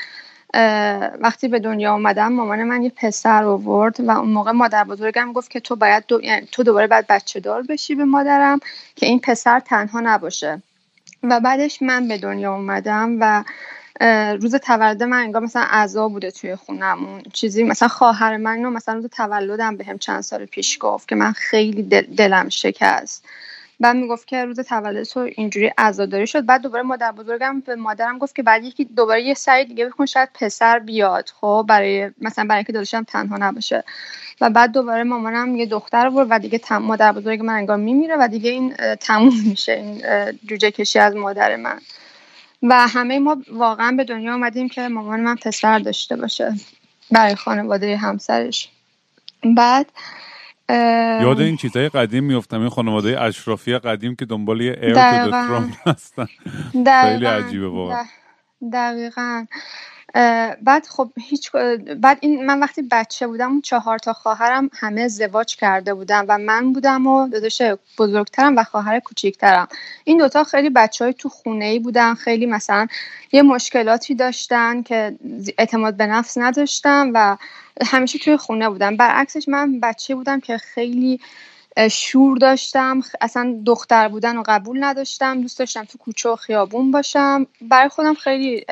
[1.20, 5.50] وقتی به دنیا آمدم مامان من یه پسر آورد و اون موقع مادر بزرگم گفت
[5.50, 6.20] که تو باید دو...
[6.22, 8.60] یعنی تو دوباره باید بچه دار بشی به مادرم
[8.96, 10.62] که این پسر تنها نباشه.
[11.22, 13.44] و بعدش من به دنیا اومدم و
[14.40, 17.22] روز تولد من انگار مثلا عذا بوده توی خونمون.
[17.32, 21.32] چیزی مثلا خواهر من مثلا روز تولدم به هم چند سال پیش گفت که من
[21.32, 23.24] خیلی دلم شکست.
[23.80, 26.46] بعد می‌گفت که روز تولد تو اینجوری عزاداری شد.
[26.46, 30.06] بعد دوباره مادر بزرگم به مادرم گفت که بعد یکی دوباره یه سعی دیگه بکن
[30.06, 33.84] شاید پسر بیاد خب؟ برای مثلا برای اینکه داداشم تنها نباشه.
[34.40, 36.78] و بعد دوباره مامانم یه دختر بود و دیگه تم...
[36.78, 40.02] مادر بزرگ من انگار میمیره و دیگه این تموم میشه این
[40.46, 41.80] جوجه کشی از مادر من.
[42.62, 46.54] و همه ما واقعا به دنیا آمدیم که مامان من پسر داشته باشه
[47.10, 48.68] برای خانواده همسرش.
[49.56, 49.86] بعد
[51.20, 54.94] یاد این چیزهای قدیم میفتم این خانواده اشرافی قدیم که دنبال یه ایر
[55.86, 56.26] هستن.
[57.02, 58.04] خیلی عجیبه واقعا.
[58.72, 59.46] دقیقا.
[60.62, 61.50] بعد خب هیچ
[61.96, 66.38] بعد این من وقتی بچه بودم اون چهار تا خواهرم همه ازدواج کرده بودم و
[66.38, 67.62] من بودم و داداش
[67.98, 69.68] بزرگترم و خواهر کوچیکترم.
[70.04, 72.86] این دوتا خیلی بچه های تو خونه ای بودن خیلی مثلا
[73.32, 75.18] یه مشکلاتی داشتن که
[75.58, 77.36] اعتماد به نفس نداشتم و
[77.86, 81.20] همیشه توی خونه بودم برعکسش من بچه بودم که خیلی
[81.90, 83.00] شور داشتم.
[83.20, 85.40] اصلا دختر بودن و قبول نداشتم.
[85.40, 87.46] دوست داشتم تو کوچه و خیابون باشم.
[87.60, 88.64] برای خودم خیلی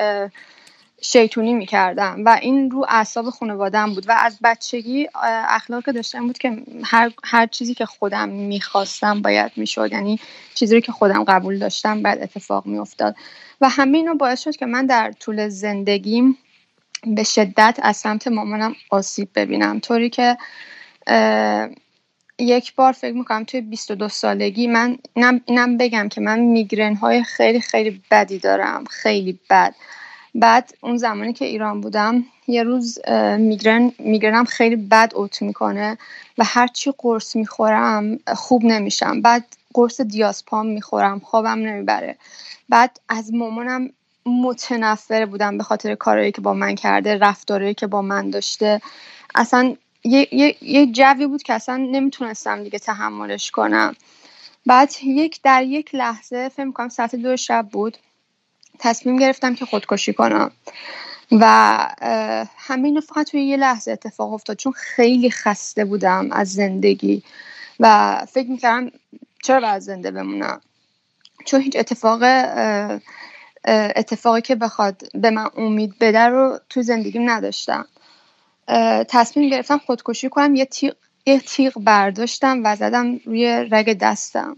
[1.01, 5.09] شیطونی می‌کردم و این رو اعصاب خانوادم بود و از بچگی
[5.49, 9.93] اخلاق که داشتم بود که هر, هر چیزی که خودم می‌خواستم باید می‌شد.
[9.93, 10.21] یعنی
[10.55, 13.17] چیزی که خودم قبول داشتم بعد اتفاق میافتاد.
[13.61, 16.39] و همه اینو باعث شد که من در طول زندگیم
[17.07, 19.81] به شدت از سمت مامانم آسیب ببینم.
[19.81, 20.37] طوری که
[22.39, 24.99] یک بار فکر می‌کنم توی 22 سالگی من
[25.47, 29.75] اینم, بگم که من میگرن های خیلی خیلی بدی دارم خیلی بد.
[30.35, 32.99] بعد اون زمانی که ایران بودم یه روز
[33.39, 35.99] میگرن میگرنم خیلی بد اوت می‌کنه
[36.39, 39.23] و هرچی قرص می‌خورم خوب نمیشم.
[39.23, 42.17] بعد قرص دیاسپام می‌خورم خوابم نمی‌بره.
[42.69, 43.91] بعد از مامانم
[44.27, 48.81] متنفره بودم به خاطر کارهایی که با من کرده رفتارهایی که با من داشته.
[49.35, 49.75] اصلا
[50.07, 53.95] یه, یه،, یه جوی بود که اصلا نمی‌تونستم دیگه تحملش کنم.
[54.67, 57.99] بعد یک در یک لحظه فکر کنم ساعت دو شب بود
[58.79, 60.51] تصمیم گرفتم که خودکشی کنم.
[61.33, 61.45] و
[62.57, 67.23] همین فقط توی یه لحظه اتفاق افتاد چون خیلی خسته بودم از زندگی.
[67.81, 68.91] و فکر می‌کردم
[69.43, 70.61] چرا باید زنده بمونم؟
[71.45, 72.23] چون هیچ اتفاق
[73.97, 77.87] اتفاقی که بخواد به من امید بده رو تو زندگیم نداشتم.
[79.09, 80.55] تصمیم گرفتم خودکشی کنم.
[80.55, 80.95] یه تیغ,
[81.27, 84.57] یه تیغ برداشتم و زدم روی رگ دستم.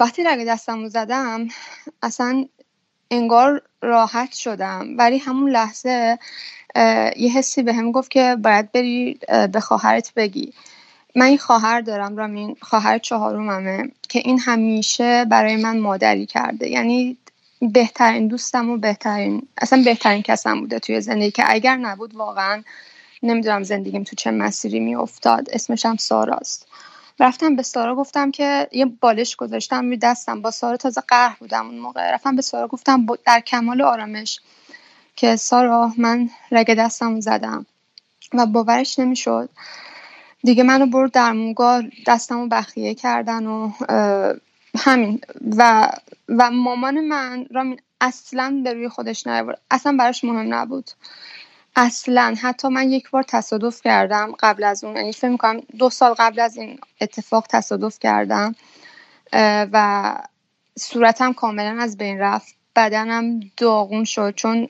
[0.00, 1.48] وقتی رگ دستم رو زدم
[2.02, 2.44] اصلا
[3.10, 4.86] انگار راحت شدم.
[4.98, 6.18] ولی همون لحظه
[7.16, 9.18] یه حسی به هم گفت که باید بری
[9.52, 10.52] به خواهرت بگی.
[11.16, 12.56] من این خواهر دارم رامین.
[12.62, 16.68] خواهر چهارممه که این همیشه برای من مادری کرده.
[16.68, 17.18] یعنی
[17.62, 22.62] بهترین دوستم و بهترین اصلا بهترین کسم بوده توی زندگی که اگر نبود واقعا
[23.22, 25.48] نمی‌دونم زندگیم تو چه مسیری میافتاد.
[25.50, 26.66] اسمش هم ساراست.
[27.20, 30.42] رفتم به سارا گفتم که یه بالش گذاشتم روی دستم.
[30.42, 32.14] با سارا تازه قهر بودم اون موقع.
[32.14, 34.40] رفتم به سارا گفتم در کمال آرامش
[35.16, 37.66] که سارا من رگ دستم زدم
[38.34, 39.48] و باورش نمی‌شد.
[40.44, 43.72] دیگه منو برد در موگاه دستم رو بخیه کردن و
[44.78, 45.20] همین.
[45.56, 45.88] و
[46.28, 49.60] و مامان من رامین اصلا به روی خودش نیاورد.
[49.70, 50.90] اصلا براش مهم نبود.
[51.76, 52.34] اصلا.
[52.42, 54.96] حتی من یک بار تصادف کردم قبل از اون.
[54.96, 58.54] یعنی فکر می‌کنم دو سال قبل از این اتفاق تصادف کردم.
[59.72, 60.14] و
[60.78, 62.54] صورتم کاملا از بین رفت.
[62.76, 64.34] بدنم داغون شد.
[64.34, 64.68] چون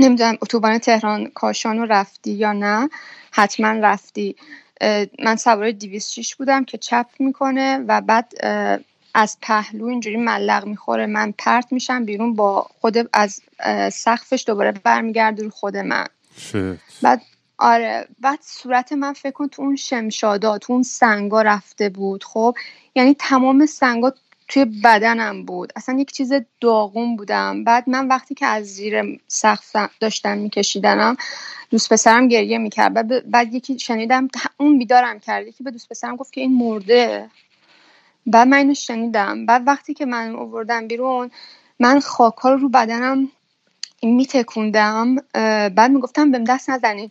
[0.00, 2.88] نمی‌دونم اتوبان تهران کاشان رو رفتی یا نه.
[3.32, 4.36] حتما رفتی.
[5.18, 8.32] من سوار 206 بودم که چپ می‌کنه و بعد
[9.14, 13.42] از پهلو اینجوری ملق می‌خوره من پرت میشم بیرون با خود از
[13.92, 16.06] سقفش دوباره برمیگرده رو خود من.
[17.02, 17.22] بعد
[17.58, 22.54] آره بعد صورت من فکر کن تو اون شمشادا تو اون سنگا رفته بود خب؟
[22.94, 24.12] یعنی تمام سنگا
[24.50, 25.72] توی بدنم بود.
[25.76, 27.64] اصلا یک چیز داغون بودم.
[27.64, 31.16] بعد من وقتی که از زیر سقف داشتم میکشیدنم
[31.70, 32.94] دوست پسرم گریه می‌کرد.
[32.94, 35.46] بعد, بعد یکی شنیدم اون بیدارم کرد.
[35.46, 37.30] یکی به دوست پسرم گفت که این مرده.
[38.26, 39.46] بعد من اینو شنیدم.
[39.46, 41.30] بعد وقتی که من آوردم بیرون
[41.80, 43.28] من خاکا رو بدنم
[44.02, 45.16] میتکوندم
[45.68, 47.10] بعد می‌گفتم بهم دست نزنین.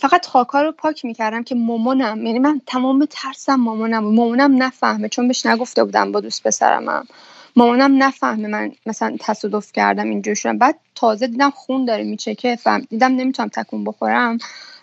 [0.00, 5.28] فقط خاکا رو پاک می‌کردم که مامانم یعنی من تمام ترسم مامانم مامانم نفهمه چون
[5.28, 7.06] بهش نگفته بودم با دوست پسرمم
[7.56, 10.58] مامانم نفهمه من مثلا تصادف کردم اینجور شدم.
[10.58, 14.38] بعد تازه دیدم خون داره میچکه فهم دیدم نمی‌تونم تکون بخورم.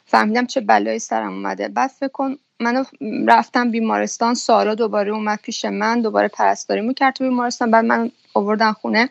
[0.05, 1.67] فهمیدم چه بلایی سرم اومده.
[1.67, 2.85] بعد فکر کن من
[3.27, 7.71] رفتم بیمارستان سارا دوباره اومد پیش من دوباره پرستاری می‌کرد تو بیمارستان.
[7.71, 9.09] بعد من آوردن خونه.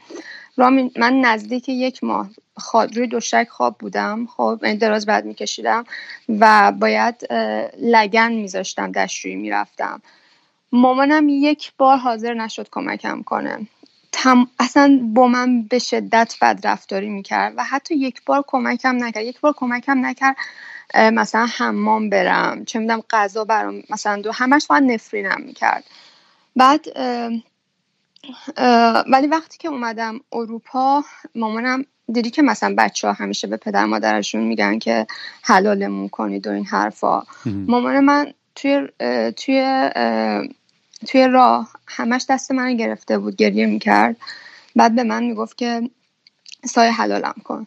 [0.57, 4.27] رامین من نزدیک یک ماه خواب روی دوشک خواب بودم.
[4.27, 5.85] خب یعنی دراز بعد میکشیدم
[6.29, 7.33] و باید
[7.83, 10.03] لگن میذاشتم دستشویی می‌رفتم.
[10.73, 13.67] مامانم یک بار حاضر نشد کمکم کنه.
[14.13, 14.47] تم...
[14.59, 19.25] اصلا با من به شدت بد رفتاری می‌کرد و حتی یک بار کمکم نکرد.
[19.25, 20.37] یک بار کمکم نکرد
[20.95, 22.65] مثلا حمام برم.
[22.65, 25.85] چه می‌دونم غذا برام مثلا دو همش فقط نفرینم می‌کرد.
[26.57, 26.87] بعد
[29.07, 31.05] ولی وقتی که اومدم اروپا
[31.35, 35.07] مامانم دیدی که مثلا بچه ها همیشه به پدر مادرشون میگن که
[35.43, 37.23] حلالمون کنید و این حرفا.
[37.45, 38.89] مامان من توی
[39.37, 39.91] توی
[41.07, 44.16] توی راه همش دست من گرفته بود گریه می‌کرد.
[44.77, 45.91] بعد به من می‌گفت که
[46.64, 47.66] سایه حلالم کن.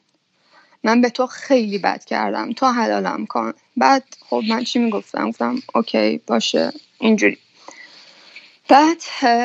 [0.84, 2.54] من به تو خیلی بد کردم.
[2.54, 3.54] تو حلالم کن.
[3.78, 6.72] بعد خب من چی می‌گفتم؟ گفتم اوکی باشه.
[7.00, 7.38] اینجوری.
[8.74, 8.98] بعد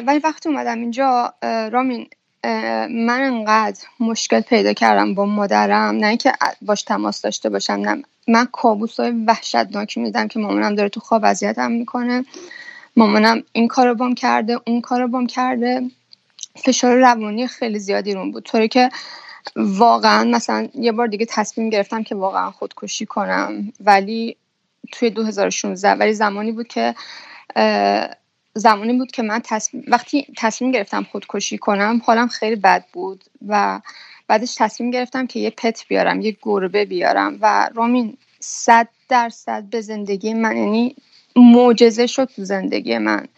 [0.06, 1.34] ولی وقتی اومدم اینجا
[1.72, 2.08] رامین
[2.90, 5.96] من انقدر مشکل پیدا کردم با مادرم.
[5.96, 8.02] نه اینکه باش تماس داشته باشم نه.
[8.28, 12.24] من کابوس های وحشتناکی میدم که مامانم داره تو خواب اذیتم می‌کنه.
[12.96, 15.82] مامانم این کارو بام کرده اون کارو بام کرده.
[16.56, 18.42] فشار روانی خیلی زیادی رون بود.
[18.42, 18.90] طوری که
[19.56, 23.72] واقعا مثلا یه بار دیگه تصمیم گرفتم که واقعا خودکشی کنم.
[23.80, 24.36] ولی
[24.92, 26.94] توی 2016 ولی زمانی بود که
[28.58, 33.80] زمانی بود که من تصمیم وقتی تصمیم گرفتم خودکشی کنم حالم خیلی بد بود و
[34.28, 39.80] بعدش تصمیم گرفتم که یه پت بیارم یه گربه بیارم و رامین صد درصد به
[39.80, 40.96] زندگی من یعنی
[41.36, 43.28] معجزه شد تو زندگی من.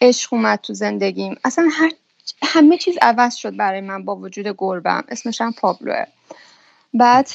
[0.00, 1.36] عشق اومد تو زندگیم.
[1.44, 1.92] اصلا هر
[2.42, 6.04] همه چیز عوض شد برای من با وجود گربم اسمش هم پابلوه.
[6.94, 7.28] بعد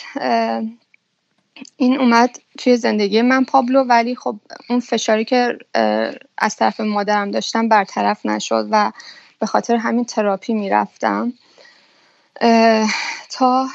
[1.78, 3.84] این اومد توی زندگی من پابلو.
[3.84, 4.36] ولی خب
[4.70, 5.58] اون فشاری که
[6.38, 8.92] از طرف مادرم داشتم برطرف نشد و
[9.40, 11.34] به خاطر همین تراپی می‌رفتم.
[13.30, 13.68] تا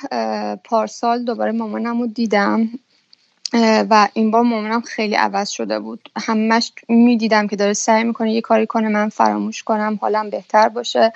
[0.65, 2.69] پارسال دوباره مامانم رو دیدم
[3.91, 6.09] و این بار مامانم خیلی عوض شده بود.
[6.17, 11.13] همش می‌دیدم که داره سعی می‌کنه یه کاری کنه من فراموش کنم حالم بهتر باشه.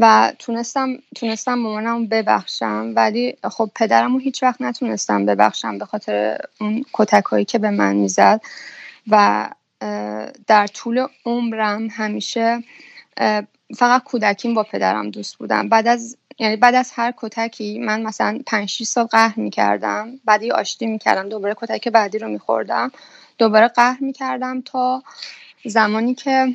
[0.00, 2.92] و تونستم تونستم مامانم ببخشم.
[2.96, 7.96] ولی خب پدرم هیچ وقت نتونستم ببخشم به خاطر اون کتک هایی که به من
[7.96, 8.40] می‌زد.
[9.10, 9.48] و
[10.46, 12.62] در طول عمرم همیشه
[13.76, 15.68] فقط کودکیم با پدرم دوست بودم.
[15.68, 20.20] بعد از یعنی بعد از هر کتکی من مثلا 5 6 سال قهر می‌کردم.
[20.24, 21.28] بعدی آشتی می‌کردم.
[21.28, 22.92] دوباره کتک بعدی رو میخوردم.
[23.38, 25.02] دوباره قهر می‌کردم تا
[25.64, 26.54] زمانی که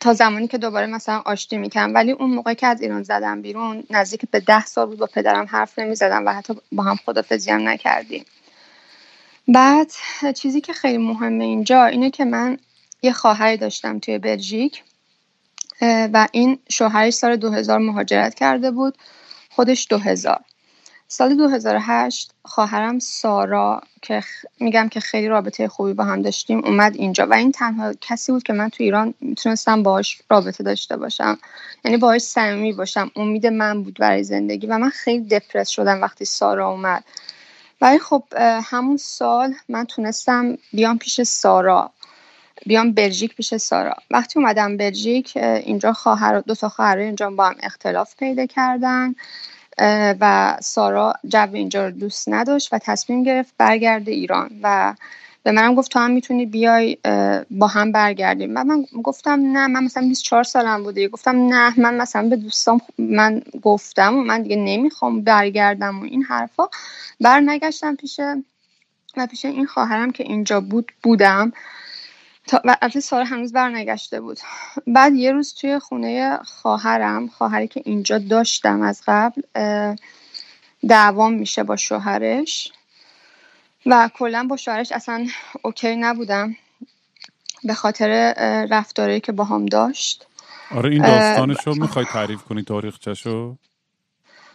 [0.00, 1.94] تا زمانی که دوباره مثلا آشتی می‌کردم.
[1.94, 5.46] ولی اون موقع که از ایران زدم بیرون نزدیک به ده سال بود با پدرم
[5.50, 8.24] حرف نمی‌زدم و حتی با هم خدافزی هم نکردیم.
[9.48, 9.92] بعد
[10.34, 12.58] چیزی که خیلی مهمه اینجا اینه که من
[13.02, 14.82] یه خواهری داشتم توی بلژیک
[15.82, 18.98] و این شوهرش سال 2000 مهاجرت کرده بود
[19.50, 20.40] خودش 2000
[21.16, 24.22] سال 2008 خواهرم سارا که
[24.60, 27.26] میگم که خیلی رابطه خوبی با هم داشتیم اومد اینجا.
[27.26, 31.38] و این تنها کسی بود که من تو ایران می‌تونستم باهاش رابطه داشته باشم.
[31.84, 33.10] یعنی باهاش صمیمی باشم.
[33.16, 37.04] امید من بود برای زندگی و من خیلی دپرس شدم وقتی سارا اومد.
[37.80, 38.24] ولی خب
[38.62, 41.90] همون سال من تونستم بیام پیش سارا.
[42.66, 43.94] بیام بلژیک پیش سارا.
[44.10, 49.14] وقتی اومدم بلژیک اینجا خواهر دو تا خواهر اینجا با هم اختلاف پیدا کردن.
[50.20, 54.50] و سارا جو اینجا رو دوست نداشت و تصمیم گرفت برگرده ایران.
[54.62, 54.94] و
[55.42, 56.96] به منم گفت تو هم می‌تونی بیای
[57.50, 58.56] با هم برگردیم.
[58.56, 61.08] و من گفتم نه من مثلا 24 سالم بوده.
[61.08, 66.22] گفتم نه من مثلا به دوستام من گفتم و من دیگه نمی‌خوام برگردم و این
[66.22, 66.68] حرفا.
[67.20, 68.20] بر نگشتم پیش
[69.16, 71.52] و پیش این خواهرم که اینجا بود بودم.
[72.46, 74.38] تا البته سارا هنوز برنگشته بود.
[74.86, 79.42] بعد یه روز توی خونه خواهرم خواهری که اینجا داشتم از قبل
[80.88, 82.72] دعوام میشه با شوهرش
[83.86, 85.26] و کلا با شوهرش اصلا
[85.62, 86.56] اوکی نبودم
[87.64, 88.34] به خاطر
[88.70, 90.26] رفتاری که با هم داشت.
[90.70, 93.56] آره این داستانشو می‌خوای تعریف کنی تاریخچهشو؟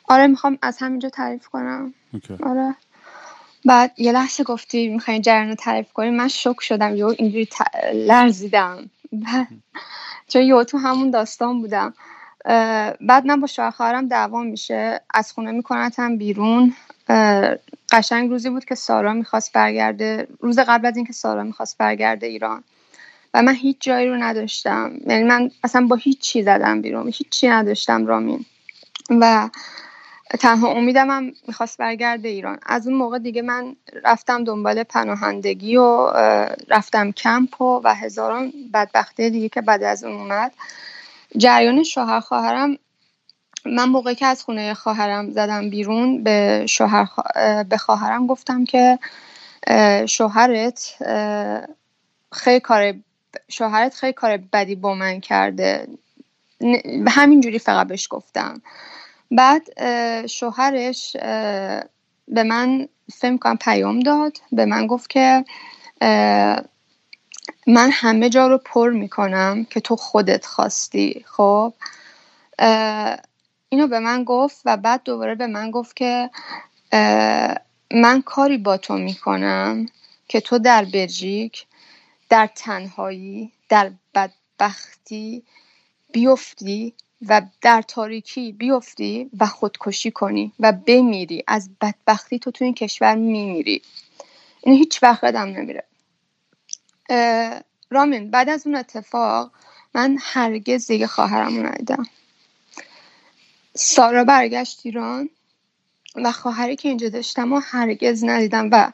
[0.10, 1.94] آره می‌خوام از همینجا تعریف کنم.
[2.44, 2.76] آره.
[3.65, 7.48] بعد یه لحظه گفتی می‌خواین جریان رو تعریف کنی من شک شدم یه اینجوری
[7.94, 8.90] لرزیدم.
[10.27, 11.94] چون یه تو همون داستان بودم.
[13.02, 15.02] بعد من با شوهر دعوا میشه.
[15.14, 16.76] از خونه میکنتم بیرون.
[17.91, 22.64] قشنگ روزی بود که سارا می‌خواست برگرده روز قبل از اینکه سارا می‌خواست برگرده ایران.
[23.34, 24.91] و من هیچ جایی رو نداشتم.
[25.07, 27.07] یعنی من اصلا با هیچ چی زدم بیرون.
[27.07, 28.45] هیچ چی نداشتم رامین.
[29.10, 29.49] و
[30.30, 32.60] تنها امیدم هم می‌خواست برگرده ایران.
[32.66, 36.12] از اون موقع دیگه من رفتم دنبال پناهندگی و
[36.70, 40.54] رفتم کمپ و, و هزاران بدبختی دیگه که بعد از اون اومد.
[41.38, 42.78] جریان شوهر خواهرم
[43.66, 47.08] من موقعی که از خونه خواهرم زدم بیرون به شوهر
[47.70, 49.00] به خواهرم گفتم که
[50.06, 50.96] شوهرت
[52.32, 52.94] خیلی کار
[53.48, 55.88] شوهرت خیلی کار بدی با من کرده.
[57.04, 58.62] به همین جوری فقط بهش گفتم.
[59.32, 59.68] بعد
[60.28, 61.18] شوهرش
[62.28, 64.38] به من فکر کنم پیام داد.
[64.52, 65.46] به من گفت که
[67.68, 71.26] من همه جا رو پر می‌کنم که تو خودت خواستی.
[71.28, 71.74] خب
[73.70, 76.30] اینو به من گفت و بعد دوباره به من گفت که
[77.92, 79.86] من کاری با تو می‌کنم
[80.28, 81.66] که تو در بلژیک
[82.30, 85.44] در تنهایی در بدبختی
[86.12, 86.94] بیفتی.
[87.28, 91.44] و در تاریکی بیفتی و خودکشی کنی و بمیری.
[91.48, 93.82] از بدبختی تو تو این کشور میمیری.
[94.62, 95.84] این هیچ وقت قدم نمیره.
[97.90, 99.52] رامین بعد از اون اتفاق
[99.96, 102.06] من هرگز دیگه خواهرم رو ندیدم.
[103.76, 105.30] سارا برگشت ایران
[106.16, 108.91] و خواهری که اینجا داشتم و هرگز ندیدم و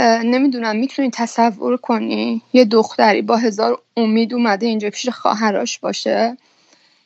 [0.00, 6.36] نمی‌دونم می‌تونی تصور کنی؟ یه دختری با هزار امید اومده اینجا پیش خواهراش باشه؟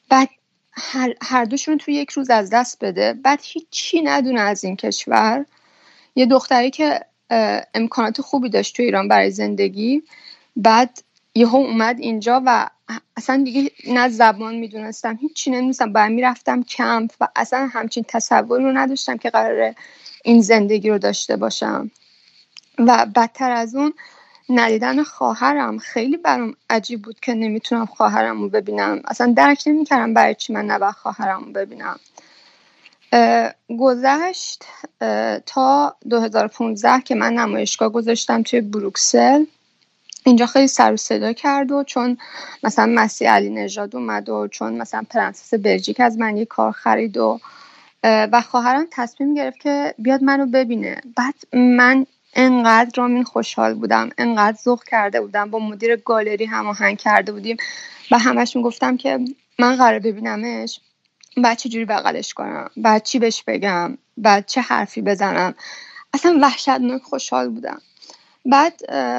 [0.08, 0.28] بعد
[0.72, 3.12] هر, هر دوشون تو یک روز از دست بده.
[3.12, 5.46] بعد هیچی ندونه از این کشور.
[6.14, 7.00] یه دختری که
[7.74, 10.02] امکانات خوبی داشت تو ایران برای زندگی.
[10.56, 11.02] بعد
[11.34, 12.70] یهو اومد اینجا و
[13.16, 15.92] اصلا دیگه نه زبان می‌دونستم هیچی نمی‌دونستم.
[15.92, 19.74] باید می‌رفتم کمپ و اصلا همچین تصور رو نداشتم که قراره
[20.24, 21.90] این زندگی رو داشته باشم.
[22.78, 23.94] و بدتر از اون
[24.50, 25.78] ندیدن خواهرم.
[25.78, 29.02] خیلی برام عجیب بود که نمی‌تونم خواهرم رو ببینم.
[29.04, 31.98] اصلا درک نمی‌کردم برای چی من نباید خواهرم رو ببینم
[33.80, 34.64] گذشت
[35.46, 39.44] تا 2015 که من نمایشگاه گذاشتم توی بروکسل.
[40.24, 42.18] اینجا خیلی سر و صدا کرد و چون
[42.62, 47.16] مثلا مسیح علی نژاد اومد و چون مثلا پرنسس بلژیک از من یه کار خرید
[47.16, 47.40] و
[48.04, 51.00] و خواهرم تصمیم گرفت که بیاد منو ببینه.
[51.16, 52.06] بعد من
[52.40, 57.56] انقدر رامین خوشحال بودم انقدر ذوق کرده بودم با مدیر گالری هماهنگ کرده بودیم
[58.10, 59.18] و همش می‌گفتم که
[59.58, 60.80] من قرار ببینمش
[61.36, 65.54] بعد چه جوری بغلش کنم بعد چی بهش بگم بعد چه حرفی بزنم.
[66.14, 67.80] اصلا وحشتناک خوشحال بودم.
[68.46, 68.74] بعد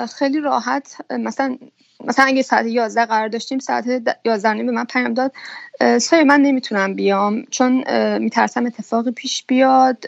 [0.05, 1.57] خیلی راحت مثلا
[2.05, 3.85] مثلا اگه ساعت 11 قرار داشتیم ساعت
[4.25, 5.31] 11 به من پیام داد
[5.97, 7.83] سایه من نمی‌تونم بیام چون
[8.17, 10.05] میترسم اتفاقی پیش بیاد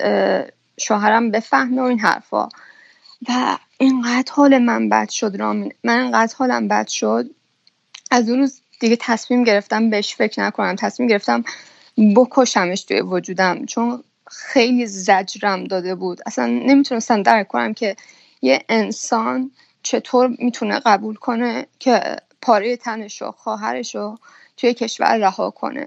[0.77, 2.49] شوهرم بفهمه و این حرفا.
[3.29, 5.73] و اینقدر حال من بد شد رامین.
[5.83, 7.29] من اینقدر حالم بد شد.
[8.11, 10.75] از اون روز دیگه تصمیم گرفتم بهش فکر نکنم.
[10.75, 11.43] تصمیم گرفتم
[12.15, 13.65] بکشمش توی وجودم.
[13.65, 16.21] چون خیلی زجرم داده بود.
[16.25, 17.95] اصلا نمی‌تونستم درک کنم که
[18.41, 19.51] یه انسان
[19.83, 24.19] چطور می‌تونه قبول کنه که پاره تنش و خواهرش رو
[24.57, 25.85] توی کشور رها کنه.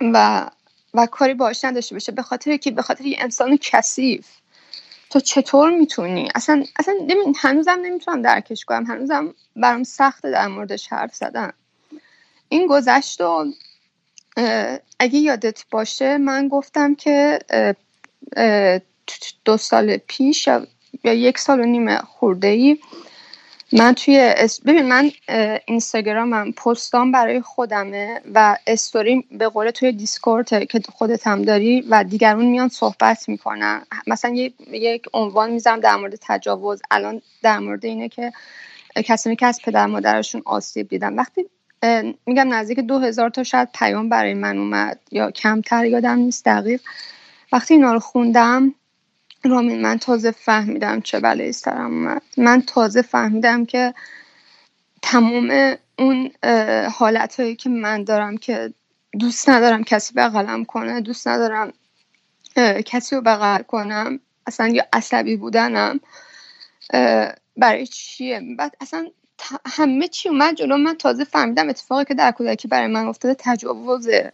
[0.00, 0.50] و
[0.94, 2.12] و کاری باش نداشته باشه.
[2.12, 4.26] به خاطر که به خاطر یه انسان کثیف.
[5.10, 6.94] تو چطور می‌تونی؟ اصلا اصلا
[7.36, 8.86] هنوزم نمی‌تونم درکش کنم.
[8.86, 11.52] هنوزم برام سخته در موردش حرف زدن.
[12.48, 13.52] این گذشت و
[14.98, 17.38] اگه یادت باشه من گفتم که
[19.44, 20.48] دو سال پیش
[21.04, 22.78] یا یک سال و نیم خورده ای
[23.72, 24.34] من توی
[24.66, 25.10] ببین من
[25.66, 32.04] اینستاگرامم پستام برای خودمه و استوری به قول توی دیسکورد که خودت هم داری و
[32.04, 33.82] دیگرون میان صحبت می‌کنن.
[34.06, 34.34] مثلا
[34.72, 36.82] یک عنوان می‌زنم در مورد تجاوز.
[36.90, 38.32] الان در مورد اینه که
[38.96, 41.14] کسانی که از پدر مادرشون آسیب دیدن.
[41.14, 41.46] وقتی
[42.26, 44.98] میگم نزدیک دو هزار تا شاید پیام برای من اومد.
[45.10, 46.80] یا کمتر یادم نیست دقیق.
[47.52, 48.74] وقتی اینا رو خوندم
[49.44, 52.22] رامین من تازه فهمیدم چه بلایی سرم اومد.
[52.36, 53.94] من تازه فهمیدم که
[55.02, 56.30] تمام اون
[56.92, 58.74] حالت هایی که من دارم که
[59.18, 61.72] دوست ندارم کسی بغلم کنه دوست ندارم
[62.86, 66.00] کسی رو بغل کنم اصلا یا عصبی بودنم
[67.56, 69.08] برای چیه؟ بعد اصلا
[69.66, 70.76] همه چی اومد جلو.
[70.76, 74.32] من تازه فهمیدم اتفاقی که در کودکی برای من افتاده تجاوزه.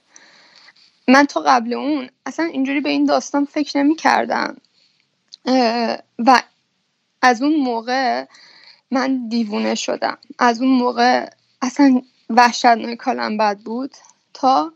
[1.08, 4.56] من تا قبل اون اصلا اینجوری به این داستان فکر نمی کردم
[6.18, 6.42] و
[7.22, 8.24] از اون موقع
[8.90, 10.18] من دیوونه شدم.
[10.38, 11.30] از اون موقع
[11.62, 13.94] اصلا وحشتناک حالم بد بود
[14.34, 14.72] تا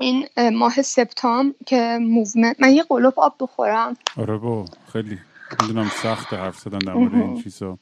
[0.00, 3.96] این ماه سپتامبر که movement من یه قلپ آب بخورم.
[4.16, 5.18] آره با خیلی
[5.60, 7.78] می‌دونم سخت حرف زدن در مورد این چیزا.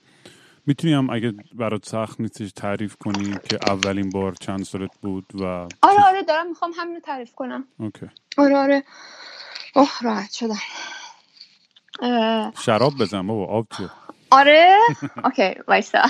[0.66, 5.44] می‌تونی هم اگه برات سخت نیستش تعریف کنی که اولین بار چند سالت بود و
[5.82, 7.64] آره آره دارم می‌خوام همین تعریف کنم.
[7.78, 8.06] okay.
[8.38, 8.84] آره آره.
[9.76, 10.60] اوه راحت شدم.
[12.62, 13.90] شراب بزن بابا آب چیه؟
[14.30, 14.76] آره؟
[15.24, 16.02] okay وایسا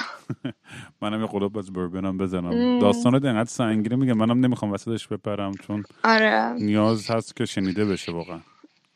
[1.02, 2.78] منم یه قلپ از بربنم بزنم.
[2.78, 6.52] داستان انقدر سنگینه میگم منم نمی‌خوام وسطش بپرم چون آره.
[6.58, 8.40] نیاز هست که شنیده بشه واقعا.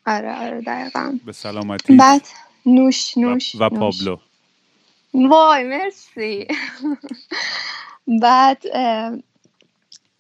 [0.07, 1.19] آره آره دقیقا.
[1.27, 1.97] به سلامتی.
[1.97, 2.23] بعد
[2.67, 4.17] نوش نوش و, و پابلو.
[5.15, 6.49] وای مرسی.
[8.23, 8.63] بعد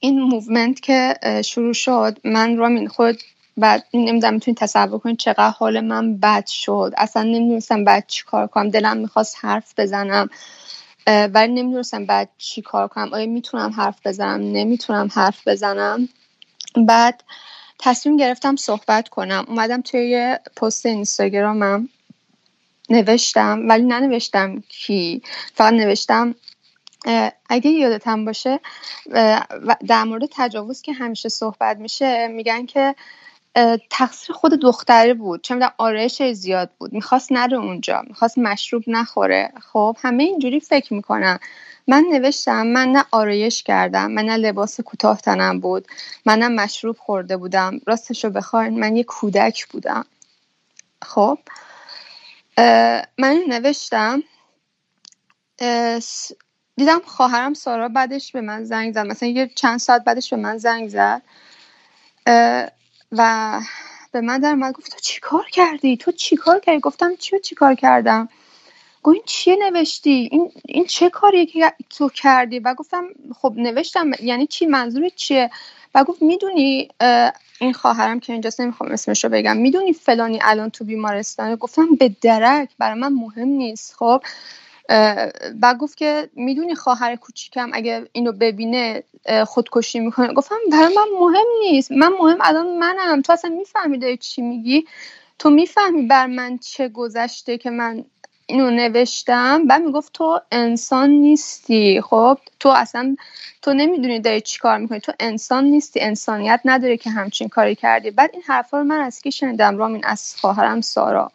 [0.01, 1.15] این movement که
[1.45, 3.17] شروع شد من رامین خود
[3.57, 6.93] بعد نمی‌دونم می‌تونید تصور کنید چقدر حال من بد شد.
[6.97, 8.71] اصلا نمی‌دونستم بعد چی کار کنم.
[8.71, 10.29] دلم می‌خواست حرف بزنم
[11.07, 13.15] ولی نمی‌دونستم بعد چی کار کنم.
[13.15, 16.09] آیا می‌تونم حرف بزنم؟ نمی‌تونم حرف بزنم.
[16.87, 17.25] بعد
[17.79, 19.45] تصمیم گرفتم صحبت کنم.
[19.49, 21.89] اومدم توی یه پست اینستاگرامم
[22.91, 25.23] نوشتم ولی ننوشتم کی.
[25.55, 26.35] فقط نوشتم
[27.49, 28.61] اگه یادتم باشه
[29.87, 32.95] در مورد تجاوز که همیشه صحبت میشه میگن که
[33.91, 35.43] تقصیر خود دختره بود.
[35.43, 36.93] چه می‌دونم آرایش زیاد بود.
[36.93, 38.03] می‌خواست نره اونجا.
[38.09, 39.53] می‌خواست مشروب نخوره.
[39.73, 41.39] خب همه اینجوری فکر می‌کنن.
[41.89, 45.89] من نوشتم من نه آرایش کردم من نه لباس کوتاه تنم بود.
[46.27, 47.81] من نه مشروب خورده بودم.
[47.87, 50.05] راستشو بخواین من یه کودک بودم.
[51.03, 51.39] خب
[53.19, 54.23] من نوشتم
[56.77, 59.07] دیدم خواهرم سارا بعدش به من زنگ زد.
[59.07, 61.23] مثلا یه چند ساعت بعدش به من زنگ زد.
[63.19, 63.61] و
[64.13, 67.39] به من در من گفت تو چی کار کردی؟ تو چی کار کردی؟ گفتم چی
[67.39, 68.29] چی کار کردم؟
[69.03, 73.05] گفت این چیه نوشتی؟ این, این چه کاریه که تو کردی؟ و گفتم
[73.41, 75.51] خب نوشتم یعنی چی؟ منظور چیه؟
[75.95, 76.89] و گفت می‌دونی
[77.61, 79.57] این خواهرم که اینجاست نمی‌خوام اسمش رو بگم.
[79.57, 83.95] می‌دونی فلانی الان تو بیمارستانه؟ گفتم به درک برای من مهم نیست.
[83.95, 84.23] خب
[85.63, 89.03] و گفت که می‌دونی خواهر کوچیکم اگه اینو ببینه
[89.47, 90.33] خودکشی می‌کنه.
[90.33, 91.93] گفتم برای من مهم نیست.
[91.93, 93.23] من مهم الان منم.
[93.23, 94.87] تو اصلا می‌فهمی داری چی میگی؟
[95.39, 98.05] تو می‌فهمی بر من چه گذشته که من
[98.47, 102.01] اینو نوشتم؟ بعد می‌گفت تو انسان نیستی.
[102.01, 103.17] خب تو اصلا
[103.63, 105.01] تو نمی‌دونی داری چی کار می‌کنی.
[105.01, 106.01] تو انسان نیستی.
[106.01, 108.11] انسانیت نداره که همچین کاری کردی.
[108.11, 111.33] بعد این حرفا رو من از کی شنیدم؟ رامین از خواهرم سارا.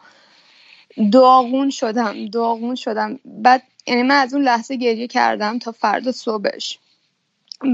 [1.12, 3.18] داغون شدم داغون شدم.
[3.24, 6.78] بعد یعنی من از اون لحظه گریه کردم تا فردا صبحش.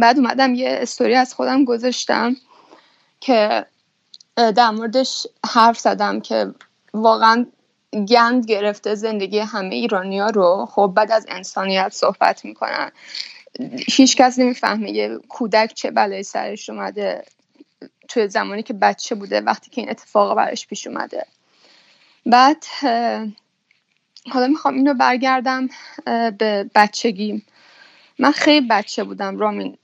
[0.01, 2.37] بعد اومدم یه استوری از خودم گذاشتم
[3.21, 3.67] که
[4.37, 6.55] در موردش حرف زدم که
[6.95, 7.47] واقعا
[8.09, 10.69] گند گرفته زندگی همه ایرانیا رو.
[10.71, 12.91] خب بعد از انسانیت صحبت می‌کنن.
[13.89, 17.25] هیچ کس نمی‌فهمه یه کودک چه بلای سرش اومده
[18.09, 21.27] توی زمانی که بچه بوده وقتی که این اتفاق براش پیش اومده.
[22.27, 22.65] بعد
[24.31, 25.69] حالا می‌خوام اینو برگردم
[26.39, 27.47] به بچگیم
[28.19, 29.79] من خیلی بچه بودم رامین.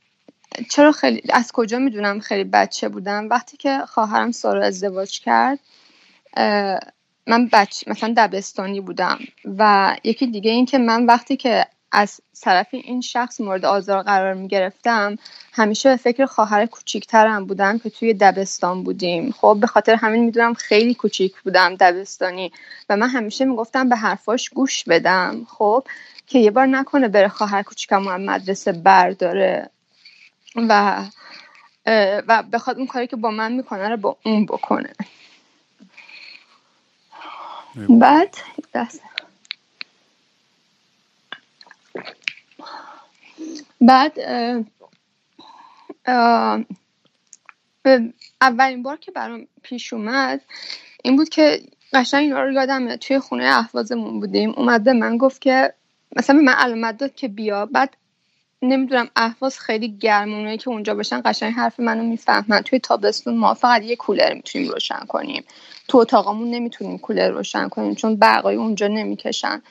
[0.71, 5.59] چرا خیلی از کجا می‌دونم خیلی بچه بودم؟ وقتی که خواهرم سارا ازدواج کرد
[7.27, 9.19] من بچه مثلا دبستانی بودم.
[9.45, 14.35] و یکی دیگه این که من وقتی که از طرف این شخص مورد آزار قرار
[14.35, 15.17] می گرفتم
[15.53, 19.33] همیشه به فکر خواهر کوچیکترم بودم که توی دبستان بودیم.
[19.33, 22.53] خب به خاطر همین می‌دونم خیلی کوچیک بودم دبستانی
[22.89, 25.47] و من همیشه می‌گفتم به حرفاش گوش بدم.
[25.49, 25.87] خب
[26.27, 29.71] که یه بار نکنه بره خواهر کوچیکم و مدرسه برداره
[30.57, 31.05] و
[32.29, 34.93] و بخواد اون کاری که با من می‌کنه رو با اون بکنه.
[37.89, 38.37] بعد
[38.75, 39.01] دست.
[43.83, 44.19] بعد
[48.41, 50.41] اولین بار که برام پیش اومد
[51.05, 51.61] این بود که
[51.93, 54.55] قشنگ اینا رو یادم توی خونه احوازمون بودیم.
[54.57, 55.75] اومد من گفت که
[56.17, 57.67] مثلا من علامت داد که بیا.
[57.67, 57.97] بعد
[58.63, 62.63] نمی‌دونم احواز خیلی گرمونه که اونجا باشن قشنگ حرف منو می‌فهمن.
[62.63, 65.45] توی تابستون ما فقط یه کولر می‌تونیم روشن کنیم.
[65.89, 69.63] تو اتاقمون نمی‌تونیم کولر روشن کنیم چون برقای اونجا نمی‌کشن.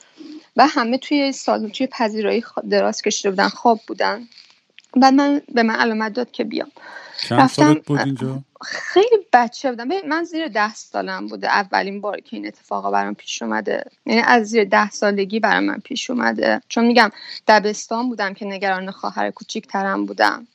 [0.56, 4.28] و همه توی سالن توی پذیرایی دراز کشیده بودن خواب بودن.
[4.96, 6.72] بعد من به من علامت داد که بیام.
[7.30, 9.88] رفتم بود اینجا؟ خیلی بچه بودم.
[10.08, 11.48] من زیر ده سالم بوده.
[11.48, 13.84] اولین بار که این اتفاقا برام پیش اومده.
[14.06, 16.62] یعنی از زیر ده سالگی برام من پیش اومده.
[16.68, 17.12] چون میگم
[17.48, 20.48] دبستان بودم که نگران خواهر کوچیک ترم بودم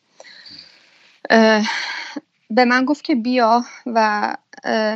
[2.51, 4.37] به من گفت که بیا و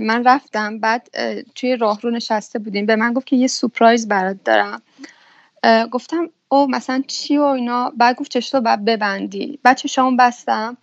[0.00, 0.78] من رفتم.
[0.78, 1.08] بعد
[1.54, 2.86] توی راهرو نشسته بودیم.
[2.86, 4.82] به من گفت که یه سپرایز برات دارم.
[5.90, 7.92] گفتم او مثلا چی و اینا.
[7.96, 9.58] بعد گفت چشتو بعد ببندی.
[9.62, 10.76] بعد چشام بستم.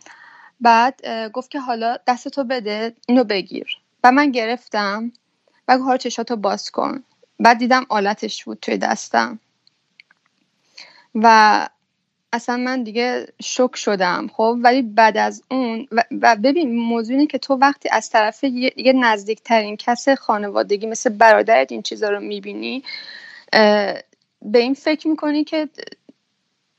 [0.61, 1.01] بعد
[1.33, 3.77] گفت که حالا دستتو بده اینو بگیر.
[4.03, 5.11] و من گرفتم.
[5.67, 7.03] و حالا چشاتو باز کن.
[7.39, 9.39] بعد دیدم آلتش بود توی دستم.
[11.15, 11.69] و
[12.33, 17.37] اصلا من دیگه شک شدم خب؟ ولی بعد از اون و, ببین موضوع اینه که
[17.37, 22.83] تو وقتی از طرف یه, نزدیکترین کس خانوادگی مثل برادرت این چیزا رو می‌بینی
[24.41, 25.69] به این فکر می‌کنی که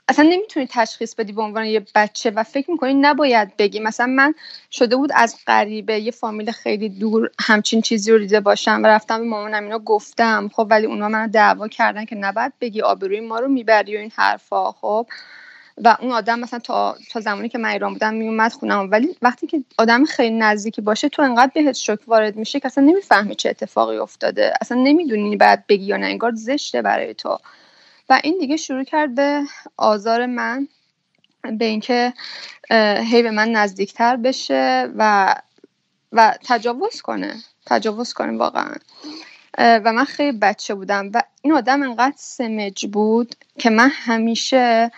[0.09, 3.81] اصلا نمی‌تونی تشخیص بدی به عنوان یه بچه و فکر می‌کنی نباید بگی.
[3.81, 4.35] مثلا من
[4.71, 9.19] شده بود از غریبه یه فامیل خیلی دور همچین چیزی رو دیده باشم و رفتم
[9.19, 13.39] به مامانم اینا گفتم خب ولی اونا من دعوا کردن که نباید بگی آبروی ما
[13.41, 15.07] رو می‌بری و این حرفا خب.
[15.85, 19.47] و اون آدم مثلا تا, تا زمانی که من ایران بودم میومد خونم ولی وقتی
[19.47, 23.51] که آدم خیلی نزدیکی باشه تو انقدر بهت شک وارد میشه که اصلا نمی‌فهمی چه
[23.51, 24.53] اتفاقی افتاده.
[24.61, 26.07] اصلا نمی‌دونی بعد بگی یا نه.
[26.07, 27.39] انگار زشته برای تو.
[28.09, 29.43] و این دیگه شروع کرد به
[29.77, 30.69] آزار من
[31.59, 32.15] به اینکه
[33.11, 35.35] هی به من نزدیکتر بشه و
[36.13, 37.35] و تجاوز کنه
[37.67, 38.75] تجاوز کنه واقعا.
[39.59, 44.91] و من خیلی بچه بودم و این آدم انقدر سمج بود که من همیشه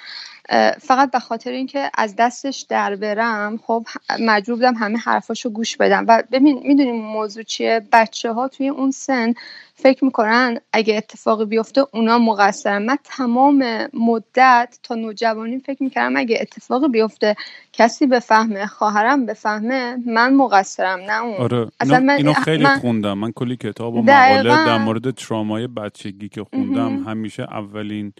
[0.80, 3.86] فقط به خاطر اینکه از دستش در برم خب
[4.20, 6.04] مجبور بودم همه حرفاشو گوش بدم.
[6.08, 9.34] و ببین می‌دونیم موضوع چیه؟ بچه ها توی اون سن
[9.74, 12.82] فکر می‌کنن اگه اتفاقی بیفته اونا مقصرن.
[12.82, 17.36] من تمام مدت تا نوجوانی فکر می‌کردم اگه اتفاقی بیفته
[17.72, 21.34] کسی بفهمه خواهرم بفهمه من مقصرم نه اون.
[21.34, 22.78] آره اینو, من اینو خیلی من...
[22.78, 23.18] خوندم.
[23.18, 28.12] من کلی کتاب و مقاله در مورد ترامای بچگی که خوندم همیشه اولین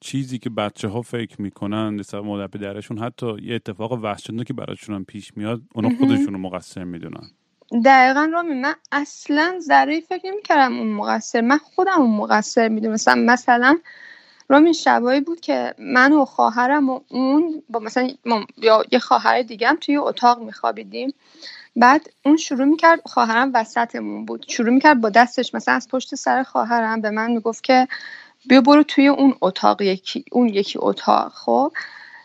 [0.00, 4.94] چیزی که بچه ها فکر می‌کنن نسبت مادر پدرشون حتی یه اتفاق وحشتناکی که براشون
[4.94, 7.30] هم پیش میاد اونا خودشون رو مقصر می‌دونن.
[7.84, 13.78] دقیقا رامی من اصلا ذره فکر نمی‌کردم اون مقصر من خودم اون مقصر می‌دونستم مثلا
[14.48, 18.10] رامین شبایی بود که من و خواهرم و اون با مثلا
[18.56, 21.14] یا یه خواهر دیگه توی اتاق میخوابیدیم.
[21.76, 26.42] بعد اون شروع می‌کرد خواهرم وسطمون بود شروع می‌کرد با دستش مثلا از پشت سر
[26.42, 27.88] خواهرم به من می‌گفت که
[28.46, 31.72] بیا برو توی اون اتاق یکی اون یکی اتاق خب؟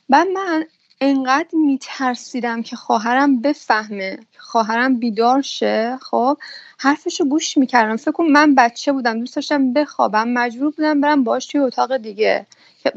[0.10, 0.66] بعد من
[1.02, 6.38] انقدر میترسیدم که خواهرم بفهمه خواهرم بیدار شه خب؟
[6.78, 7.98] حرفشو گوش می‌کردم.
[7.98, 12.46] فکر کنم من بچه بودم دوست داشتم بخوابم مجبور بودم برم باش توی اتاق دیگه.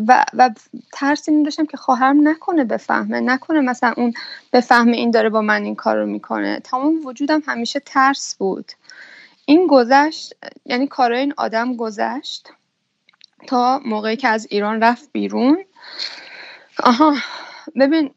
[0.09, 0.51] و, و
[0.93, 4.15] ترس این داشتم که خواهرم نکنه بفهمه نکنه مثلا اون
[4.53, 6.61] بفهمه این داره با من این کار رو می‌کنه.
[6.65, 8.73] تمام وجودم همیشه ترس بود.
[9.45, 10.35] این گذشت
[10.67, 12.49] یعنی کارای این آدم گذشت.
[13.47, 15.65] تا موقعی که از ایران رفت بیرون.
[16.83, 17.17] آها
[17.77, 18.11] ببین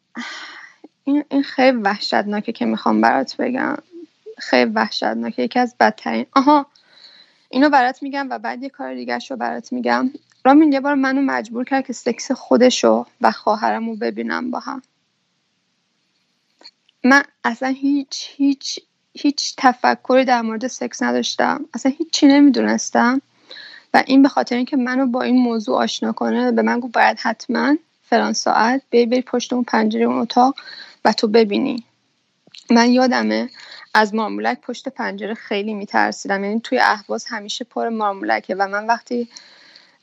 [1.04, 3.78] این, این خیلی وحشتناکه که می‌خوام برات بگم.
[4.38, 6.26] خیلی وحشتناکه یکی از بدترین.
[6.34, 6.66] آها
[7.50, 10.12] اینو برات میگم و بعد یه کار دیگه رو برات میگم.
[10.46, 14.82] رامین یه بار منو مجبور کرد که سکس خودشو و خواهرم رو ببینم با هم.
[17.04, 18.80] من اصلا هیچ هیچ
[19.14, 21.66] هیچ تفکری در مورد سکس نداشتم.
[21.74, 23.22] اصلا هیچی نمی‌دونستم.
[23.94, 27.20] و این به خاطر اینکه منو با این موضوع آشنا کنه به من گفت باید
[27.20, 27.76] حتما
[28.10, 30.56] فلان ساعت بری بری پشت اون پنجره اون اتاق
[31.06, 31.84] و تو ببینی.
[32.70, 33.50] من یادمه
[33.94, 36.44] از مارمولک پشت پنجره خیلی میترسیدم.
[36.44, 39.28] یعنی توی اهواز همیشه پر مارمولکه و من وقتی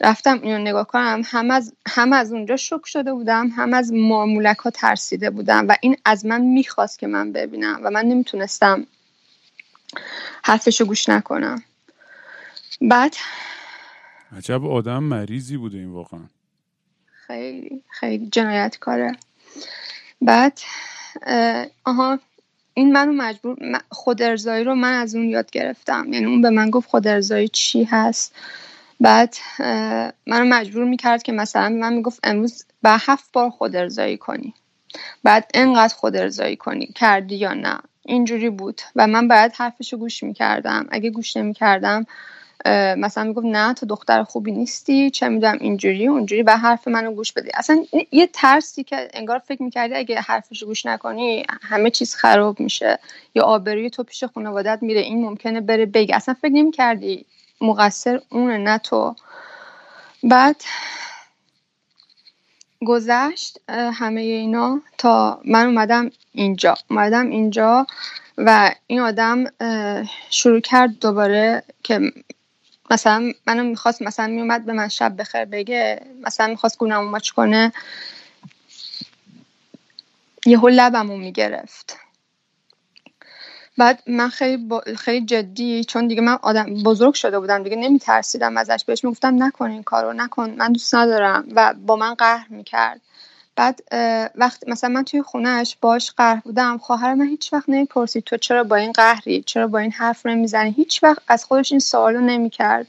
[0.01, 4.57] رفتم اینو نگاه کنم هم از, هم از اونجا شک شده بودم هم از مارمولک
[4.57, 8.87] ها ترسیده بودم و این از من می‌خواست که من ببینم و من نمی‌تونستم
[10.43, 11.63] حرفشو گوش نکنم.
[12.81, 13.17] بعد
[14.37, 16.21] عجب آدم مریضی بوده این واقعا.
[17.27, 19.13] خیلی خیلی جنایت کاره
[20.23, 20.59] بعد
[21.85, 22.19] آها
[22.75, 23.57] این منو مجبور
[23.91, 26.13] خود ارزایی رو من از اون یاد گرفتم.
[26.13, 28.35] یعنی اون به من گفت خود ارزایی چی هست.
[29.01, 29.35] بعد
[30.27, 34.55] منو مجبور می‌کرد که مثلا من می‌گفت امروز به هفت بار خود ارزایی کنی.
[35.23, 37.79] بعد انقدر خود ارزایی کنی کردی یا نه.
[38.05, 38.81] اینجوری بود.
[38.97, 40.87] و من باید حرفشو گوش می‌کردم.
[40.91, 42.07] اگه گوش نمی‌کردم
[42.97, 47.33] مثلا می‌گفت نه تو دختر خوبی نیستی چه می‌دونم اینجوری اونجوری و حرف منو گوش
[47.33, 47.51] بدی.
[47.55, 52.99] اصلا یه ترسی که انگار فکر می‌کردی اگه حرفش گوش نکنی همه چیز خراب میشه.
[53.35, 57.27] یا آبروی تو پیش خانوادت میره این ممکنه بره بگی اصلا فکر نمی‌کردی
[57.61, 59.15] مقصر اونه نه تو.
[60.23, 60.57] بعد
[62.87, 66.75] گذشت همه اینا تا من اومدم اینجا.
[66.91, 67.87] اومدم اینجا
[68.39, 69.45] و این آدم
[70.31, 72.13] شروع کرد دوباره که
[72.91, 77.73] مثلا منو می‌خواست مثلا میومد به من شب بخیر بگه مثلا می‌خواست گونم ماچ کنه.
[80.47, 81.99] یهو لبمو می‌گرفت.
[83.79, 88.85] بعد من خیلی, خیلی جدی چون دیگه من آدم بزرگ شده بودم دیگه نمیترسیدم ازش.
[88.87, 91.49] بهش می‌گفتم نکن این کارو نکن من دوست ندارم.
[91.57, 93.01] و با من قهر می‌کرد.
[93.59, 93.81] بعد
[94.35, 96.79] وقت مثلا من توی خونهش باش قهر بودم.
[96.79, 100.71] خواهر من هیچ وقت نمی‌پرسید تو چرا با این قهری چرا با این حرف نمی‌زنی.
[100.71, 102.87] هیچ وقت از خودش این سوالو نمی‌کرد.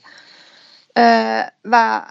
[1.66, 2.02] و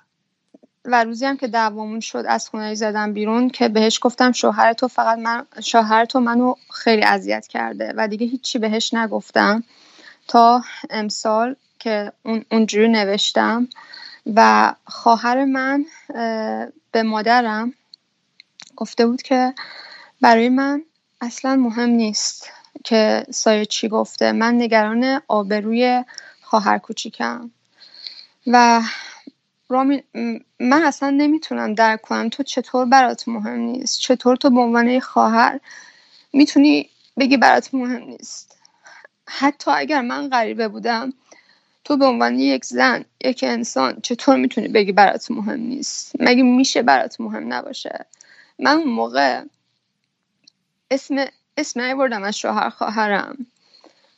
[0.85, 4.89] و روزی هم که دعوامون شد از خونه زدم بیرون که بهش گفتم شوهر تو
[4.89, 9.65] فقط من شوهر تو منو خیلی اذیت کرده و دیگه هیچی بهش نگفتم
[10.29, 13.69] تا امسال که اون اونجوری نوشتم.
[14.35, 15.87] و خواهر من
[16.93, 17.75] به مادرم
[18.79, 19.55] گفته بود که
[20.21, 20.85] برای من
[21.21, 22.51] اصلا مهم نیست
[22.85, 24.33] که سایه چی گفته.
[24.33, 26.05] من نگران آبروی
[26.43, 27.51] خواهر کوچیکم.
[28.47, 28.83] و
[29.69, 30.03] رامین
[30.61, 35.61] من اصلا نمی‌تونم درک کنم تو چطور برات مهم نیست؟ چطور تو به عنوان خواهر
[36.33, 38.59] می‌تونی بگی برات مهم نیست؟
[39.29, 41.13] حتی اگر من غریبه بودم
[41.85, 46.83] تو به عنوان یک زن یک انسان چطور می‌تونی بگی برات مهم نیست؟ مگه میشه
[46.83, 48.07] برات مهم نباشه؟
[48.59, 49.43] من اون موقع
[50.91, 51.25] اسم
[51.57, 53.47] اسم بردم از شوهر خواهرم.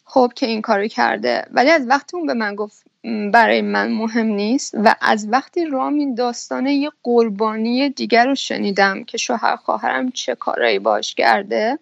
[0.05, 1.47] خب که این کارو کرده.
[1.51, 2.85] ولی از وقتی اون به من گفت
[3.33, 9.19] برای من مهم نیست و از وقتی رامین داستان یه قربانی دیگر رو شنیدم که
[9.19, 11.79] شوهر خواهرم چه کارایی باش کرده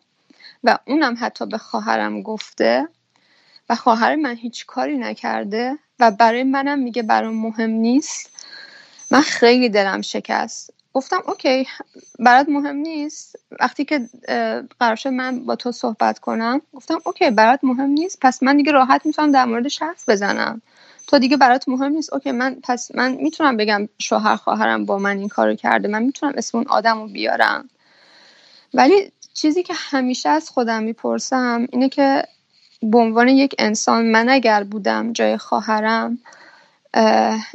[0.64, 2.88] و اونم حتی به خواهرم گفته
[3.68, 8.44] و خواهر من هیچ کاری نکرده و برای منم میگه برام مهم نیست
[9.10, 10.77] من خیلی دلم شکست.
[10.98, 11.66] گفتم okay
[12.18, 13.36] برات مهم نیست.
[13.60, 14.08] وقتی که
[14.80, 18.18] قرار شد من با تو صحبت کنم گفتم okay برات مهم نیست.
[18.20, 20.62] پس من دیگه راحت می‌تونم در موردش حرف بزنم.
[21.06, 22.12] تو دیگه برات مهم نیست.
[22.12, 25.88] okay من پس من می‌تونم بگم شوهر خواهرم با من این کارو کرده.
[25.88, 27.68] من می‌تونم اسم اون آدم بیارم.
[28.74, 32.22] ولی چیزی که همیشه از خودم می‌پرسم اینه که
[32.82, 36.18] به عنوان یک انسان من اگر بودم جای خواهرم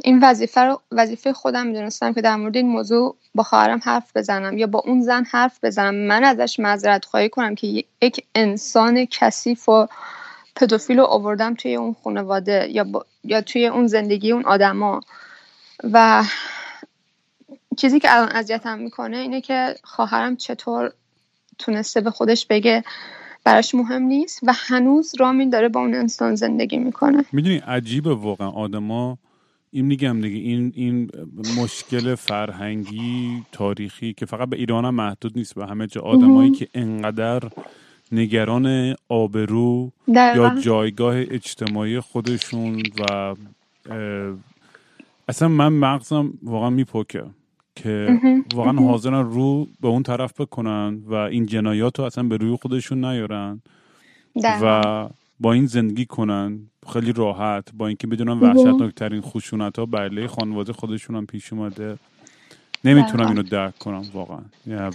[0.04, 4.58] این وظیفه رو وظیفه خودم می‌دونستم که در مورد این موضوع با خواهرم حرف بزنم
[4.58, 9.68] یا با اون زن حرف بزنم من ازش معذرت خواهی کنم که یک انسان کثیف
[9.68, 9.86] و
[10.56, 12.86] پدوفیل رو آوردم توی اون خانواده یا,
[13.24, 15.00] یا توی اون زندگی اون آدما.
[15.92, 16.24] و
[17.76, 20.92] چیزی که الان اذیتم می‌کنه اینه که خواهرم چطور
[21.58, 22.84] تونسته به خودش بگه
[23.44, 27.24] براش مهم نیست و هنوز رامین داره با اون انسان زندگی می‌کنه.
[27.32, 28.50] می‌دونی عجیبه واقعا.
[28.50, 29.18] آدما
[29.74, 31.10] این میگم دیگه این این
[31.58, 36.68] مشکل فرهنگی تاریخی که فقط به ایران هم محدود نیست به همه جا آدمایی که
[36.74, 37.42] انقدر
[38.12, 43.34] نگران آبرو یا جایگاه اجتماعی خودشون و
[45.28, 47.24] اصلا من مغزم واقعا میپکه
[47.76, 48.20] که
[48.54, 53.04] واقعا حاضرن رو به اون طرف بکنن و این جنایات رو اصلا به روی خودشون
[53.04, 53.62] نیارن
[54.44, 55.08] و
[55.40, 56.70] با این زندگی کنن.
[56.92, 57.68] خیلی راحت.
[57.76, 61.98] با اینکه بدونن وحشتناکترین خشونت ها برای خانواده خودشون هم پیش اومده.
[62.84, 64.40] نمی‌تونم اینو درک کنم واقعا.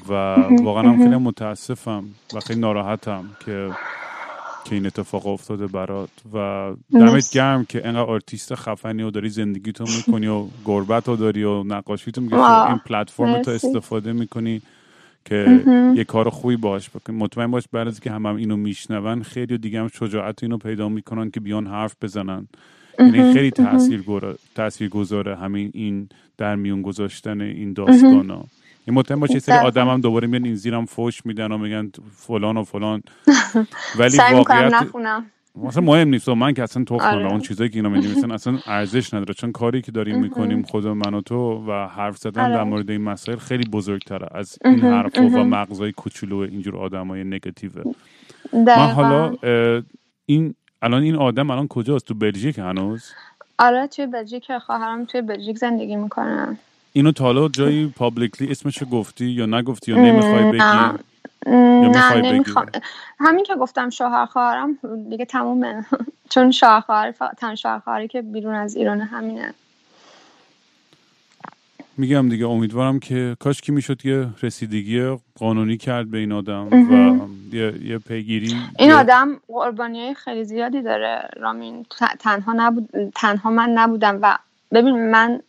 [0.10, 0.14] و
[0.68, 2.04] واقعا هم خیلی متاسفم
[2.34, 3.70] و خیلی ناراحتم که
[4.66, 6.10] که این اتفاق افتاده برات.
[6.34, 11.16] و دمت گرم که انقدر آرتیست خفنی و داری زندگی تو می‌کنی و گربت رو
[11.16, 14.62] داری و نقاشی تو میگه این پلتفرم تو استفاده می‌کنی.
[15.26, 15.64] که
[15.96, 19.58] یه کار خوبی باش بکن مطمئن باش بعد از که هم, هم اینو میشنون خیلی
[19.58, 22.48] دیگه هم شجاعت اینو پیدا می‌کنن که بیان حرف بزنن.
[23.00, 24.04] یعنی خیلی تاثیر,
[24.56, 28.46] تاثیر گذاره همین این در میون گذاشتن این داستان ها
[28.86, 32.58] این مطمئن باشه سری آدم هم دوباره میان این زیرم فوش میدن و میگن فلان
[32.58, 33.04] و فلان.
[34.00, 34.74] ولی واقعیت
[35.64, 36.30] مثلا مهم نیست.
[36.30, 37.32] و من که اصلا تو آره.
[37.32, 39.34] اون چیزایی که اینا می اصلا ارزش نداره.
[39.34, 42.64] چون کاری که داریم می‌کنیم خود من و تو و حرف زدن در آره.
[42.64, 44.28] مورد این مسائل خیلی بزرگتره.
[44.32, 47.84] از این حرف و مغزای کوچولو اینجور آدمای نگاتیوه.
[48.54, 49.36] من حالا
[50.26, 53.12] این الان این آدم الان کجاست؟ تو بلژیک هنوز؟
[53.60, 56.58] آره توی بلژیک خواهرم توی بلژیک زندگی می‌کنم
[56.94, 61.00] اینو تالا جایی پابلیکلی اسمشو گفتی یا نگفتی یا نمی‌خوای بگی؟
[61.48, 62.66] نه نمی‌خوام.
[63.20, 64.78] همین که گفتم شوهر خواهرم
[65.10, 65.86] دیگه تمومه.
[66.34, 69.54] چون شوهر خواهر تن شوهر خواهری که بیرون از ایران همینه.
[71.98, 77.28] میگم دیگه امیدوارم که کاش کی می‌شد یه رسیدگی قانونی کرد به این آدم و
[77.56, 78.56] یه, یه پیگیری.
[78.80, 81.86] این آدم قربانی خیلی زیادی داره رامین.
[82.20, 84.38] تنها نبود تنها من نبودم و
[84.72, 85.42] ببین من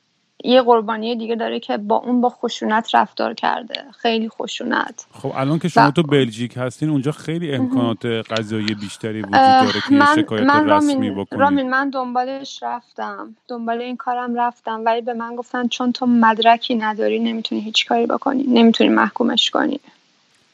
[0.44, 3.84] یه قربانی دیگه داره که با اون با خشونت رفتار کرده.
[3.98, 5.06] خیلی خشونت.
[5.12, 9.94] خب الان که شما تو بلژیک هستین اونجا خیلی امکانات قضایی بیشتری وجود داره که
[9.94, 11.40] من شکایت من رسمی بکنی.
[11.40, 13.36] رامین من دنبالش رفتم.
[13.48, 14.82] دنبال این کارم رفتم.
[14.86, 18.42] ولی به من گفتن چون تو مدرکی نداری نمی‌تونی هیچ کاری بکنی.
[18.42, 19.80] نمی‌تونی محکومش کنی.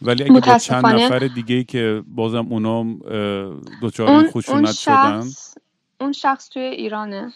[0.03, 2.85] ولی اگه با چند نفر دیگه ای که بازم اونا
[3.81, 5.23] دوچار خشونت شدن؟
[6.01, 7.33] اون شخص توی ایرانه.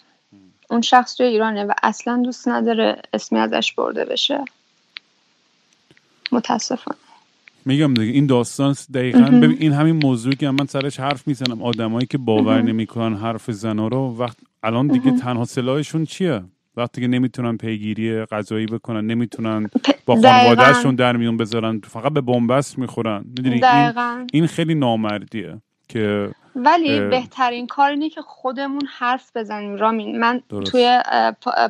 [0.71, 4.45] اون شخص توی ایرانه و اصلا دوست نداره اسمی ازش برده بشه.
[6.33, 6.99] متاسفانه.
[7.65, 11.63] میگم دیگه این داستان دقیقا ببین این همین موضوعی که من سرش حرف می‌زنم.
[11.63, 16.43] آدمایی که باور نمی‌کنن حرف زنا رو وقت الان دیگه تنها سلاحشون چیه؟
[16.77, 19.71] وقتی که نمی‌تونن پیگیری غذایی بکنن نمی‌تونن
[20.07, 23.25] با خانوادهشون در میون بذارن فقط به بنبست می‌خورن.
[23.27, 23.93] می‌دونی این,
[24.33, 29.77] این خیلی نامردیه که ولی بهترین کار اینه که خودمون حرف بزنیم.
[29.77, 31.01] رامین من توی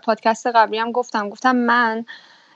[0.03, 1.29] پادکست قبلی هم گفتم.
[1.29, 2.05] گفتم من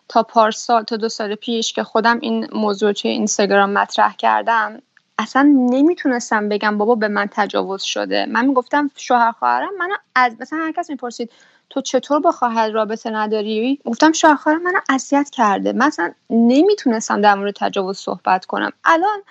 [0.09, 4.83] تا پارسال تا دو سال پیش که خودم این موضوع توی اینستاگرام مطرح کردم
[5.19, 8.27] اصلا نمی‌تونستم بگم بابا به من تجاوز شده.
[8.27, 11.33] من می‌گفتم شوهر خواهرم منو از مثلا هر کس می‌پرسید
[11.71, 15.73] تو چطور با خواهر رابطه نداری؟ گفتم شوهر خواهرم منو اذیت کرده.
[15.73, 18.71] مثلا نمی‌تونستم در مورد تجاوز صحبت کنم.
[18.85, 19.23] الان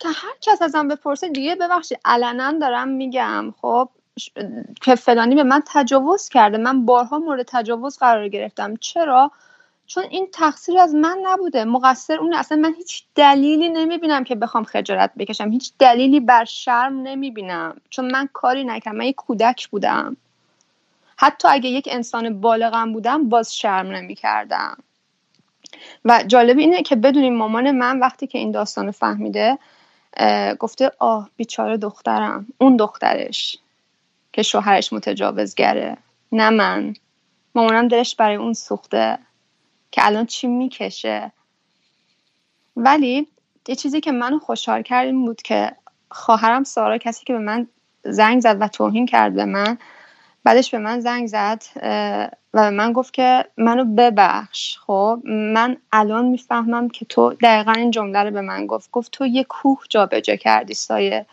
[0.00, 3.54] که هر کس ازم بپرسه دیگه ببخشید علنا دارم میگم.
[3.60, 3.88] خب
[4.82, 6.58] که فلانی به من تجاوز کرده.
[6.58, 8.76] من بارها مورد تجاوز قرار گرفتم.
[8.76, 9.30] چرا؟
[9.86, 11.64] چون این تقصیر از من نبوده.
[11.64, 15.50] مقصر اون اصلا من هیچ دلیلی نمی‌بینم که بخوام خجالت بکشم.
[15.50, 17.76] هیچ دلیلی بر شرم نمی‌بینم.
[17.90, 18.98] چون من کاری نکردم.
[18.98, 20.16] من یک کودک بودم.
[21.16, 24.76] حتی اگه یک انسان بالغم بودم باز شرم نمی‌کردم.
[26.04, 29.58] و جالب اینه که بدونیم مامان من وقتی که این داستان فهمیده
[30.58, 32.46] گفته آه بیچاره دخترم.
[32.58, 33.58] اون دخترش
[34.32, 35.96] که شوهرش متجاوزگره.
[36.32, 36.94] نه من.
[37.54, 39.18] مامانم دلش برای اون سوخته
[39.90, 41.32] که الان چی می‌کشه.
[42.76, 43.26] ولی
[43.68, 45.72] یه چیزی که منو خوشحال کرد این بود که
[46.10, 47.66] خواهرم سارا کسی که به من
[48.04, 49.78] زنگ زد و توهین کرد به من
[50.46, 51.62] بعدش به من زنگ زد
[52.54, 54.78] و به من گفت که منو ببخش.
[54.78, 58.90] خب من الان می‌فهمم که تو دقیقا این جمله رو به من گفت.
[58.90, 61.26] گفت تو یه کوه جابجا کردی سایه.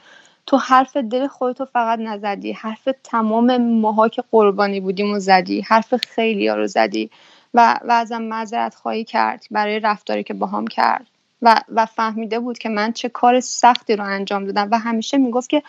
[0.45, 2.51] تو حرف دل خودتو فقط نزدی.
[2.51, 5.61] حرف تمام ماها که قربانی بودیم و زدی.
[5.61, 7.09] حرف خیلی ها رو زدی
[7.53, 11.07] و, و ازم معذرت خواهی کرد برای رفتاری که باهام کرد.
[11.41, 14.67] و, و فهمیده بود که من چه کار سختی رو انجام دادم.
[14.71, 15.63] و همیشه می‌گفت که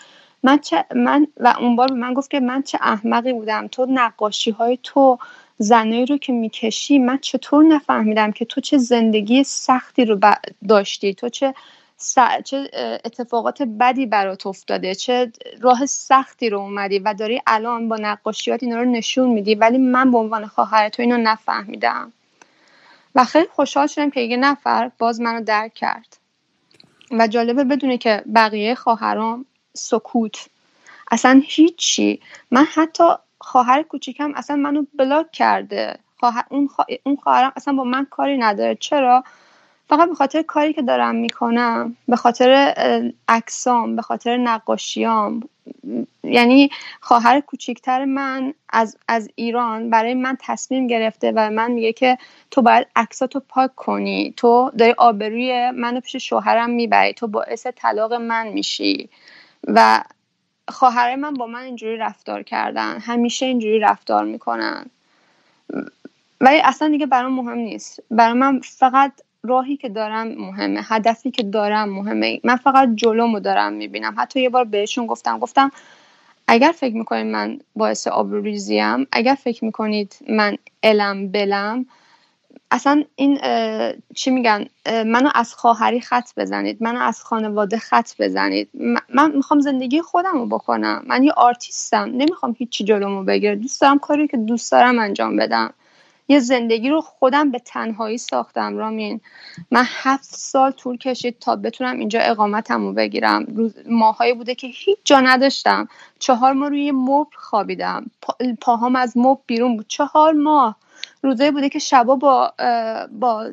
[0.45, 3.69] من چه من و اون بار به من گفت که من چه احمقی بودم.
[3.69, 5.19] تو نقاشی های تو
[5.59, 10.19] زنایی رو که می‌کشی من چطور نفهمیدم که تو چه زندگی سختی رو
[10.69, 11.55] داشتی؟ تو چه
[12.45, 12.71] چه
[13.05, 18.77] اتفاقات بدی برات افتاده؟ چه راه سختی رو اومدی و داری الان با نقاشیات اینا
[18.77, 22.13] رو نشون میدی ولی من به عنوان خواهر تو اینو نفهمیدم.
[23.15, 26.17] و خیلی خوشحال شدم که یه نفر باز منو درک کرد.
[27.11, 29.47] و جالبه بدونه که بقیه خواهرام
[29.77, 30.49] سکوت.
[31.11, 32.21] اصلا هیچی.
[32.51, 33.05] من حتی
[33.41, 35.99] خواهر کوچیکم اصلا منو بلاک کرده.
[36.21, 36.69] خواهر اون,
[37.05, 38.75] اون خواهرم اصلا با من کاری نداره.
[38.75, 39.25] چرا؟
[39.89, 41.97] فقط به خاطر کاری که دارم می‌کنم.
[42.09, 42.75] به خاطر
[43.29, 45.41] عکسام به خاطر نقاشیام.
[46.23, 46.71] یعنی
[47.01, 52.19] خواهر کوچیکتر من از, از ایران برای من تصمیم گرفته و من میگه که
[52.51, 54.35] تو باید عکساتو پاک کنی.
[54.37, 57.13] تو داری آبروی منو پیش شوهرم می‌بری.
[57.13, 59.11] تو باعث طلاق من میشی.
[59.67, 60.05] و
[60.69, 62.99] خواهر من با من اینجوری رفتار کردن.
[63.01, 64.87] همیشه اینجوری رفتار می‌کنن.
[66.41, 68.01] ولی اصلا دیگه برام مهم نیست.
[68.11, 69.13] برای من فقط
[69.43, 70.81] راهی که دارم مهمه.
[70.85, 72.41] هدفی که دارم مهمه.
[72.45, 74.15] من فقط جلومو دارم می‌بینم.
[74.19, 75.71] حتی یه بار بهشون گفتم گفتم
[76.49, 81.87] اگر فکر می‌کنید من باعث آبروریزیم اگر فکر می‌کنید من علم بلم
[82.75, 83.39] اصلا این
[84.15, 88.71] چی میگن منو از خواهری خط بزنید منو از خانواده خط بزنید.
[89.09, 91.03] من می‌خوام زندگی خودم رو بکنم.
[91.07, 92.05] من یه آرتیستم.
[92.05, 95.73] نمی‌خوام هیچی جلومو بگیره دوست دارم کاری که دوست دارم انجام بدم.
[96.29, 99.21] یه زندگی رو خودم به تنهایی ساختم رامین.
[99.71, 103.47] من هفت سال طول کشید تا بتونم اینجا اقامتم رو بگیرم
[103.91, 105.89] ماهایی بوده که هیچ جا نداشتم.
[106.19, 108.11] چهار ماه روی مبل خوابیدم.
[108.61, 109.87] پاهام از مبل بیرون بود.
[109.89, 110.77] چهار ماه.
[111.23, 112.53] روزایی بوده که شبا با
[113.13, 113.53] با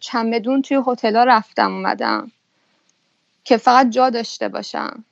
[0.00, 2.32] چمدون توی هتل‌ها رفتم اومدم
[3.44, 5.04] که فقط جا داشته باشم.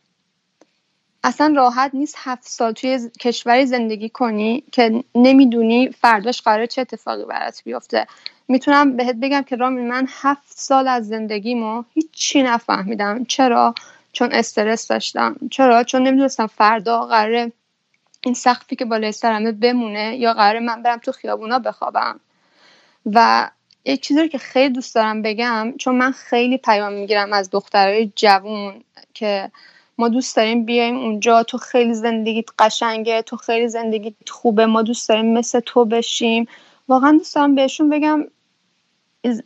[1.24, 7.24] اصلا راحت نیست هفت سال توی کشوری زندگی کنی که نمی‌دونی فرداش قرار چه اتفاقی
[7.24, 8.06] برات بیفته.
[8.48, 13.24] می‌تونم بهت بگم که رامی من هفت سال از زندگیمو هیچی نفهمیدم.
[13.24, 13.74] چرا؟
[14.12, 15.36] چون استرس داشتم.
[15.50, 17.52] چرا؟ چون نمی‌دونستم فردا قراره
[18.24, 22.20] این سقفی که بالای سرمه بمونه یا قراره من برم تو خیابونا بخوابم.
[23.12, 23.50] و
[23.84, 28.84] یک چیزی که خیلی دوست دارم بگم چون من خیلی پیام می‌گیرم از دخترای جوون
[29.14, 29.50] که
[29.98, 35.08] ما دوست داریم بیایم اونجا تو خیلی زندگیت قشنگه تو خیلی زندگیت خوبه ما دوست
[35.08, 36.48] داریم مثل تو بشیم.
[36.88, 38.24] واقعا دوست دارم بهشون بگم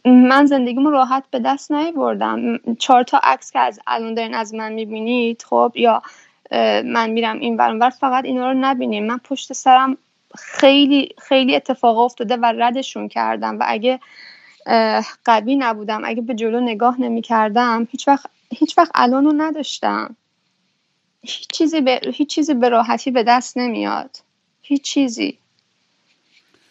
[0.05, 4.73] من زندگیمو راحت به دست بردم چهار تا عکس که از الان دارین از من
[4.73, 6.03] می‌بینید خب؟ یا
[6.85, 9.97] من میرم این ور فقط اینا رو نبینیم من پشت سرم
[10.39, 13.59] خیلی خیلی اتفاق افتاده و ردشون کردم.
[13.59, 14.01] و اگه
[15.25, 20.17] قوی نبودم اگه به جلو نگاه نمی کردم هیچ وقت هیچ وقت الان رو نداشتم.
[21.23, 24.17] هیچ چیزی به هیچ چیزی به راحتی به دست نمیاد.
[24.63, 25.39] هیچ چیزی.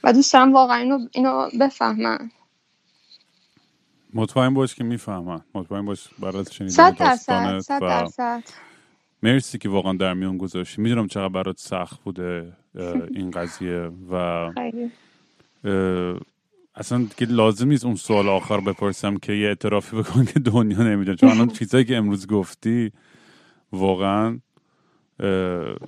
[0.04, 2.32] و دوست دارم واقعا اینو, اینو بفهمن.
[4.14, 5.42] مطمئن باش که می‌فهمن.
[5.56, 8.44] مطمئن باش برات شنیدن صد درصد صد درصد.
[9.24, 10.82] مرسی که واقعا در میون گذاشتی.
[10.82, 12.54] می‌دونم چقدر برات سخت بوده
[13.16, 14.14] این قضیه و
[16.76, 21.18] اصلا که لازم نیست اون سوال آخر بپرسم که یه اعترافی بکن که دنیا نمی‌دونه.
[21.18, 22.92] چون الان چیزایی که امروز گفتی
[23.72, 24.40] واقعا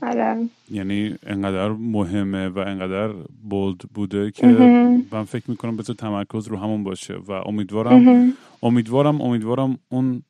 [0.02, 0.48] آره.
[0.72, 3.14] یعنی انقدر مهمه و انقدر
[3.50, 4.48] بولد بوده که
[5.12, 8.34] من فکر می‌کنم بذار تمرکز رو همون باشه و امیدوارم
[8.64, 10.22] امیدوارم امیدوارم اون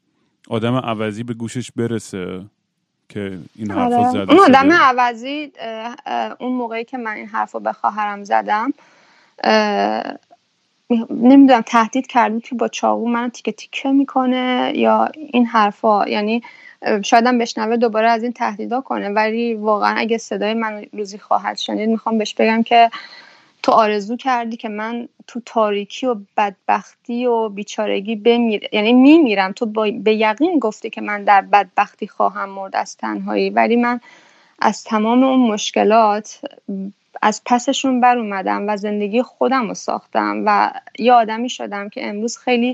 [0.48, 2.46] آدم عوضی به گوشش برسه.
[3.10, 4.10] که این حرف آره.
[4.10, 5.52] زده اون آدم عوضی
[6.40, 8.74] اون موقعی که من این حرف رو به خواهرم زدم
[11.10, 16.08] نمی‌دونم تهدید کرد که با چاقو منو تیکه تیکه می‌کنه یا این حرفا.
[16.08, 16.44] یعنی
[17.04, 19.10] شاید هم بشنوه دوباره از این تهدیدا کنه.
[19.10, 22.90] ولی واقعا اگه صدای من روزی خواهد شنید می‌خوام بهش بگم که
[23.64, 29.52] تو آرزو کردی که من تو تاریکی و بدبختی و بیچارگی بمیر یعنی میمیرم.
[29.52, 33.50] تو به یقین گفتی که من در بدبختی خواهم مرد از تنهایی.
[33.50, 34.00] ولی من
[34.62, 36.42] از تمام اون مشکلات
[37.22, 42.38] از پسشون بر اومدم و زندگی خودم رو ساختم و یه آدمی شدم که امروز
[42.38, 42.72] خیلی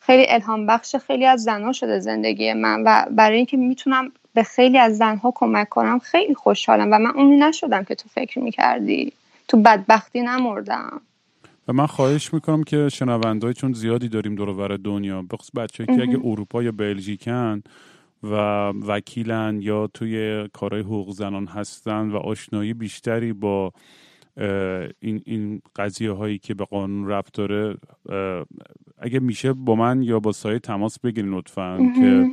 [0.00, 4.78] خیلی الهام بخش خیلی از زنها شده زندگی من و برای اینکه می‌تونم به خیلی
[4.78, 9.12] از زنها کمک کنم خیلی خوشحالم و من اونی نشدم که تو فکر می‌کردی.
[9.48, 11.00] تو بدبختی نمردم.
[11.68, 15.22] و من خواهش می‌کنم که شنوندهای چون زیادی داریم دور دنیا.
[15.22, 17.62] بخصوص بچه که اگه اروپا یا بلژیکن
[18.22, 18.34] و
[18.68, 23.72] وکیلن یا توی کارهای حقوق زنان هستن و آشنایی بیشتری با
[25.00, 27.76] این این قضیه هایی که به قانون ربط داره
[28.98, 32.30] اگه میشه با من یا با سایه تماس بگیرین لطفا که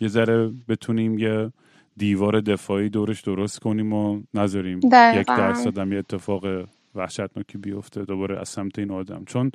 [0.00, 1.50] یه ذره بتونیم یه
[1.96, 4.80] دیوار دفاعی دورش درست کنیم و نذاریم
[5.14, 6.44] یک درصد هم یه اتفاق
[6.94, 9.24] وحشتناکی بیفته دوباره از سمت این آدم.
[9.26, 9.50] چون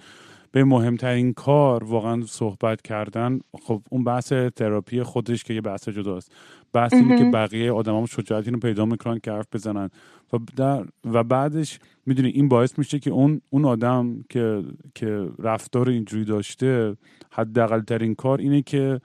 [0.52, 6.32] به مهمترین کار واقعا صحبت کردن خب اون بحث تراپی خودش که یه بحث جداست.
[6.74, 9.90] بحث اینه که بقیه آدم شجاعت اینو پیدا می‌کنن که حرف بزنن.
[10.34, 14.64] و, در و بعدش می‌دونی این باعث میشه که اون اون آدم که
[14.96, 16.98] که رفتار اینجوری داشته
[17.32, 19.02] حداقل ترین کار اینه که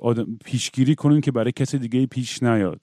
[0.00, 2.80] آدم پیشگیری کنین که برای کسی دیگه پیش نیاد.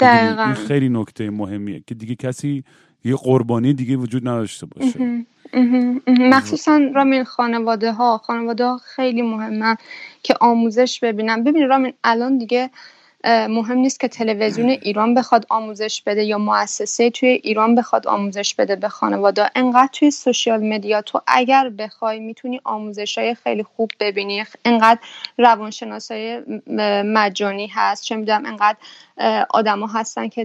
[0.00, 0.42] دقیقا.
[0.44, 2.64] این خیلی نکته مهمیه که دیگه کسی
[3.04, 5.26] یه قربانی دیگه وجود نداشته باشه.
[6.08, 9.76] مخصوصا رامین خانواده ها خانواده ها خیلی مهمه
[10.22, 12.70] که آموزش ببینم ببین رامین الان دیگه
[13.24, 18.76] مهم نیست که تلویزیون ایران بخواد آموزش بده یا مؤسسه توی ایران بخواد آموزش بده
[18.76, 19.50] به خانواده.
[19.54, 24.44] انقدر توی سوشیال مدیا تو اگر بخوای می‌تونی آموزش های خیلی خوب ببینی.
[24.64, 25.00] انقدر
[25.38, 26.42] روانشناسای
[27.04, 28.04] مجانی هست.
[28.04, 28.76] چه می‌دونم انقدر
[29.50, 30.44] آدما هستن که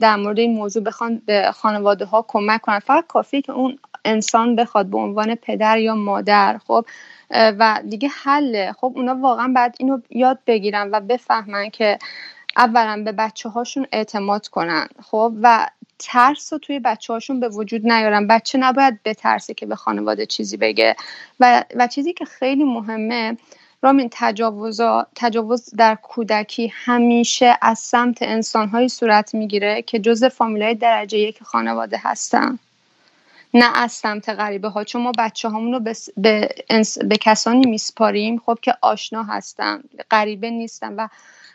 [0.00, 2.78] در مورد این موضوع بخوان به خانواده ها کمک کنن.
[2.78, 6.60] فقط کافی که اون انسان بخواد به عنوان پدر یا مادر.
[6.66, 6.86] خب
[7.30, 8.72] و دیگه حله.
[8.72, 11.98] خب اونا واقعا بعد اینو یاد بگیرن و بفهمن که
[12.56, 14.88] اولا به بچه هاشون اعتماد کنن.
[15.02, 15.66] خب و
[15.98, 18.26] ترس رو توی بچه هاشون به وجود نیارن.
[18.26, 20.96] بچه نباید بترسه که به خانواده چیزی بگه.
[21.40, 23.36] و, و چیزی که خیلی مهمه
[23.82, 24.80] رامین تجاوز
[25.14, 32.00] تجاوز در کودکی همیشه از سمت انسانهایی صورت می‌گیره که جز فامیلای درجه یک خانواده
[32.02, 32.58] هستن.
[33.54, 36.48] نه از سمت غریبه ها چون ما بچه رو به, به,
[37.04, 41.08] به کسانی میسپاریم خب که آشنا هستن غریبه نیستن و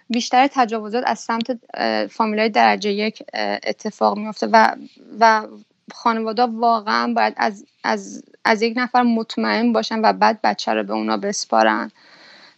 [0.09, 1.59] بیشتر تجاوزات از سمت
[2.11, 3.23] فامیلای درجه یک
[3.63, 4.75] اتفاق میفته و
[5.19, 5.47] و
[5.93, 10.93] خانواده واقعا باید از, از, از یک نفر مطمئن باشن و بعد بچه رو به
[10.93, 11.91] اونا بسپارن.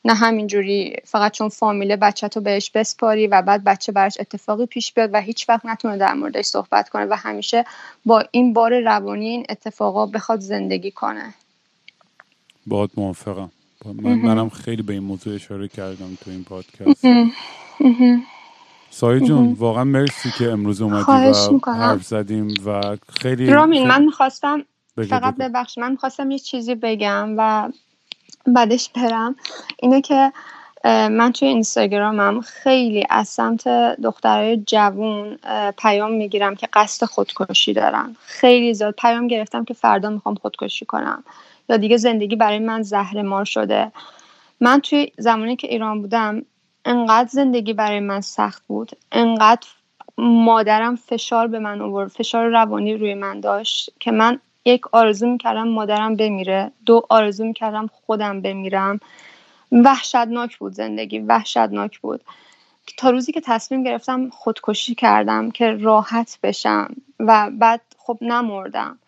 [0.05, 4.93] نه همینجوری فقط چون فامیله بچه تو بهش بسپاری و بعد بچه براش اتفاقی پیش
[4.93, 7.65] بیاد و هیچ وقت نتونه در موردش صحبت کنه و همیشه
[8.05, 11.33] با این بار روانی این اتفاقا بخواد زندگی کنه.
[12.67, 13.51] باید موافقم.
[13.85, 17.05] من منم خیلی به این موضوع اشاره کردم تو این پادکست.
[18.89, 21.11] سایه جون واقعا مرسی که امروز اومدی
[21.67, 24.65] و حرف زدیم و خیلی رامین من می‌خواستم
[25.09, 27.69] فقط ببخش من می‌خواستم یه چیزی بگم و
[28.47, 29.35] بعدش برم.
[29.79, 30.31] اینه که
[30.85, 33.67] من توی اینستاگرامم خیلی از سمت
[34.03, 35.37] دخترای جوون
[35.77, 38.15] پیام می‌گیرم که قصد خودکشی دارن.
[38.21, 41.23] خیلی زیاد پیام گرفتم که فردا می‌خوام خودکشی کنم.
[41.69, 43.91] یا دیگه زندگی برای من زهر مار شده.
[44.61, 46.45] من توی زمانی که ایران بودم
[46.85, 48.91] انقدر زندگی برای من سخت بود.
[49.11, 49.67] انقدر
[50.17, 55.67] مادرم فشار به من آورد فشار روانی روی من داشت که من یک آرزو می‌کردم
[55.67, 58.99] مادرم بمیره دو آرزو می‌کردم خودم بمیرم.
[59.71, 62.21] وحشتناک بود زندگی وحشتناک بود.
[62.97, 68.99] تا روزی که تصمیم گرفتم خودکشی کردم که راحت بشم و بعد خب نمردم.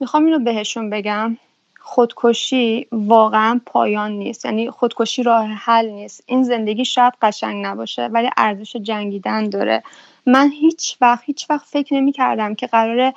[0.00, 1.36] می‌خوام اینو بهشون بگم
[1.80, 4.44] خودکشی واقعا پایان نیست.
[4.44, 6.24] یعنی خودکشی راه حل نیست.
[6.26, 9.82] این زندگی شاید قشنگ نباشه ولی ارزش جنگیدن داره.
[10.26, 13.14] من هیچ وقت هیچ وقت فکر نمی کردم که قراره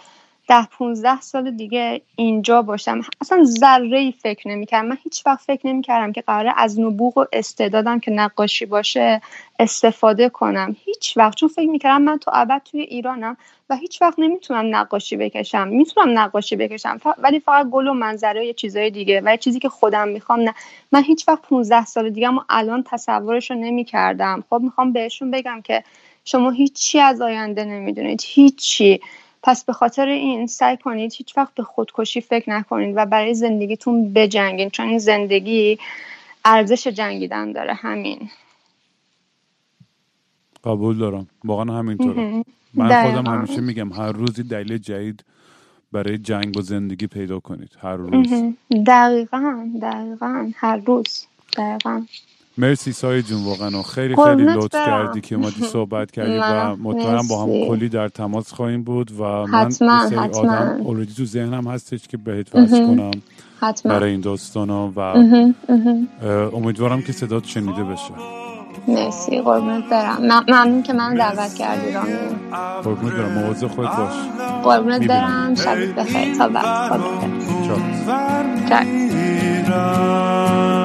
[0.47, 3.01] ده 15 سال دیگه اینجا باشم.
[3.21, 4.87] اصلا ذره ای فکر نمی‌کردم.
[4.87, 9.21] من هیچ وقت فکر نمی‌کردم که قراره از نبوغ و استعدادم که نقاشی باشه
[9.59, 10.75] استفاده کنم.
[10.85, 11.37] هیچ وقت.
[11.37, 13.37] چون فکر می‌کردم من تو ابد توی ایرانم
[13.69, 15.67] و هیچ وقت نمی‌تونم نقاشی بکشم.
[15.67, 16.97] می‌تونم نقاشی بکشم.
[17.17, 20.53] ولی فقط گل و منظره یه چیزای دیگه و چیزی که خودم می‌خوام نه.
[20.91, 24.43] من هیچ وقت 15 سال دیگه اما الان تصورش رو نمی‌کردم.
[24.49, 25.83] خب می‌خوام بهشون بگم که
[26.25, 28.21] شما هیچی از آینده نمی‌دونید.
[28.25, 29.01] هیچی.
[29.45, 34.13] پس به خاطر این سعی کنید هیچ وقت به خودکشی فکر نکنید و برای زندگیتون
[34.13, 35.79] بجنگید چون این زندگی
[36.45, 37.73] ارزش جنگیدن داره.
[37.73, 38.29] همین.
[40.63, 41.27] قبول دارم.
[41.43, 42.43] واقعا همینطوره.
[42.73, 45.23] من خودم همیشه میگم هر روزی دلیل جدید
[45.91, 47.71] برای جنگ و زندگی پیدا کنید.
[47.81, 48.27] هر روز.
[48.87, 51.27] دقیقا دقیقا هر روز.
[51.57, 52.05] دقیقا.
[52.57, 53.83] مرسی سایه جون واقعا.
[53.83, 58.53] خیلی خیلی لطف کردی که ما صحبت کردی و مطمئنم با هم کلی در تماس
[58.53, 60.03] خواهیم بود و من حتما
[60.33, 63.11] آدم اوردی تو ذهنم هستش که بهت وصل کنم
[63.61, 63.91] حتما.
[63.93, 64.99] برای این داستانا و
[66.55, 68.13] امیدوارم که صدات شنیده بشه.
[68.87, 70.17] مرسی قربونت برم.
[70.47, 72.13] ممنون که من دعوت کردی رامی
[72.83, 73.31] قربونت برم.
[73.31, 74.13] مواظب خودت باش.
[74.63, 75.55] قربونت برم.
[75.55, 76.35] شبت بخیر.
[76.35, 76.91] تا بعد.
[79.69, 80.84] خدا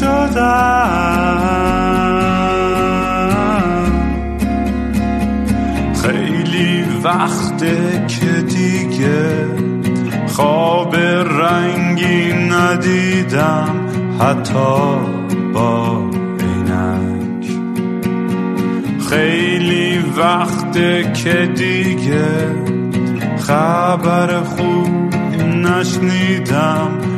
[0.00, 1.58] شدم.
[6.02, 9.46] خیلی وقته که دیگه
[10.26, 13.68] خواب رنگی ندیدم
[14.20, 14.98] حتی
[15.54, 16.04] با
[16.40, 17.46] عینک.
[19.10, 22.28] خیلی وقته که دیگه
[23.38, 25.14] خبر خوب
[25.44, 27.17] نشنیدم.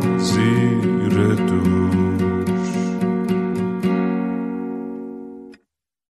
[0.21, 0.60] زیر